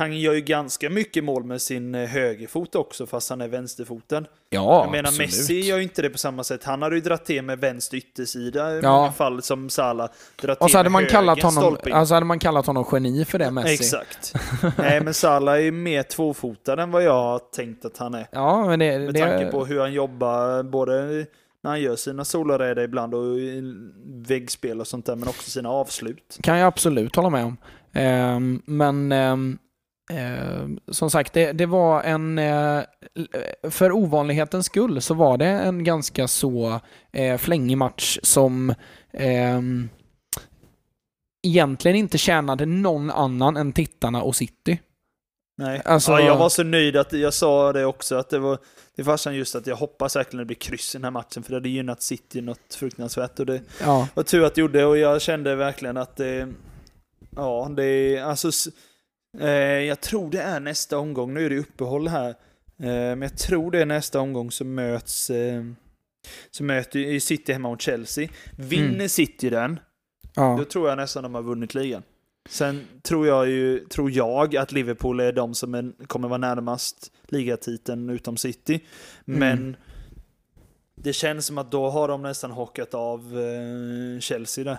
[0.00, 4.26] han gör ju ganska mycket mål med sin eh, högerfot också, fast han är vänsterfoten.
[4.50, 5.28] ja, jag menar, absolut.
[5.28, 6.64] Messi gör ju inte det på samma sätt.
[6.64, 8.96] Han hade ju dragit till med vänster yttersida i Ja.
[8.96, 10.10] många fall, som Salah.
[10.40, 13.38] Drar till Och så hade man, kallat honom, alltså hade man kallat honom geni för
[13.38, 13.74] det, Messi.
[13.74, 14.32] Exakt.
[14.78, 18.26] Nej, men Salah är mer tvåfotad än vad jag har tänkt att han är.
[18.32, 20.92] Ja, men det, Med det, tanke på hur han jobbar, både
[21.62, 23.24] när han gör sina soloräder ibland och
[24.06, 26.38] väggspel och sånt där, men också sina avslut.
[26.42, 27.56] Kan jag absolut hålla med om.
[27.92, 29.58] Ehm, men ehm,
[30.10, 32.38] ehm, som sagt, det, det var en...
[32.38, 32.82] Eh,
[33.62, 36.80] för ovanlighetens skull så var det en ganska så
[37.12, 38.74] eh, flängig match som
[39.12, 39.88] ehm,
[41.42, 44.80] egentligen inte tjänade någon annan än tittarna och City.
[45.58, 45.82] Nej.
[45.84, 48.58] Alltså- ja, jag var så nöjd att jag sa det också, att det var
[48.96, 51.50] det farsan just att jag hoppas verkligen det blir kryss i den här matchen, för
[51.50, 53.38] det hade gynnat City något fruktansvärt.
[53.38, 56.48] Och det Ja, var tur att det gjorde, och jag kände verkligen att det...
[57.36, 58.50] Ja, det är alltså...
[59.38, 59.48] Eh,
[59.86, 62.28] jag tror det är nästa omgång, nu är det uppehåll här.
[62.28, 62.34] Eh,
[62.86, 65.30] men jag tror det är nästa omgång som möts...
[65.30, 65.64] Eh,
[66.50, 68.28] så möter City hemma mot Chelsea.
[68.56, 69.08] Vinner Mm.
[69.08, 69.80] City den,
[70.34, 70.56] ja.
[70.58, 72.02] då tror jag nästan de har vunnit ligan.
[72.48, 77.12] Sen tror jag ju, tror jag att Liverpool är de som är, kommer vara närmast
[77.28, 78.80] ligatiteln utom City.
[79.24, 79.76] Men Mm.
[80.94, 83.34] det känns som att då har de nästan hockat av
[84.20, 84.78] Chelsea där.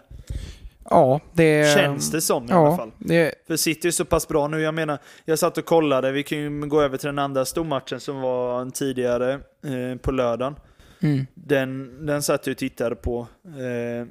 [0.90, 1.76] Ja det...
[1.76, 2.92] Känns det som i ja, alla fall.
[2.98, 4.62] Det, För City är så pass bra nu.
[4.62, 6.12] Jag menar, jag satt och kollade.
[6.12, 10.56] Vi kan ju gå över till den andra stormatchen som var tidigare eh, på lördagen.
[11.02, 11.28] mm.
[11.34, 13.28] Den, den satt jag och tittade på.
[13.46, 14.08] Eh,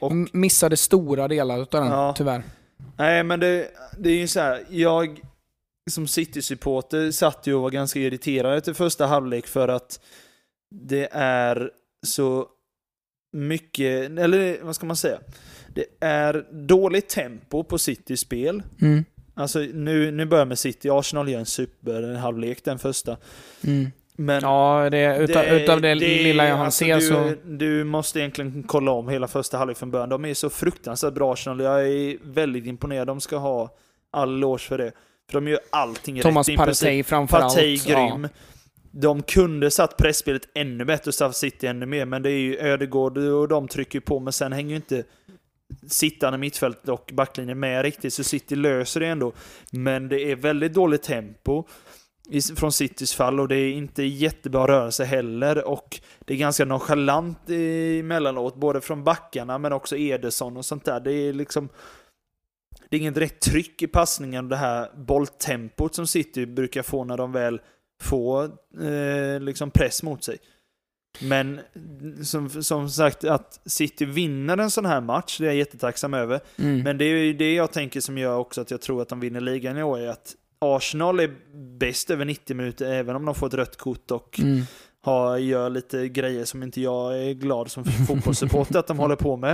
[0.00, 2.14] och Missade stora delar av den, Ja.
[2.16, 2.42] tyvärr.
[2.98, 3.68] Nej, men det,
[3.98, 4.64] det är ju så här.
[4.70, 5.20] Jag
[5.90, 10.00] som City-supporter satt ju och var ganska irriterad efter första halvlek för att
[10.70, 11.70] det är
[12.06, 12.46] så
[13.36, 15.18] mycket, eller vad ska man säga?
[15.74, 18.62] Det är dåligt tempo på Citys spel.
[18.80, 19.04] Mm.
[19.34, 20.88] Alltså nu, nu börjar med City.
[20.90, 23.16] Arsenal gör en superhalvlek den första.
[23.64, 23.90] Mm.
[24.16, 27.32] Men Ja, det, utav, det, utav det, lilla jag hann alltså, se du, så...
[27.44, 30.08] Du måste egentligen kolla om hela första halvlek från början.
[30.08, 31.60] De är så fruktansvärt bra Arsenal.
[31.60, 33.06] Jag är väldigt imponerad.
[33.06, 33.74] De ska ha
[34.10, 34.92] all eloge för det.
[35.30, 36.86] För de gör allting Thomas rätt i princip.
[36.86, 37.54] Partey framförallt.
[37.54, 38.22] Partey grym.
[38.22, 38.28] Ja.
[39.00, 42.58] De kunde satt pressspelet ännu bättre och straffat City ännu mer, men det är ju
[42.58, 45.04] Ödegård och de trycker på, men sen hänger ju inte
[45.86, 49.32] sittande mittfält och backlinjen med riktigt, så City löser det ändå.
[49.72, 51.64] Men det är väldigt dåligt tempo
[52.56, 57.50] från Citys fall och det är inte jättebra rörelse heller och det är ganska nonchalant
[57.50, 61.00] emellanåt, både från backarna men också Ederson och sånt där.
[61.00, 61.68] Det är liksom
[62.88, 67.04] det är inget direkt tryck i passningen och det här bolltempot som City brukar få
[67.04, 67.60] när de väl
[68.02, 68.44] får
[68.84, 70.38] eh, liksom press mot sig.
[71.20, 71.60] Men
[72.24, 76.40] som, som sagt, att City vinner en sån här match, det är jag jättetacksam över.
[76.58, 76.80] Mm.
[76.80, 79.20] Men det är ju det jag tänker som gör också att jag tror att de
[79.20, 81.30] vinner ligan i år, är att Arsenal är
[81.78, 84.62] bäst över 90 minuter, även om de får ett rött kort och Mm.
[85.02, 89.36] har, gör lite grejer som inte jag är glad som fotbollssupporter att de håller på
[89.36, 89.52] med.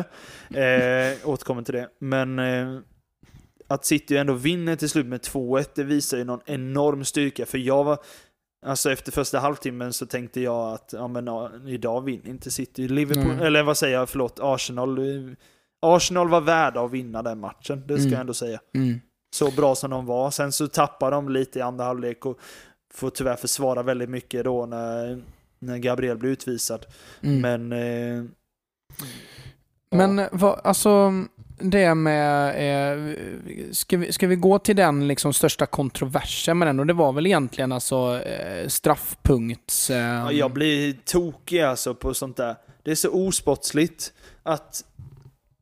[0.51, 1.89] Eh, återkommer till det.
[1.99, 2.79] Men eh,
[3.67, 7.47] att City ändå vinner till slut med 2-1, det visar ju någon enorm styrka.
[7.47, 7.99] För jag var,
[8.63, 11.29] alltså efter första halvtimmen så tänkte jag att ja, men,
[11.69, 12.89] idag vinner inte City.
[12.89, 13.47] Liverpool, Nej.
[13.47, 14.99] eller vad säger jag, förlåt, Arsenal.
[15.83, 18.13] Arsenal var värda att vinna den matchen, det ska Mm.
[18.13, 19.01] jag ändå säga Mm.
[19.35, 20.31] så bra som de var.
[20.31, 22.39] Sen så tappar de lite i andra halvlek och
[22.95, 25.23] får tyvärr försvara väldigt mycket då när,
[25.59, 26.87] när Gabriel blir utvisad.
[27.21, 27.41] Mm.
[27.69, 27.73] Men...
[27.73, 28.25] Eh,
[29.95, 31.13] Men vad, alltså,
[31.63, 32.49] det med...
[32.49, 33.15] Eh,
[33.73, 36.81] ska, vi, ska vi gå till den liksom största kontroversen med den?
[36.81, 39.91] Och det var väl egentligen alltså eh, straffpunkts...
[39.91, 42.57] Eh, ja, jag blir tokig alltså på sånt där.
[42.83, 44.13] Det är så osportsligt
[44.43, 44.85] att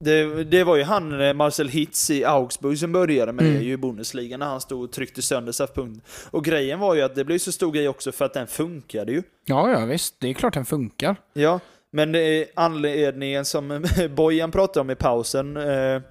[0.04, 3.58] det, det var ju han, Marcel Hitz i Augsburg, som började med Mm.
[3.58, 6.02] det ju i Bundesliga när han stod och tryckte sönder straffpunkten.
[6.30, 9.12] Och grejen var ju att det blev så stor grej också för att den funkade
[9.12, 9.22] ju.
[9.44, 10.14] ja, ja, visst.
[10.20, 11.16] Det är klart den funkar.
[11.32, 11.60] Ja,
[11.92, 13.86] men är anledningen som
[14.16, 16.02] Bojan pratade om i pausen, eh,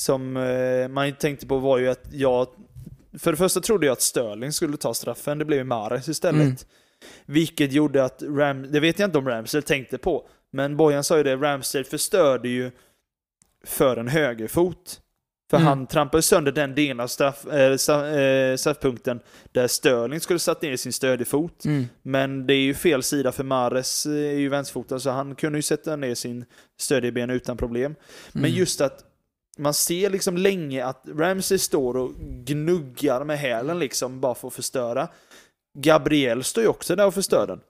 [0.00, 2.46] som eh, man tänkte på var ju att jag,
[3.18, 6.42] för det första trodde jag att Sterling skulle ta straffen, det blev ju Mahrez istället.
[6.42, 6.56] Mm.
[7.26, 11.16] Vilket gjorde att Ram, det vet jag inte om Ramsdale tänkte på, men Bojan sa
[11.16, 12.70] ju det, Ramsdale förstörde ju
[13.64, 15.00] för en högerfot.
[15.50, 15.66] För Mm.
[15.68, 19.20] han trampade sönder den delen av straff, eh, straff, eh, straffpunkten
[19.52, 21.64] där Sterling skulle satt ner sin stödjefot.
[21.64, 21.86] Mm.
[22.02, 25.62] Men det är ju fel sida för Mares är ju vänsterfotad så han kunde ju
[25.62, 26.44] sätta ner sin
[26.80, 27.94] stödjeben utan problem.
[28.32, 28.56] Men Mm.
[28.58, 29.04] just att
[29.58, 32.10] man ser liksom länge att Ramsey står och
[32.44, 35.08] gnuggar med hälen liksom bara för att förstöra.
[35.78, 37.60] Gabriel står ju också där och förstör den.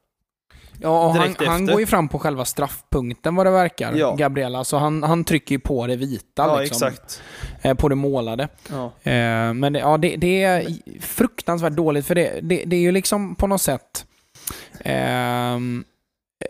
[0.83, 4.15] Ja, och han, han går ju fram på själva straffpunkten vad det verkar, Ja.
[4.15, 4.55] Gabriel.
[4.55, 7.23] Alltså han, han trycker ju på det vita, Ja, liksom, exakt.
[7.63, 8.49] eh, på det målade.
[8.71, 8.85] Ja.
[9.11, 10.67] Eh, men det, ja, det, det är
[11.01, 14.05] fruktansvärt dåligt, för det, det, det är ju liksom på något sätt...
[14.85, 15.85] ehm,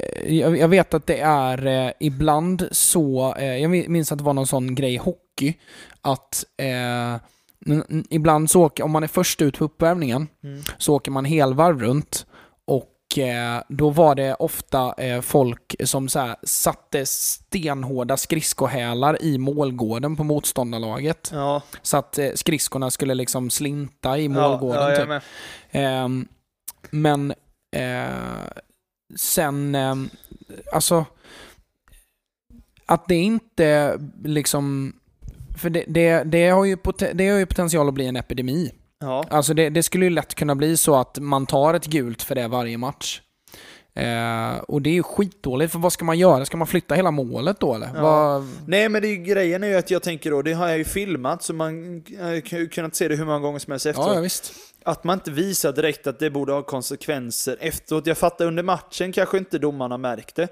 [0.01, 4.35] eh, jag, vet att det är eh, ibland så, eh, jag minns att det var
[4.35, 5.55] någon sån grej i hockey,
[6.02, 7.20] att eh,
[8.11, 10.62] ibland så åker, om man är först ut på uppvärmningen, Mm.
[10.78, 12.27] så åker man helvarv runt
[12.66, 12.86] och
[13.68, 21.30] då var det ofta eh, folk som så satte stenhårda skridskohälar i målgården på motståndarlaget.
[21.32, 24.82] Ja, Så att eh, skridskorna skulle liksom slinta i ja, målgården.
[24.82, 25.30] ja, jag typ.
[25.70, 26.28] Ehm,
[26.90, 27.34] men
[27.76, 28.08] eh,
[29.16, 29.76] sen,
[30.72, 31.04] alltså,
[32.86, 34.92] att det inte liksom,
[35.58, 36.76] för det, det, det, har ju
[37.14, 38.72] det har ju potential att bli en epidemi.
[39.01, 39.24] Ja.
[39.31, 42.35] Alltså det, det skulle ju lätt kunna bli så att man tar ett gult för
[42.35, 43.20] det varje match.
[43.94, 46.44] Eh, och det är ju skitdåligt, för vad ska man göra?
[46.44, 47.90] Ska man flytta hela målet då eller?
[47.94, 48.02] Ja.
[48.02, 50.78] Vad, Nej men det är, grejen är ju att jag tänker då, det har jag
[50.78, 52.02] ju filmat så man
[52.44, 54.14] kan ju kunnat se det hur många gånger som helst efteråt.
[54.14, 54.52] ja, visst.
[54.85, 58.06] Att man inte visar direkt att det borde ha konsekvenser efteråt.
[58.06, 60.48] Jag fattar under matchen kanske inte domarna märkte.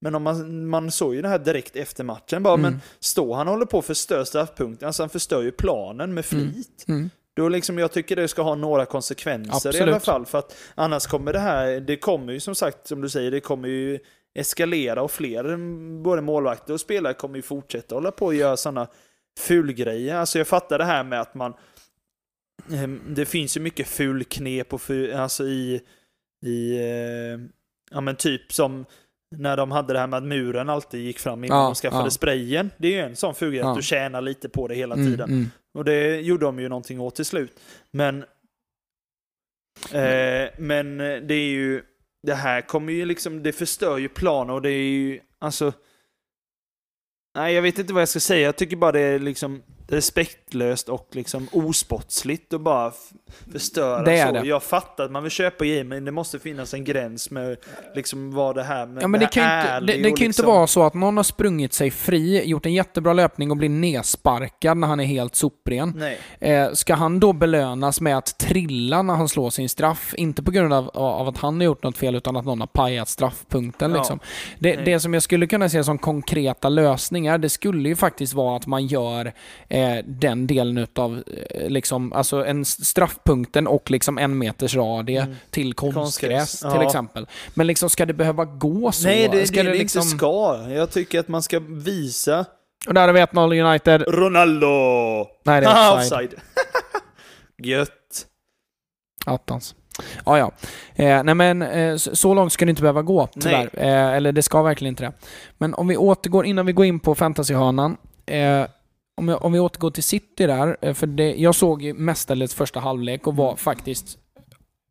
[0.00, 2.72] Men om man, man såg ju det här direkt efter matchen bara, Mm.
[2.72, 6.24] men står han och håller på att förstöra straffpunkten, alltså han förstör ju planen med
[6.24, 6.84] flit.
[6.88, 7.10] Mm.
[7.38, 10.04] Då liksom, jag tycker det ska ha några konsekvenser i alla Absolut.
[10.04, 10.26] fall.
[10.26, 13.40] För att annars kommer det här, det kommer ju som sagt, som du säger, det
[13.40, 13.98] kommer ju
[14.34, 18.56] eskalera och fler, mm, både målvakter och spelare kommer ju fortsätta hålla på och göra
[18.56, 18.88] sådana
[19.38, 20.16] fulgrejer.
[20.16, 21.54] Alltså jag fattar det här med att man,
[22.72, 25.80] ehm, det finns ju mycket fulknep och ful, alltså i,
[26.46, 27.38] i, eh,
[27.90, 28.84] ja men typ som
[29.36, 32.04] när de hade det här med att muren alltid gick fram innan Ja, de skaffade
[32.04, 32.10] ja.
[32.10, 32.70] sprayen.
[32.76, 33.70] Det är ju en sån fulgrej, Ja.
[33.70, 35.30] att du tjänar lite på det hela Mm, tiden.
[35.30, 35.50] mm.
[35.74, 37.60] Och det gjorde de ju någonting åt till slut.
[37.90, 38.24] Men,
[39.92, 41.82] eh, men det är ju,
[42.22, 45.72] det här kommer ju liksom, det förstör ju planen och det är ju, alltså,
[47.34, 50.88] nej jag vet inte vad jag ska säga, jag tycker bara det är liksom respektlöst
[50.88, 52.92] och liksom osportsligt och bara
[53.52, 54.32] förstöra Det är så.
[54.32, 54.46] det.
[54.48, 57.56] Jag fattar att man vill köpa grejer men det måste finnas en gräns med
[57.94, 60.04] liksom vad det här med Ja, men det kan ju här inte, det, det kan
[60.04, 63.50] ju inte liksom- vara så att någon har sprungit sig fri, gjort en jättebra löpning
[63.50, 65.92] och blir nedsparkad när han är helt sopren.
[65.96, 66.18] Nej.
[66.40, 70.14] Eh, ska han då belönas med att trilla när han slår sin straff?
[70.16, 72.66] Inte på grund av, av att han har gjort något fel, utan att någon har
[72.66, 73.90] pajat straffpunkten.
[73.90, 73.96] Ja.
[73.96, 74.20] Liksom.
[74.58, 78.56] Det, det som jag skulle kunna se som konkreta lösningar, det skulle ju faktiskt vara
[78.56, 79.32] att man gör
[79.68, 85.36] eh, den delen utav eh, liksom, alltså en straffpunkten och liksom en meters radie Mm.
[85.50, 86.86] till konstgräs Konstgräs, till ja.
[86.86, 87.26] exempel.
[87.54, 89.08] Men liksom, ska det behöva gå så?
[89.08, 90.02] Nej, det, ska det, det liksom...
[90.02, 90.68] inte ska.
[90.70, 92.44] Jag tycker att man ska visa
[92.86, 94.04] Och där har vi 1-0 United.
[94.08, 94.66] Ronaldo!
[95.44, 96.28] Nej, det är offside.
[96.28, 96.40] offside.
[97.62, 98.26] Gött.
[99.26, 99.74] Attans.
[100.24, 100.52] Ja, ja.
[100.94, 103.70] Eh, nej men eh, så, så långt ska det inte behöva gå, tyvärr.
[103.72, 105.12] Eh, eller det ska verkligen inte det.
[105.58, 107.96] Men om vi återgår, innan vi går in på fantasyhörnan.
[109.18, 112.54] Om, jag, om vi återgår till City där, eh, för det, jag såg ju mestadels
[112.54, 114.18] första halvlek och var faktiskt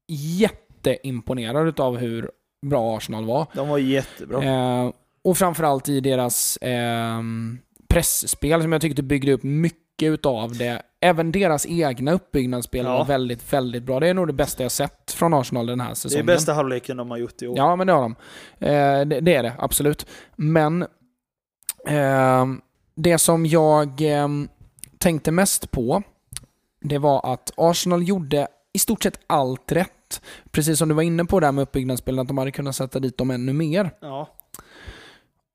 [0.07, 2.31] jätteimponerad av hur
[2.65, 3.45] bra Arsenal var.
[3.53, 4.43] De var jättebra.
[4.43, 4.91] Eh,
[5.23, 7.21] och framförallt i deras eh,
[7.89, 10.81] pressspel som jag tyckte byggde upp mycket utav det.
[11.01, 12.97] Även deras egna uppbyggnadsspel Ja.
[12.97, 13.99] var väldigt, väldigt bra.
[13.99, 16.29] Det är nog det bästa jag sett från Arsenal den här det säsongen.
[16.29, 17.57] är bästa halvleken de har gjort i år.
[17.57, 18.15] Ja, men det har de.
[18.59, 20.05] Eh, det, det är det, absolut.
[20.35, 20.81] Men
[21.87, 22.45] eh,
[22.97, 24.27] det som jag eh,
[24.97, 26.03] tänkte mest på,
[26.81, 30.21] det var att Arsenal gjorde i stort sett allt rätt.
[30.51, 33.17] Precis som du var inne på där med uppbyggnadsspelen, att de hade kunnat sätta dit
[33.17, 33.91] dem ännu mer.
[33.99, 34.29] Ja.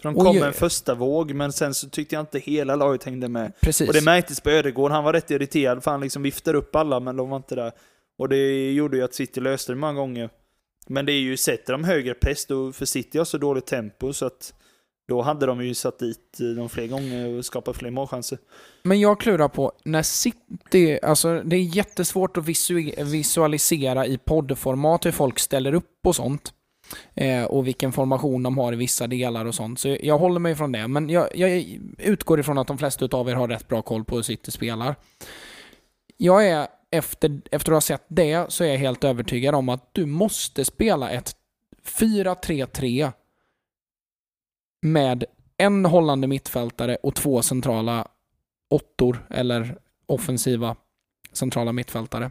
[0.01, 0.39] För de kom oj.
[0.39, 3.53] med en första våg, men sen så tyckte jag inte hela laget hängde med.
[3.61, 3.89] Precis.
[3.89, 7.01] Och det märktes på Ödegård, han var rätt irriterad för han liksom viftade upp alla,
[7.01, 7.73] men de var inte där.
[8.19, 10.31] Och det gjorde ju att City löste det många gånger.
[10.87, 14.13] Men det är ju, sätter de högre press, då, för City har så dåligt tempo,
[14.13, 14.55] så att
[15.09, 18.39] då hade de ju satt dit eh, dem fler gånger och skapat fler målchanser.
[18.83, 25.07] Men jag klurar på, när City, alltså det är jättesvårt att visu- visualisera i poddformat
[25.07, 26.53] hur folk ställer upp och sånt.
[27.15, 29.79] Eh, och vilken formation de har i vissa delar och sånt.
[29.79, 30.89] Så jag håller mig från det.
[30.89, 34.17] Men jag, jag utgår ifrån att de flesta av er har rätt bra koll på
[34.17, 34.95] hur City spelar.
[36.17, 39.89] Jag är, efter, efter att ha sett det, så är jag helt övertygad om att
[39.93, 41.37] du måste spela ett
[41.85, 43.13] 4-3-3
[44.83, 45.25] med
[45.57, 48.09] en hållande mittfältare och två centrala
[48.71, 49.77] åttor eller
[50.07, 50.77] offensiva
[51.33, 52.31] centrala mittfältare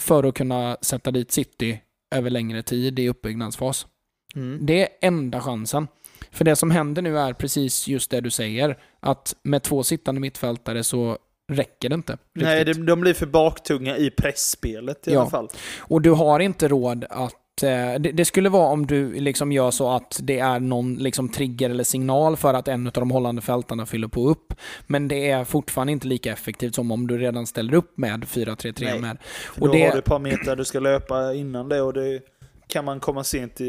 [0.00, 1.80] för att kunna sätta dit City
[2.14, 3.86] över längre tid i uppbyggnadsfas.
[4.34, 4.58] Mm.
[4.66, 5.88] Det är enda chansen.
[6.30, 10.20] För det som händer nu är precis just det du säger, att med två sittande
[10.20, 11.18] mittfältare så
[11.52, 12.18] räcker det inte.
[12.34, 12.76] Nej, riktigt.
[12.76, 15.20] de, de blir för baktunga i pressspelet i Ja.
[15.20, 15.48] alla fall.
[15.78, 19.90] Och du har inte råd att det, det skulle vara om du liksom gör så
[19.90, 23.86] att det är någon liksom trigger eller signal för att en av de hållande fältarna
[23.86, 24.54] fyller på upp.
[24.86, 28.72] Men det är fortfarande inte lika effektivt som om du redan ställer upp med 4-3-3
[28.80, 29.00] Nej.
[29.00, 29.16] med.
[29.54, 31.92] För Och då det- har du ett par meter du ska löpa innan det och
[31.92, 32.20] det...
[32.68, 33.64] kan man komma sent i,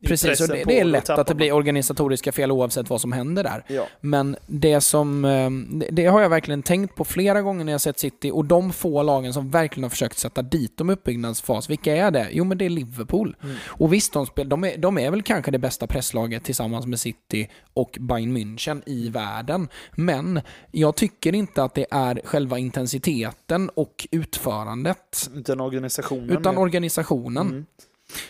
[0.00, 3.12] i Precis, och det, det är lätt att det blir organisatoriska fel oavsett vad som
[3.12, 3.64] händer där.
[3.68, 3.86] Ja.
[4.00, 5.50] Men det som, eh,
[5.90, 9.02] det- har jag verkligen tänkt på flera gånger när jag sett City och de få
[9.02, 12.28] lagen som verkligen har försökt sätta dit dem i uppbyggnadsfas, vilka är det?
[12.32, 13.36] Jo men det är Liverpool.
[13.42, 13.56] Mm.
[13.66, 17.00] Och visst, de, spel, de, är, de är väl kanske det bästa presslaget tillsammans med
[17.00, 19.68] City och Bayern München i världen.
[19.92, 20.40] Men
[20.70, 26.30] jag tycker inte att det är själva intensiteten och utförandet, Utan organisationen.
[26.30, 27.46] utan organisationen.
[27.48, 27.66] Mm.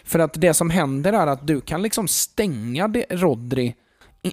[0.04, 3.74] För att det som händer är att du kan liksom stänga Rodri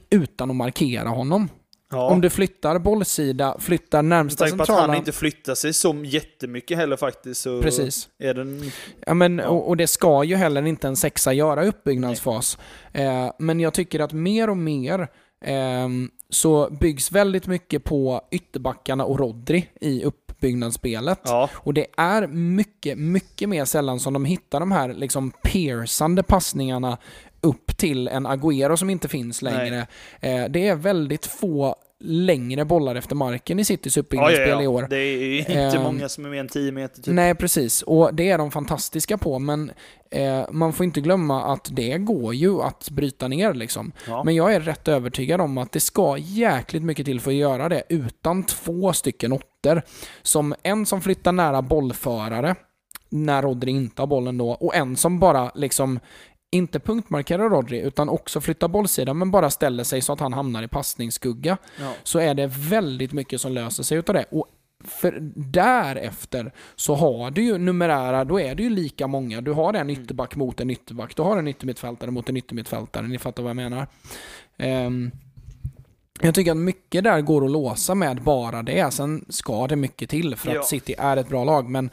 [0.09, 1.49] utan att markera honom.
[1.91, 2.09] Ja.
[2.09, 4.87] Om du flyttar bollsida, flyttar Med närmsta tanke på att centrala...
[4.87, 8.09] han inte flyttar sig så jättemycket heller faktiskt så Precis.
[8.19, 8.71] är den...
[9.05, 9.39] Ja, men.
[9.39, 12.57] Och, och det ska ju heller inte en sexa göra i uppbyggnadsfas.
[12.93, 15.07] Eh, men jag tycker att mer och mer
[15.45, 20.03] ehm, så byggs väldigt mycket på ytterbackarna och Rodri i
[20.35, 21.19] uppbyggnadsspelet.
[21.23, 26.23] Ja, Och det är mycket, mycket mer sällan som de hittar de här liksom piercande
[26.23, 26.97] passningarna
[27.41, 29.87] upp till en Agüero som inte finns längre.
[30.19, 34.67] Eh, det är väldigt få längre bollar efter marken i Citys ja, uppbyggnadsspel ja, i
[34.67, 34.87] år.
[34.89, 37.13] Det är inte Ehm, många som är mer än 10 meter typ.
[37.13, 37.81] Nej, precis.
[37.81, 39.71] Och det är de fantastiska på, men
[40.11, 43.91] eh, man får inte glömma att det går ju att bryta ner liksom.
[44.25, 47.69] Men jag är rätt övertygad om att det ska jäkligt mycket till för att göra
[47.69, 49.81] det utan två stycken åttor.
[50.21, 52.55] Som en som flyttar nära bollförare,
[53.09, 55.99] när Rodri inte har bollen då, och en som bara liksom
[56.51, 60.63] inte punktmarkerar Rodri, utan också flyttar bollsidan, men bara ställer sig så att han hamnar
[60.63, 61.91] i passningsskugga Ja.
[62.03, 64.25] så är det väldigt mycket som löser sig utav det.
[64.31, 64.47] Och
[64.83, 69.41] för därefter så har du ju numerära, då är det ju lika många.
[69.41, 71.15] Du har en ytterback mot en ytterback.
[71.15, 73.07] Du har en yttermittfältare mot en yttermittfältare.
[73.07, 73.87] Ni fattar vad jag menar.
[74.57, 75.11] Ehm,
[76.21, 78.93] jag tycker att mycket där går att låsa med bara det.
[78.93, 80.59] Sen ska det mycket till för Ja.
[80.59, 81.69] att City är ett bra lag.
[81.69, 81.89] Men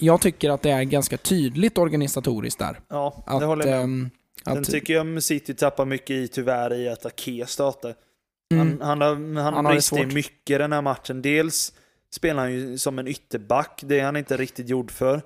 [0.00, 2.80] jag tycker att det är ganska tydligt organisatoriskt där.
[2.88, 4.10] Ja, Att, det håller jag med ehm,
[4.44, 7.94] att, tycker jag City tappar mycket i tyvärr i att Ake startar.
[8.54, 9.00] mm, Han, han
[9.36, 11.22] har, han Han brister mycket den här matchen.
[11.22, 11.72] Dels
[12.14, 15.22] spelar han ju som en ytterback, det är han inte riktigt gjord för.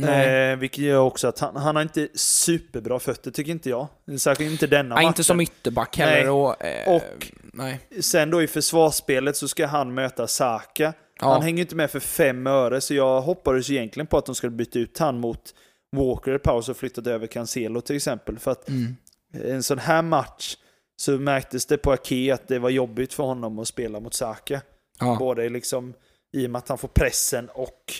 [0.00, 0.50] nej.
[0.52, 3.88] Eh, vilket gör också att han, han har inte superbra fötter tycker inte jag.
[4.18, 5.06] Särskilt inte denna nej, matchen.
[5.08, 6.20] inte som ytterback heller.
[6.20, 6.28] Nej.
[6.28, 7.80] Och, eh, Och- nej.
[8.00, 10.92] Sen då i försvarsspelet så ska han möta Saka.
[11.20, 11.32] Ja.
[11.32, 14.50] Han hänger inte med för fem öre, så jag hoppades egentligen på att de skulle
[14.50, 15.54] byta ut han mot
[15.96, 18.38] Walker i paus och flyttat över Cancelo till exempel.
[18.38, 18.96] För att Mm.
[19.32, 20.56] en sån här match
[20.96, 24.60] så märktes det på Ake att det var jobbigt för honom att spela mot Saka.
[25.00, 25.16] Ja.
[25.18, 25.94] Både liksom
[26.32, 27.92] i och med att han får pressen och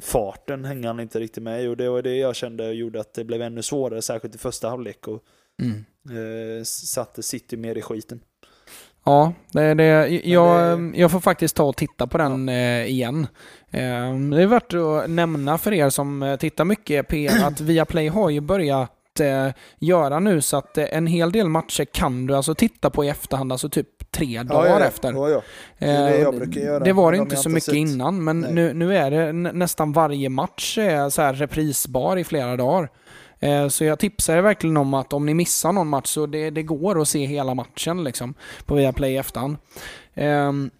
[0.00, 1.66] farten hänger han inte riktigt med i.
[1.66, 4.68] Och det var det jag kände gjorde att det blev ännu svårare, särskilt i första
[4.70, 5.08] halvlek.
[5.08, 5.24] Och
[5.62, 5.84] Mm.
[6.58, 8.20] eh, satte City mer i skiten.
[9.04, 13.26] Ja, det, det, jag, det- jag får faktiskt ta och titta på den eh, igen.
[13.70, 13.80] Eh,
[14.30, 18.30] det är värt att nämna för er som eh, tittar mycket P att Viaplay har
[18.30, 18.90] ju börjat
[19.20, 19.48] eh,
[19.78, 23.52] göra nu så att en hel del matcher kan du alltså titta på i efterhand,
[23.52, 25.12] alltså typ tre dagar efter.
[25.12, 25.42] Ja, ja.
[25.78, 27.74] Det är det Eh, göra, Det var det de inte så mycket sett.
[27.74, 28.52] innan, men Nej.
[28.52, 32.88] nu, nu är det nä- nästan varje match är så här reprisbar i flera dagar.
[33.44, 36.50] Eh, Så jag tipsar er verkligen om att om ni missar någon match så det,
[36.50, 38.34] det går att se hela matchen liksom
[38.66, 39.56] på Viaplay i efterhand.
[40.14, 40.70] Ehm,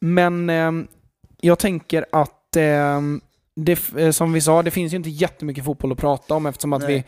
[0.00, 0.86] Men ehm,
[1.40, 3.20] jag tänker att ehm,
[3.56, 6.72] det, eh, som vi sa, det finns ju inte jättemycket fotboll att prata om eftersom
[6.72, 6.94] att Nej.
[6.94, 7.04] vi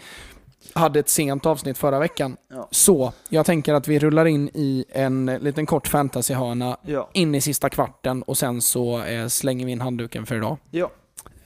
[0.81, 2.37] hade ett sent avsnitt förra veckan.
[2.51, 2.69] Ja.
[2.71, 7.11] Så jag tänker att vi rullar in i en liten kort fantasyhörna Ja.
[7.13, 10.57] in i sista kvarten och sen så eh, slänger vi in handduken för idag.
[10.71, 10.91] ja.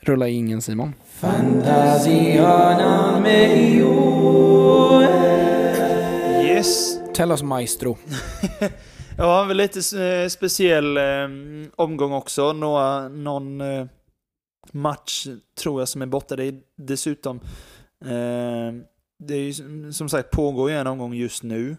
[0.04, 0.94] Rulla in ingen Simon.
[6.44, 6.98] Yes.
[7.14, 7.96] Tell us maestro.
[9.18, 11.28] Ja, väl lite eh, speciell eh,
[11.76, 12.52] omgång också.
[12.52, 13.86] Några, någon eh,
[14.72, 15.26] match
[15.62, 16.36] tror jag som är borta.
[16.36, 17.36] Det är dessutom,
[18.04, 18.72] eh,
[19.18, 21.76] det är ju som- som sagt pågår ju en omgång just nu.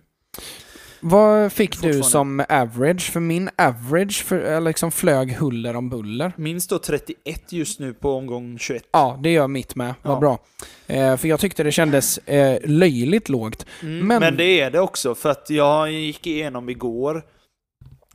[1.05, 3.11] Vad fick du som average?
[3.11, 6.31] För min average för, eh, liksom flög huller om buller.
[6.38, 8.84] Minst då 31 just nu på omgång 21.
[8.91, 9.93] Ja, det gör mitt med.
[10.01, 10.19] Vad Ja.
[10.19, 10.39] bra.
[10.88, 13.65] Eh, för jag tyckte det kändes eh, löjligt lågt.
[13.81, 14.38] Mm, Men- men...
[14.38, 17.23] det är det också, för att jag gick igenom igår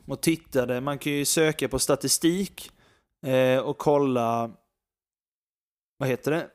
[0.07, 0.81] och tittade.
[0.81, 2.71] Man kan ju söka på statistik
[3.27, 4.51] eh, och kolla,
[5.99, 6.47] vad heter det?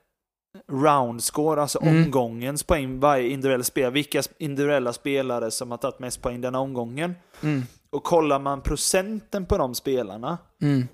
[0.71, 2.03] Round score, alltså Mm.
[2.03, 3.91] omgångens poäng varje individuell spelare.
[3.91, 7.15] Vilka individuella spelare som har tagit mest poäng denna omgången.
[7.43, 7.61] Mm.
[7.89, 10.87] Och kollar man procenten på de spelarna, Mm.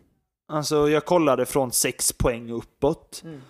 [0.47, 3.21] alltså jag kollade från 6 poäng uppåt.
[3.25, 3.41] Mm.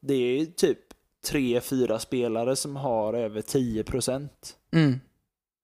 [0.00, 0.78] Det är typ
[1.26, 4.56] 3-4 spelare som har över 10%.
[4.72, 5.00] Mm.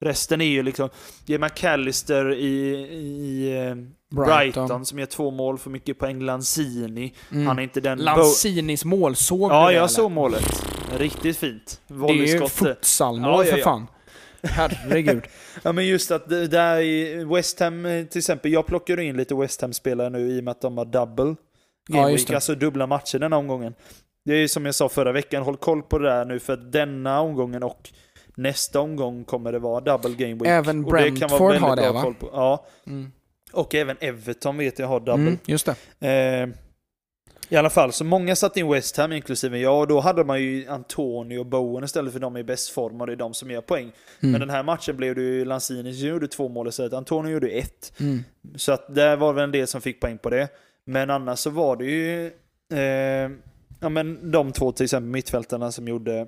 [0.00, 0.88] Resten är ju liksom,
[1.26, 2.48] det är McAllister i,
[2.92, 3.74] i eh,
[4.24, 4.86] Brighton.
[4.86, 6.20] som gör två mål för mycket poäng.
[6.20, 7.46] Lanzini, Mm.
[7.46, 7.98] han är inte den...
[7.98, 9.86] Lanzinis mål, såg ja, du det, jag eller?
[9.88, 10.66] såg målet.
[10.98, 11.80] Riktigt fint.
[11.86, 12.50] Det är ju Volleyskott.
[12.50, 13.64] futsalmål Ja, ja, för ja.
[13.64, 13.86] fan.
[14.42, 15.22] Herregud.
[15.62, 19.16] Ja men just att det där i West Ham eh, till exempel, jag plockar in
[19.16, 21.34] lite West Ham-spelare nu i och med att de har double
[21.88, 23.74] game Ja, alltså dubbla matcher denna omgången.
[24.24, 26.56] Det är ju som jag sa förra veckan, håll koll på det där nu för
[26.56, 27.90] denna omgången och
[28.38, 30.46] nästa omgång kommer det vara double game week.
[30.46, 32.14] Även Brentford har det, va?
[32.32, 33.12] Ja, Mm.
[33.52, 35.22] och även Everton vet jag har double.
[35.22, 36.08] Mm, just det.
[36.08, 36.48] Eh,
[37.48, 40.42] I alla fall, så många satt in West Ham, inklusive jag, och då hade man
[40.42, 43.34] ju Antonio och Bowen istället för de är i bäst form och det är de
[43.34, 43.92] som gör poäng.
[44.20, 44.32] Mm.
[44.32, 47.48] Men den här matchen blev det ju Lanzini som gjorde två mål istället, Antonio gjorde
[47.48, 47.92] ett.
[48.00, 48.24] Mm.
[48.56, 50.48] Så att där var väl en del som fick poäng på det.
[50.84, 52.26] Men annars så var det ju
[52.72, 53.30] eh,
[53.80, 56.26] ja, men de två till exempel mittfältarna som gjorde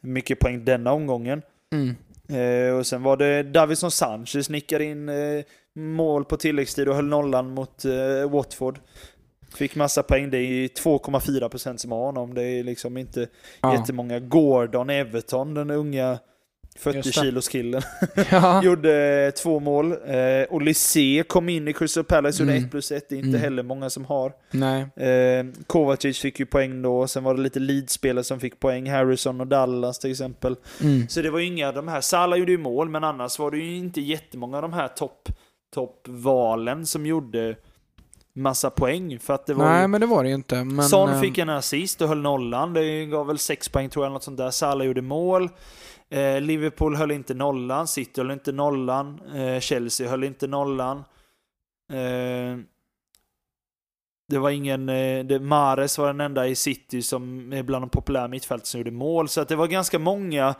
[0.00, 1.42] mycket poäng denna omgången.
[1.72, 1.94] Mm.
[2.28, 5.42] Eh, och sen var det Davison Sanchez nickade in eh,
[5.74, 8.78] mål på tilläggstid och höll nollan mot eh, Watford.
[9.54, 10.30] Fick massa poäng.
[10.30, 12.34] Det är 2,4% som har honom.
[12.34, 13.28] Det är liksom inte
[13.60, 13.74] Ja.
[13.74, 14.18] jättemånga.
[14.20, 16.18] Gordon Everton, den unga
[16.80, 17.20] 40 Just det.
[17.24, 17.82] kilos killen.
[18.30, 18.62] ja.
[18.62, 19.92] Gjorde eh, två mål.
[19.92, 22.64] Eh, Olysée kom in i Crystal Palace, gjorde Mm.
[22.64, 23.08] 1 plus 1.
[23.08, 23.40] Det är inte Mm.
[23.40, 24.32] heller många som har.
[24.50, 24.80] Nej.
[24.96, 27.06] Eh, Kovacic fick ju poäng då.
[27.06, 28.90] Sen var det lite Leeds-spelare som fick poäng.
[28.90, 30.56] Harrison och Dallas till exempel.
[30.80, 31.08] Mm.
[31.08, 32.00] Så det var ju inga av de här.
[32.00, 35.28] Salah gjorde ju mål, men annars var det ju inte jättemånga av de här topp
[35.74, 37.56] toppvalen som gjorde
[38.32, 39.18] massa poäng.
[39.18, 39.86] För att det var Nej, ju...
[39.88, 40.64] men det var det ju inte.
[40.64, 42.72] Men, Son eh, fick en assist och höll nollan.
[42.72, 44.50] Det gav väl sex poäng tror jag, något sånt där.
[44.50, 45.48] Salah gjorde mål.
[46.10, 47.88] Eh, Liverpool höll inte nollan.
[47.88, 49.20] City höll inte nollan.
[49.34, 50.98] Eh, Chelsea höll inte nollan.
[51.92, 52.58] Eh,
[54.28, 54.88] det var ingen...
[54.88, 58.80] Eh, det, Mares var den enda i City som är bland de populära mittfältarna som
[58.80, 59.28] gjorde mål.
[59.28, 60.54] Så att det var ganska många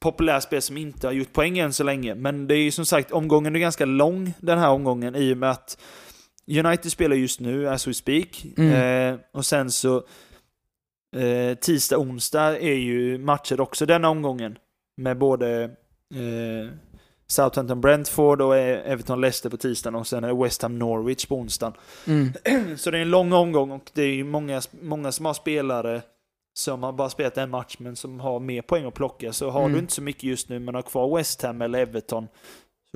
[0.00, 2.14] populära spel som inte har gjort poäng än så länge.
[2.14, 5.38] Men det är ju som sagt, omgången är ganska lång den här omgången i och
[5.38, 5.78] med att
[6.50, 8.46] United spelar just nu, as we speak.
[8.56, 8.72] Mm.
[9.14, 10.04] Eh, och sen så
[11.16, 14.58] eh, tisdag, onsdag är ju matcher också denna omgången.
[14.96, 15.62] Med både
[16.14, 16.70] eh,
[17.26, 21.34] Southampton Brentford och eh, Everton Leicester på tisdagen och sen är West Ham Norwich på
[21.36, 21.72] onsdagen.
[22.06, 22.32] Mm.
[22.76, 26.02] Så det är en lång omgång och det är ju många, många som har spelare
[26.58, 29.32] som har bara spelat en match men som har mer poäng att plocka.
[29.32, 29.72] Så har Mm.
[29.72, 32.28] du inte så mycket just nu men har kvar West Ham eller Everton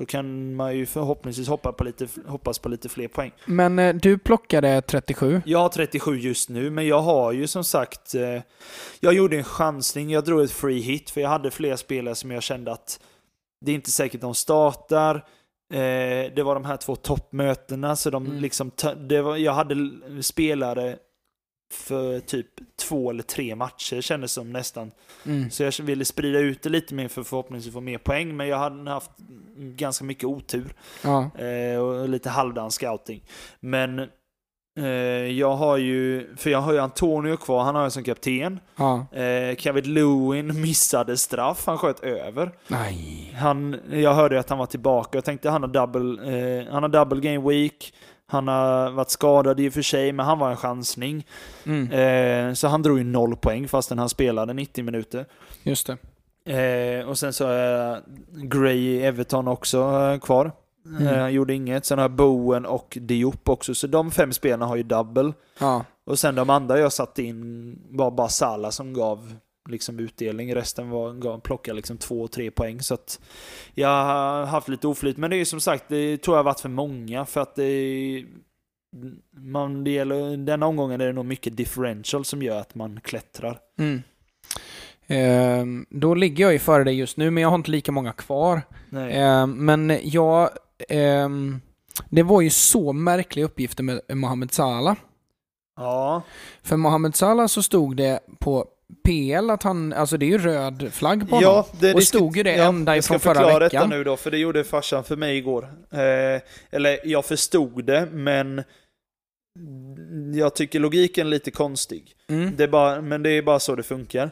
[0.01, 3.31] så kan man ju förhoppningsvis hoppa på lite, hoppas på lite fler poäng.
[3.45, 5.41] Men eh, du plockade 37.
[5.45, 8.15] Jag har 37 just nu, men jag har ju som sagt...
[8.15, 8.41] Eh,
[8.99, 12.31] jag gjorde en chansning, jag drog ett free hit, för jag hade flera spelare som
[12.31, 12.99] jag kände att
[13.65, 15.15] det är inte säkert de startar.
[15.73, 18.37] Eh, det var de här två toppmötena, så de Mm.
[18.37, 18.71] liksom...
[19.09, 19.75] Det var, jag hade
[20.21, 20.97] spelare
[21.73, 24.91] för typ två eller tre matcher kändes som nästan.
[25.25, 25.51] Mm.
[25.51, 28.57] Så jag ville sprida ut det lite mer för förhoppningsvis få mer poäng, men jag
[28.57, 29.11] hade haft
[29.57, 30.73] ganska mycket otur.
[31.03, 31.31] Ja.
[31.37, 33.23] Eh, och lite halvdan scouting.
[33.59, 33.99] Men
[34.79, 34.85] eh,
[35.31, 38.59] jag har ju, för jag har ju Antonio kvar, han har jag som kapten.
[38.75, 39.05] Ja.
[39.11, 42.51] Eh, Kevin Lewin missade straff, han sköt över.
[42.67, 43.33] Nej.
[43.39, 46.89] Han, jag hörde att han var tillbaka, jag tänkte han har double, eh, han har
[46.89, 47.93] double game week.
[48.31, 51.25] Han har varit skadad i och för sig, men han var en chansning.
[51.65, 51.91] Mm.
[51.91, 55.25] Eh, så han drog ju noll poäng fastän han spelade 90 minuter.
[55.63, 55.97] Just det.
[56.45, 58.01] Eh, och sen så har jag
[58.33, 60.51] Gray i Everton också eh, kvar.
[60.85, 61.07] Mm.
[61.07, 61.85] Eh, han gjorde inget.
[61.85, 63.75] Sen har jag Bowen och Diop också.
[63.75, 65.33] Så de fem spelarna har ju double.
[65.59, 65.85] Ja.
[66.05, 69.35] Och sen de andra jag satt in var bara Salah som gav
[69.69, 70.55] liksom utdelning.
[70.55, 72.81] Resten var, plockade liksom två, tre poäng.
[72.81, 73.19] Så att
[73.73, 75.17] jag har haft lite oflyt.
[75.17, 77.25] Men det är ju som sagt, det tror jag har varit för många.
[77.25, 78.25] För att det
[79.37, 83.59] man, det gäller, denna omgången är det nog mycket differential som gör att man klättrar.
[83.79, 84.01] Mm.
[85.07, 88.13] Ehm, då ligger jag ju före dig just nu, men jag har inte lika många
[88.13, 88.61] kvar.
[88.89, 89.13] Nej.
[89.13, 90.49] Ehm, men jag...
[90.89, 91.61] ehm,
[92.09, 94.95] det var ju så märkliga uppgifter med Mohamed Salah.
[95.75, 96.21] Ja,
[96.63, 98.65] För Mohamed Salah så stod det på
[99.03, 101.51] PL att han, alltså det är ju röd flagg på honom.
[101.51, 103.89] Ja, det Och stod ju det ända Jag ska ifrån förra förklara veckan.
[103.89, 105.63] detta nu då, för det gjorde farsan för mig igår.
[105.91, 106.41] Eh,
[106.71, 108.63] eller jag förstod det, men
[110.33, 112.15] jag tycker logiken är lite konstig.
[112.29, 112.55] Mm.
[112.55, 114.31] Det är bara, men det är bara så det funkar.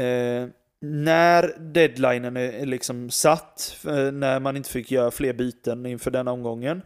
[0.00, 0.46] Eh,
[0.82, 6.10] när deadlinen är är liksom satt, eh, när man inte fick göra fler byten inför
[6.10, 6.82] den omgången,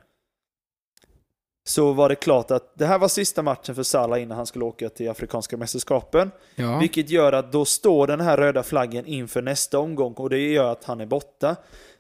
[1.67, 4.65] så var det klart att det här var sista matchen för Salah innan han skulle
[4.65, 6.31] åka till Afrikanska mästerskapen.
[6.57, 6.79] Ja.
[6.79, 10.73] Vilket gör att då står den här röda flaggen inför nästa omgång och det gör
[10.73, 11.57] att han är borta.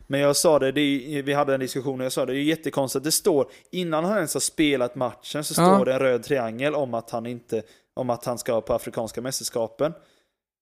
[0.07, 2.39] Men jag sa det, det är- vi hade en diskussion och jag sa det, det
[2.39, 5.77] är jättekonstigt att det står, innan han ens har spelat matchen så Ja.
[5.77, 7.63] står det en röd triangel om att han inte,
[7.95, 9.93] om att han ska på Afrikanska mästerskapen.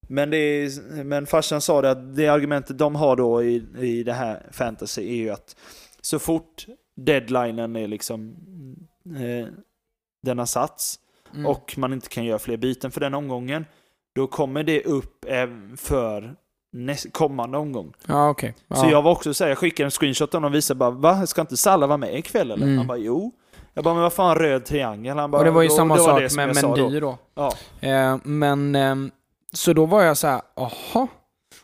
[0.09, 4.03] Men, det är, men farsan sa det att det argumentet de har då i, i
[4.03, 5.57] det här fantasy är ju att
[6.01, 6.66] så fort
[6.97, 8.37] deadlinen är liksom,
[10.23, 10.99] den har satts,
[11.35, 11.47] Mm.
[11.47, 13.66] och man inte kan göra fler byten för den omgången,
[14.15, 16.35] då kommer det upp även för
[16.73, 17.93] näst, kommande omgång.
[18.07, 18.55] Ja, okej.
[18.69, 18.77] Ja.
[18.77, 21.27] Så jag var också så här, jag skickade en screenshot och visade bara va?
[21.27, 22.66] Ska inte Salah vara med ikväll eller?
[22.66, 22.79] Mm.
[22.79, 23.33] Han bara jo.
[23.74, 25.19] Jag bara men vad fan röd triangel?
[25.19, 27.19] Han bara, och det var ju då- samma sak med Mendy då.
[27.35, 27.53] Ja.
[27.81, 29.11] Eh, men, ehm,
[29.53, 31.09] så då var jag så här, aha.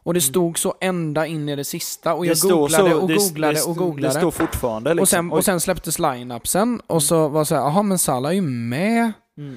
[0.08, 0.28] Och det Mm.
[0.30, 3.54] stod så ända in i det sista och Det jag står googlade och det- googlade
[3.54, 4.14] det, och Det googlade.
[4.14, 5.02] står fortfarande liksom.
[5.02, 8.30] och, sen, och sen släpptes line-upsen och så var det så här, aha men Salah
[8.30, 9.12] är ju med.
[9.38, 9.56] Mm.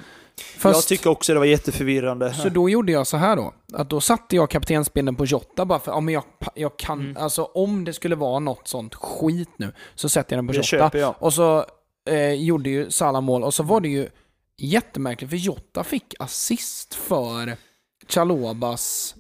[0.58, 2.34] Först, Jag tycker också det var jätteförvirrande.
[2.34, 5.80] Så då gjorde jag så här då, att då satte jag kaptensbindeln på Jota bara
[5.80, 6.24] för, ja men jag,
[6.56, 7.18] jag kan, Mm.
[7.18, 10.74] alltså om det skulle vara något sånt skit nu, så sätter jag den på det
[10.74, 10.98] Jota.
[10.98, 11.16] jag.
[11.20, 11.66] Och så
[12.10, 14.10] eh, gjorde ju Salah mål och så var det ju
[14.58, 17.56] jättemärkligt för Jota fick assist för
[18.08, 19.16] Chalobas...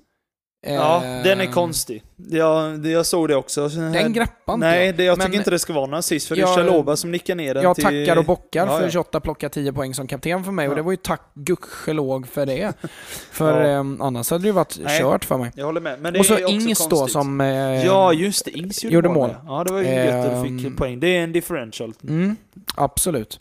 [0.68, 2.04] eh, Ja, den är konstig.
[2.30, 3.68] Jag, det- jag såg det också.
[3.68, 6.36] Den greppar inte Nej, det, jag Men tycker inte det ska vara någon assist, för
[6.36, 7.84] det jag- är Chaloba som nickar ner den Jag till...
[7.84, 8.90] tackar och bockar Ja, för ja.
[8.90, 10.76] Jota plockar 10 poäng som kapten för mig och Ja.
[10.76, 12.74] det var ju tack gudskelov för det.
[13.32, 15.00] För eh, annars hade det ju varit Nej.
[15.02, 15.52] kört för mig.
[15.56, 16.02] Jag håller med.
[16.02, 17.14] Men det Och så är också Ings då konstigt.
[17.14, 17.42] som...
[17.42, 18.52] Eh, Ja, just det.
[18.52, 19.16] Ings gjorde, gjorde mål.
[19.28, 19.36] mål.
[19.46, 20.60] Ja, det var ju gött att du Ehm.
[20.60, 21.00] fick poäng.
[21.00, 21.94] Det är en differential.
[22.04, 22.36] Mm,
[22.76, 23.40] absolut.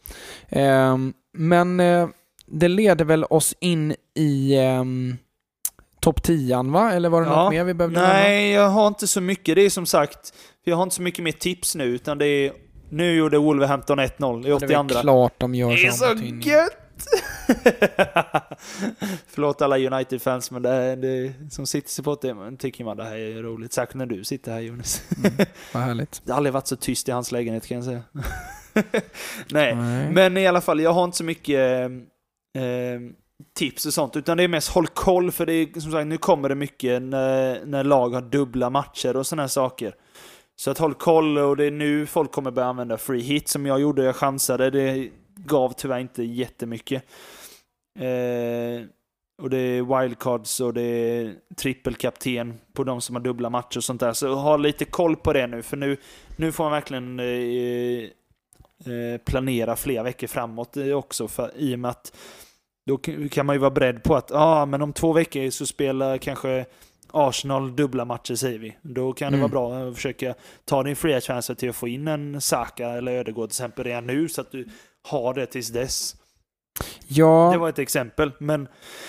[0.48, 2.09] Ehm, men eh,
[2.47, 4.55] det leder väl oss in i
[6.01, 6.93] topp 10 va?
[6.93, 7.43] Eller var det Ja.
[7.44, 8.14] något mer vi behövde nämna?
[8.14, 9.55] Nej, jag har inte så mycket.
[9.56, 12.52] Det är som sagt, jag har inte så mycket mer tips nu, utan det är...
[12.93, 15.01] Nu gjorde Wolverhampton 1-0 i Det är väl 82.
[15.01, 16.77] klart de gör Det är så så gött!
[19.27, 23.72] Förlåt alla United-fans, men det, är- det som City-supporter tycker man det här är roligt.
[23.72, 25.02] Särskilt när du sitter här Jonas.
[25.74, 26.22] Vad härligt.
[26.24, 28.02] Det har aldrig varit så tyst i hans lägenhet kan jag säga.
[29.51, 30.10] Nej, Nej.
[30.10, 33.01] men i alla fall, jag har inte så mycket eh, eh,
[33.54, 36.18] tips och sånt, utan det är mest håll koll, för det är som sagt, nu
[36.18, 39.94] kommer det mycket när, när lag har dubbla matcher och sådana här saker.
[40.56, 43.66] Så att håll koll, och det är nu folk kommer börja använda free hit som
[43.66, 47.04] jag gjorde, jag chansade, det gav tyvärr inte jättemycket.
[47.98, 48.86] Eh,
[49.42, 53.84] och det är wildcards och det är trippelkapten på de som har dubbla matcher och
[53.84, 54.12] sånt där.
[54.12, 55.96] Så ha lite koll på det nu, för nu,
[56.36, 58.04] nu får man verkligen eh,
[58.86, 62.16] eh planera flera veckor framåt eh, också, för, i och med att
[62.86, 62.98] då
[63.31, 66.66] kan man ju vara beredd på att ah, men om två veckor så spelar kanske
[67.12, 68.77] Arsenal dubbla matcher säger vi.
[68.82, 69.51] Då kan det Mm.
[69.51, 70.35] vara bra att försöka
[70.65, 74.07] ta din fria transfer till att få in en Saka eller Ödegård till exempel redan
[74.07, 74.69] nu så att du
[75.09, 76.16] har det tills dess.
[77.09, 78.32] Ja, Det var ett exempel.
[78.40, 78.69] Men,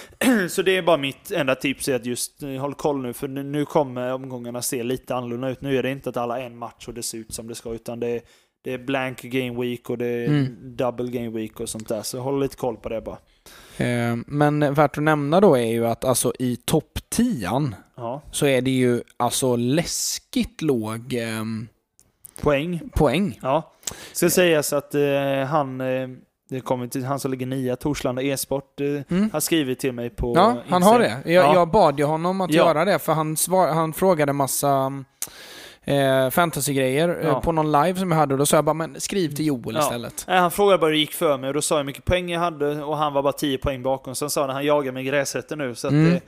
[0.49, 3.27] så det är bara mitt enda tips är att just eh, håll koll nu för
[3.27, 5.61] nu- kommer omgångarna se lite annorlunda ut.
[5.61, 7.56] Nu är det inte att alla har en match och det ser ut som det
[7.56, 8.22] ska utan det är,
[8.64, 10.56] det är blank game week och det är Mm.
[10.76, 12.02] double game week och sånt där.
[12.02, 13.18] Så håll lite koll på det bara.
[13.81, 18.21] Eh, men värt att nämna då är ju att alltså i topp 10 Ja.
[18.31, 21.67] så är det ju alltså läskigt låg ehm,
[22.41, 22.79] Poäng.
[22.95, 23.39] poäng.
[23.41, 23.71] Ja.
[24.13, 26.07] Ska sägas att eh, han, eh,
[26.49, 28.79] det kommer till han som ligger nia, Torslanda e-sport,
[29.09, 29.29] Mm.
[29.33, 31.21] har skrivit till mig på Ja, han har Instagram.
[31.25, 31.31] det.
[31.33, 31.53] Jag, Ja.
[31.53, 32.57] jag bad ju honom att Ja.
[32.65, 35.03] göra det, för han, svar, han frågade massa
[35.85, 37.41] eh, fantasy-grejer eh, Ja.
[37.41, 39.75] på någon live som jag hade och då sa jag bara men skriv till Joel
[39.75, 39.81] Ja.
[39.81, 40.25] istället.
[40.27, 42.05] Nej, han frågade bara hur det gick för mig och då sa jag hur mycket
[42.05, 44.15] poäng jag hade och han var bara 10 poäng bakom.
[44.15, 45.75] Sen sa han att han jagar mig i gräsrätten nu.
[45.75, 46.19] Så att Mm.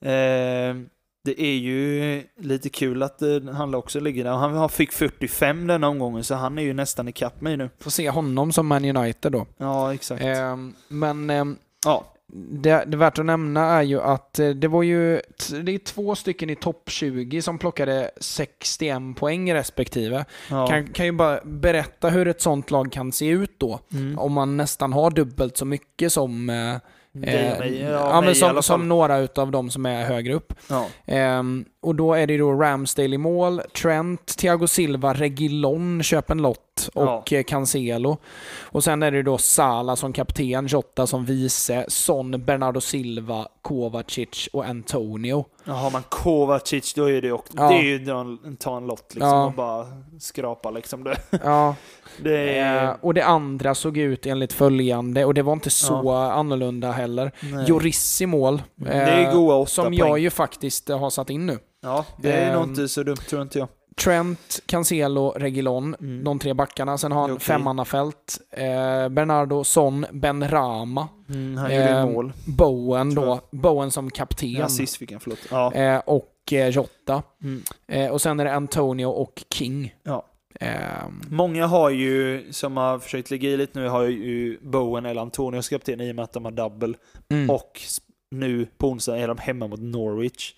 [0.00, 0.76] det, eh,
[1.24, 4.30] det är ju lite kul att eh, han också ligger där.
[4.32, 7.70] Han fick 45 den omgången så han är ju nästan ikapp mig nu.
[7.80, 9.46] Får se honom som Man United då.
[9.56, 10.22] Ja, exakt.
[10.22, 12.04] Ehm, men ehm, Ja,
[12.34, 15.20] det, det värt att nämna är ju att eh, det var ju
[15.62, 20.24] det är två stycken i topp 20 som plockade 61 poäng respektive.
[20.50, 20.66] ja.
[20.66, 23.80] Kan, kan ju bara berätta hur ett sånt lag kan se ut då.
[23.92, 24.18] Mm.
[24.18, 26.76] Om man nästan har dubbelt så mycket som, eh,
[27.14, 30.52] Det är mig, ja, ja, men som, som några utav de som är högre upp.
[30.68, 30.86] Ja.
[31.06, 35.14] Ehm, och då är det då Ramsdale i mål, Trent, Thiago Silva,
[36.30, 38.16] en lott och eh, Cancelo.
[38.60, 44.48] Och sen är det då Sala som kapten, Jota som vice, Son, Bernardo Silva, Kovacic
[44.52, 45.44] och Antonio.
[45.64, 47.68] Ja, har man Kovacic då är det också, Ja.
[47.68, 49.44] det är ju en- ta en lott liksom Ja.
[49.46, 49.86] och bara
[50.20, 51.04] skrapa liksom.
[51.04, 51.74] Det, Ja,
[52.18, 56.90] det eh, och det andra såg ut enligt följande, och det var inte så annorlunda
[56.92, 57.32] heller.
[57.52, 57.64] nej.
[57.68, 58.62] Joris i mål.
[58.74, 59.94] Det är eh, goa åtta Som poäng.
[59.98, 61.58] jag ju faktiskt eh, har satt in nu.
[61.82, 63.68] Ja, det är nog Ehm, inte så dumt tror inte jag.
[64.04, 66.24] Trent, Cancelo, Reguilon, Mm.
[66.24, 66.98] de tre backarna.
[66.98, 67.40] Sen har han okej.
[67.44, 68.38] femmannafält.
[68.50, 72.32] Eh, Bernardo, Son, Ben Rama, Mm, han gjorde ju mål.
[72.46, 73.40] Bowen då.
[73.50, 74.50] Bowen som kapten.
[74.50, 75.38] Ja, sist fick han, förlåt.
[75.50, 75.72] Ja.
[75.74, 77.22] eh, och eh, Jota.
[77.42, 77.62] Mm.
[77.88, 79.94] Eh, och sen är det Antonio och King.
[80.02, 80.26] ja.
[80.62, 85.22] Ehm, Många har ju, som har försökt lägga i lite nu, har ju Bowen eller
[85.22, 86.94] Antonios kapten i och med att de har double.
[87.28, 87.50] mm.
[87.50, 87.80] Och
[88.30, 90.54] nu på onsdag är de hemma mot Norwich.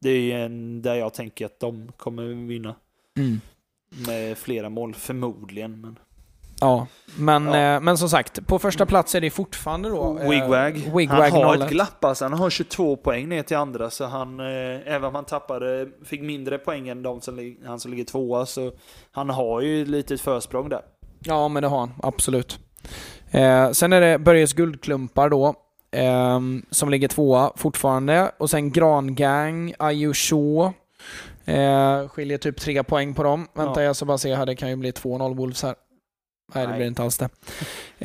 [0.00, 2.74] Det är ju en där jag tänker att de kommer vinna
[3.18, 3.40] mm.
[4.06, 5.80] med flera mål, förmodligen.
[5.80, 5.98] Men
[6.60, 6.86] Ja,
[7.16, 7.74] men, Ja.
[7.74, 10.18] eh, men som sagt, på första plats är det fortfarande då...
[10.20, 10.72] eh, Wigwag.
[10.96, 11.62] Wigwag han har 01.
[11.62, 12.24] ett glapp alltså.
[12.24, 14.46] Han har 22 poäng ner till andra så han, eh,
[14.86, 18.72] även om han tappade, fick mindre poäng än de som, han som ligger tvåa så
[19.12, 20.80] han har ju ett litet försprång där.
[21.24, 21.92] Ja, men det har han.
[22.02, 22.58] Absolut.
[23.30, 25.54] Eh, sen är det Börjes guldklumpar då,
[25.92, 28.30] ehm, som ligger tvåa fortfarande.
[28.38, 30.12] Och sen Grangang, Ayu.
[31.44, 33.46] Eh, skiljer typ tre poäng på dem.
[33.54, 33.86] Vänta, Ja.
[33.86, 34.46] jag ska bara se här.
[34.46, 35.74] Det kan ju bli 2-0 Wolves här.
[36.54, 37.28] Nej, det blir inte alls det.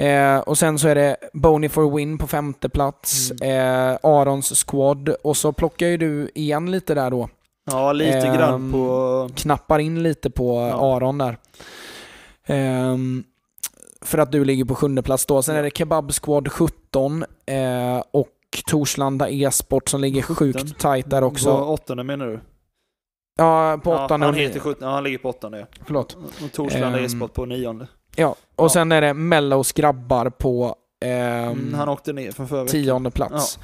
[0.08, 3.32] Eh, och sen så är det Boney for win på femte plats.
[3.32, 5.10] Eh, Arons squad.
[5.10, 7.30] Och så plockar ju du igen lite där då.
[7.72, 9.30] Ja, lite Ehm, grann på...
[9.36, 10.96] knappar in lite på Ja.
[10.96, 11.38] Aron där.
[12.46, 13.24] Ehm,
[14.02, 15.42] för att du ligger på sjunde plats då.
[15.44, 18.30] Sen är det Kebab Squad 17 eh, och
[18.68, 20.36] Torslanda e-sport som ligger 17.
[20.36, 21.58] sjukt tight där också.
[21.58, 22.40] På åttonde menar du?
[23.38, 24.62] Ja, på ja, åttonde han och heter nio.
[24.62, 25.60] 17, ja, han ligger på åttonde.
[25.60, 25.66] ja.
[25.86, 26.18] Förlåt.
[26.46, 27.88] Och Torslanda Ehm, e-sport på nionde.
[28.16, 28.70] Ja, och Ja.
[28.70, 30.76] sen är det Mellows grabbar på
[31.06, 32.68] ehm, Mm, han åkte ner förra veckan.
[32.68, 33.60] tionde plats.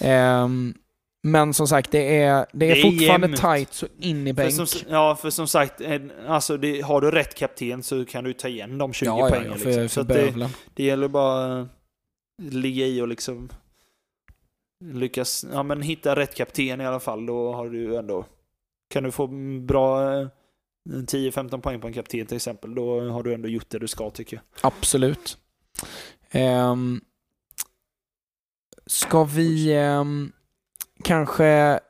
[0.00, 0.74] Ehm,
[1.22, 3.40] men som sagt, det är, det är, Det är fortfarande jämnt.
[3.40, 4.54] tight så in i För bänk.
[4.68, 5.80] som, ja, för som sagt,
[6.28, 9.28] alltså det, har du rätt kapten så kan du ta igen de 20 ja, ja,
[9.30, 9.46] poängen.
[9.46, 9.72] ja, liksom.
[9.72, 11.68] för, Så för att det, det gäller bara att
[12.38, 13.48] ligga i och liksom
[14.84, 17.26] lyckas ja, men hitta rätt kapten i alla fall.
[17.26, 18.24] Då har du ändå,
[18.90, 19.26] kan du få
[19.66, 20.26] bra eh,
[20.88, 24.10] 10-15 poäng på en kapten till exempel, då har du ändå gjort det du ska
[24.10, 24.42] tycker jag.
[24.72, 25.38] Absolut.
[26.34, 27.00] Um,
[28.86, 30.32] ska vi ehm,
[31.04, 31.80] kanske,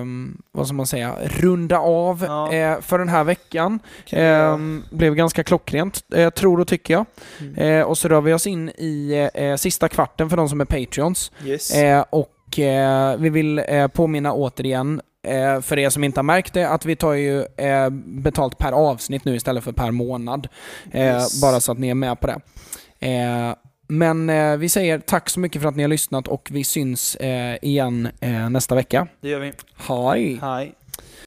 [0.00, 2.52] um, vad ska man säga, runda av Ja.
[2.52, 3.78] eh, för den här veckan?
[4.12, 7.06] Um, blev ganska klockrent, eh, tror och tycker jag.
[7.40, 7.54] Mm.
[7.54, 9.28] Eh, och så rör vi oss in i
[9.58, 11.32] sista kvarten för de som är Patreons.
[11.44, 11.72] Yes.
[12.10, 12.32] Och
[13.18, 13.62] vi vill
[13.92, 17.90] påminna återigen, eh, för er som inte har märkt det, att vi tar ju eh,
[18.06, 20.48] betalt per avsnitt nu istället för per månad.
[20.92, 21.40] Eh, Yes.
[21.40, 22.40] Bara så att ni är med på det.
[23.00, 23.54] Eh,
[23.88, 27.14] men eh, vi säger tack så mycket för att ni har lyssnat och vi syns
[27.16, 28.08] eh, igen
[28.50, 29.06] nästa vecka.
[29.20, 29.52] Det gör vi.
[29.76, 30.38] Hej!
[30.42, 30.72] Hej.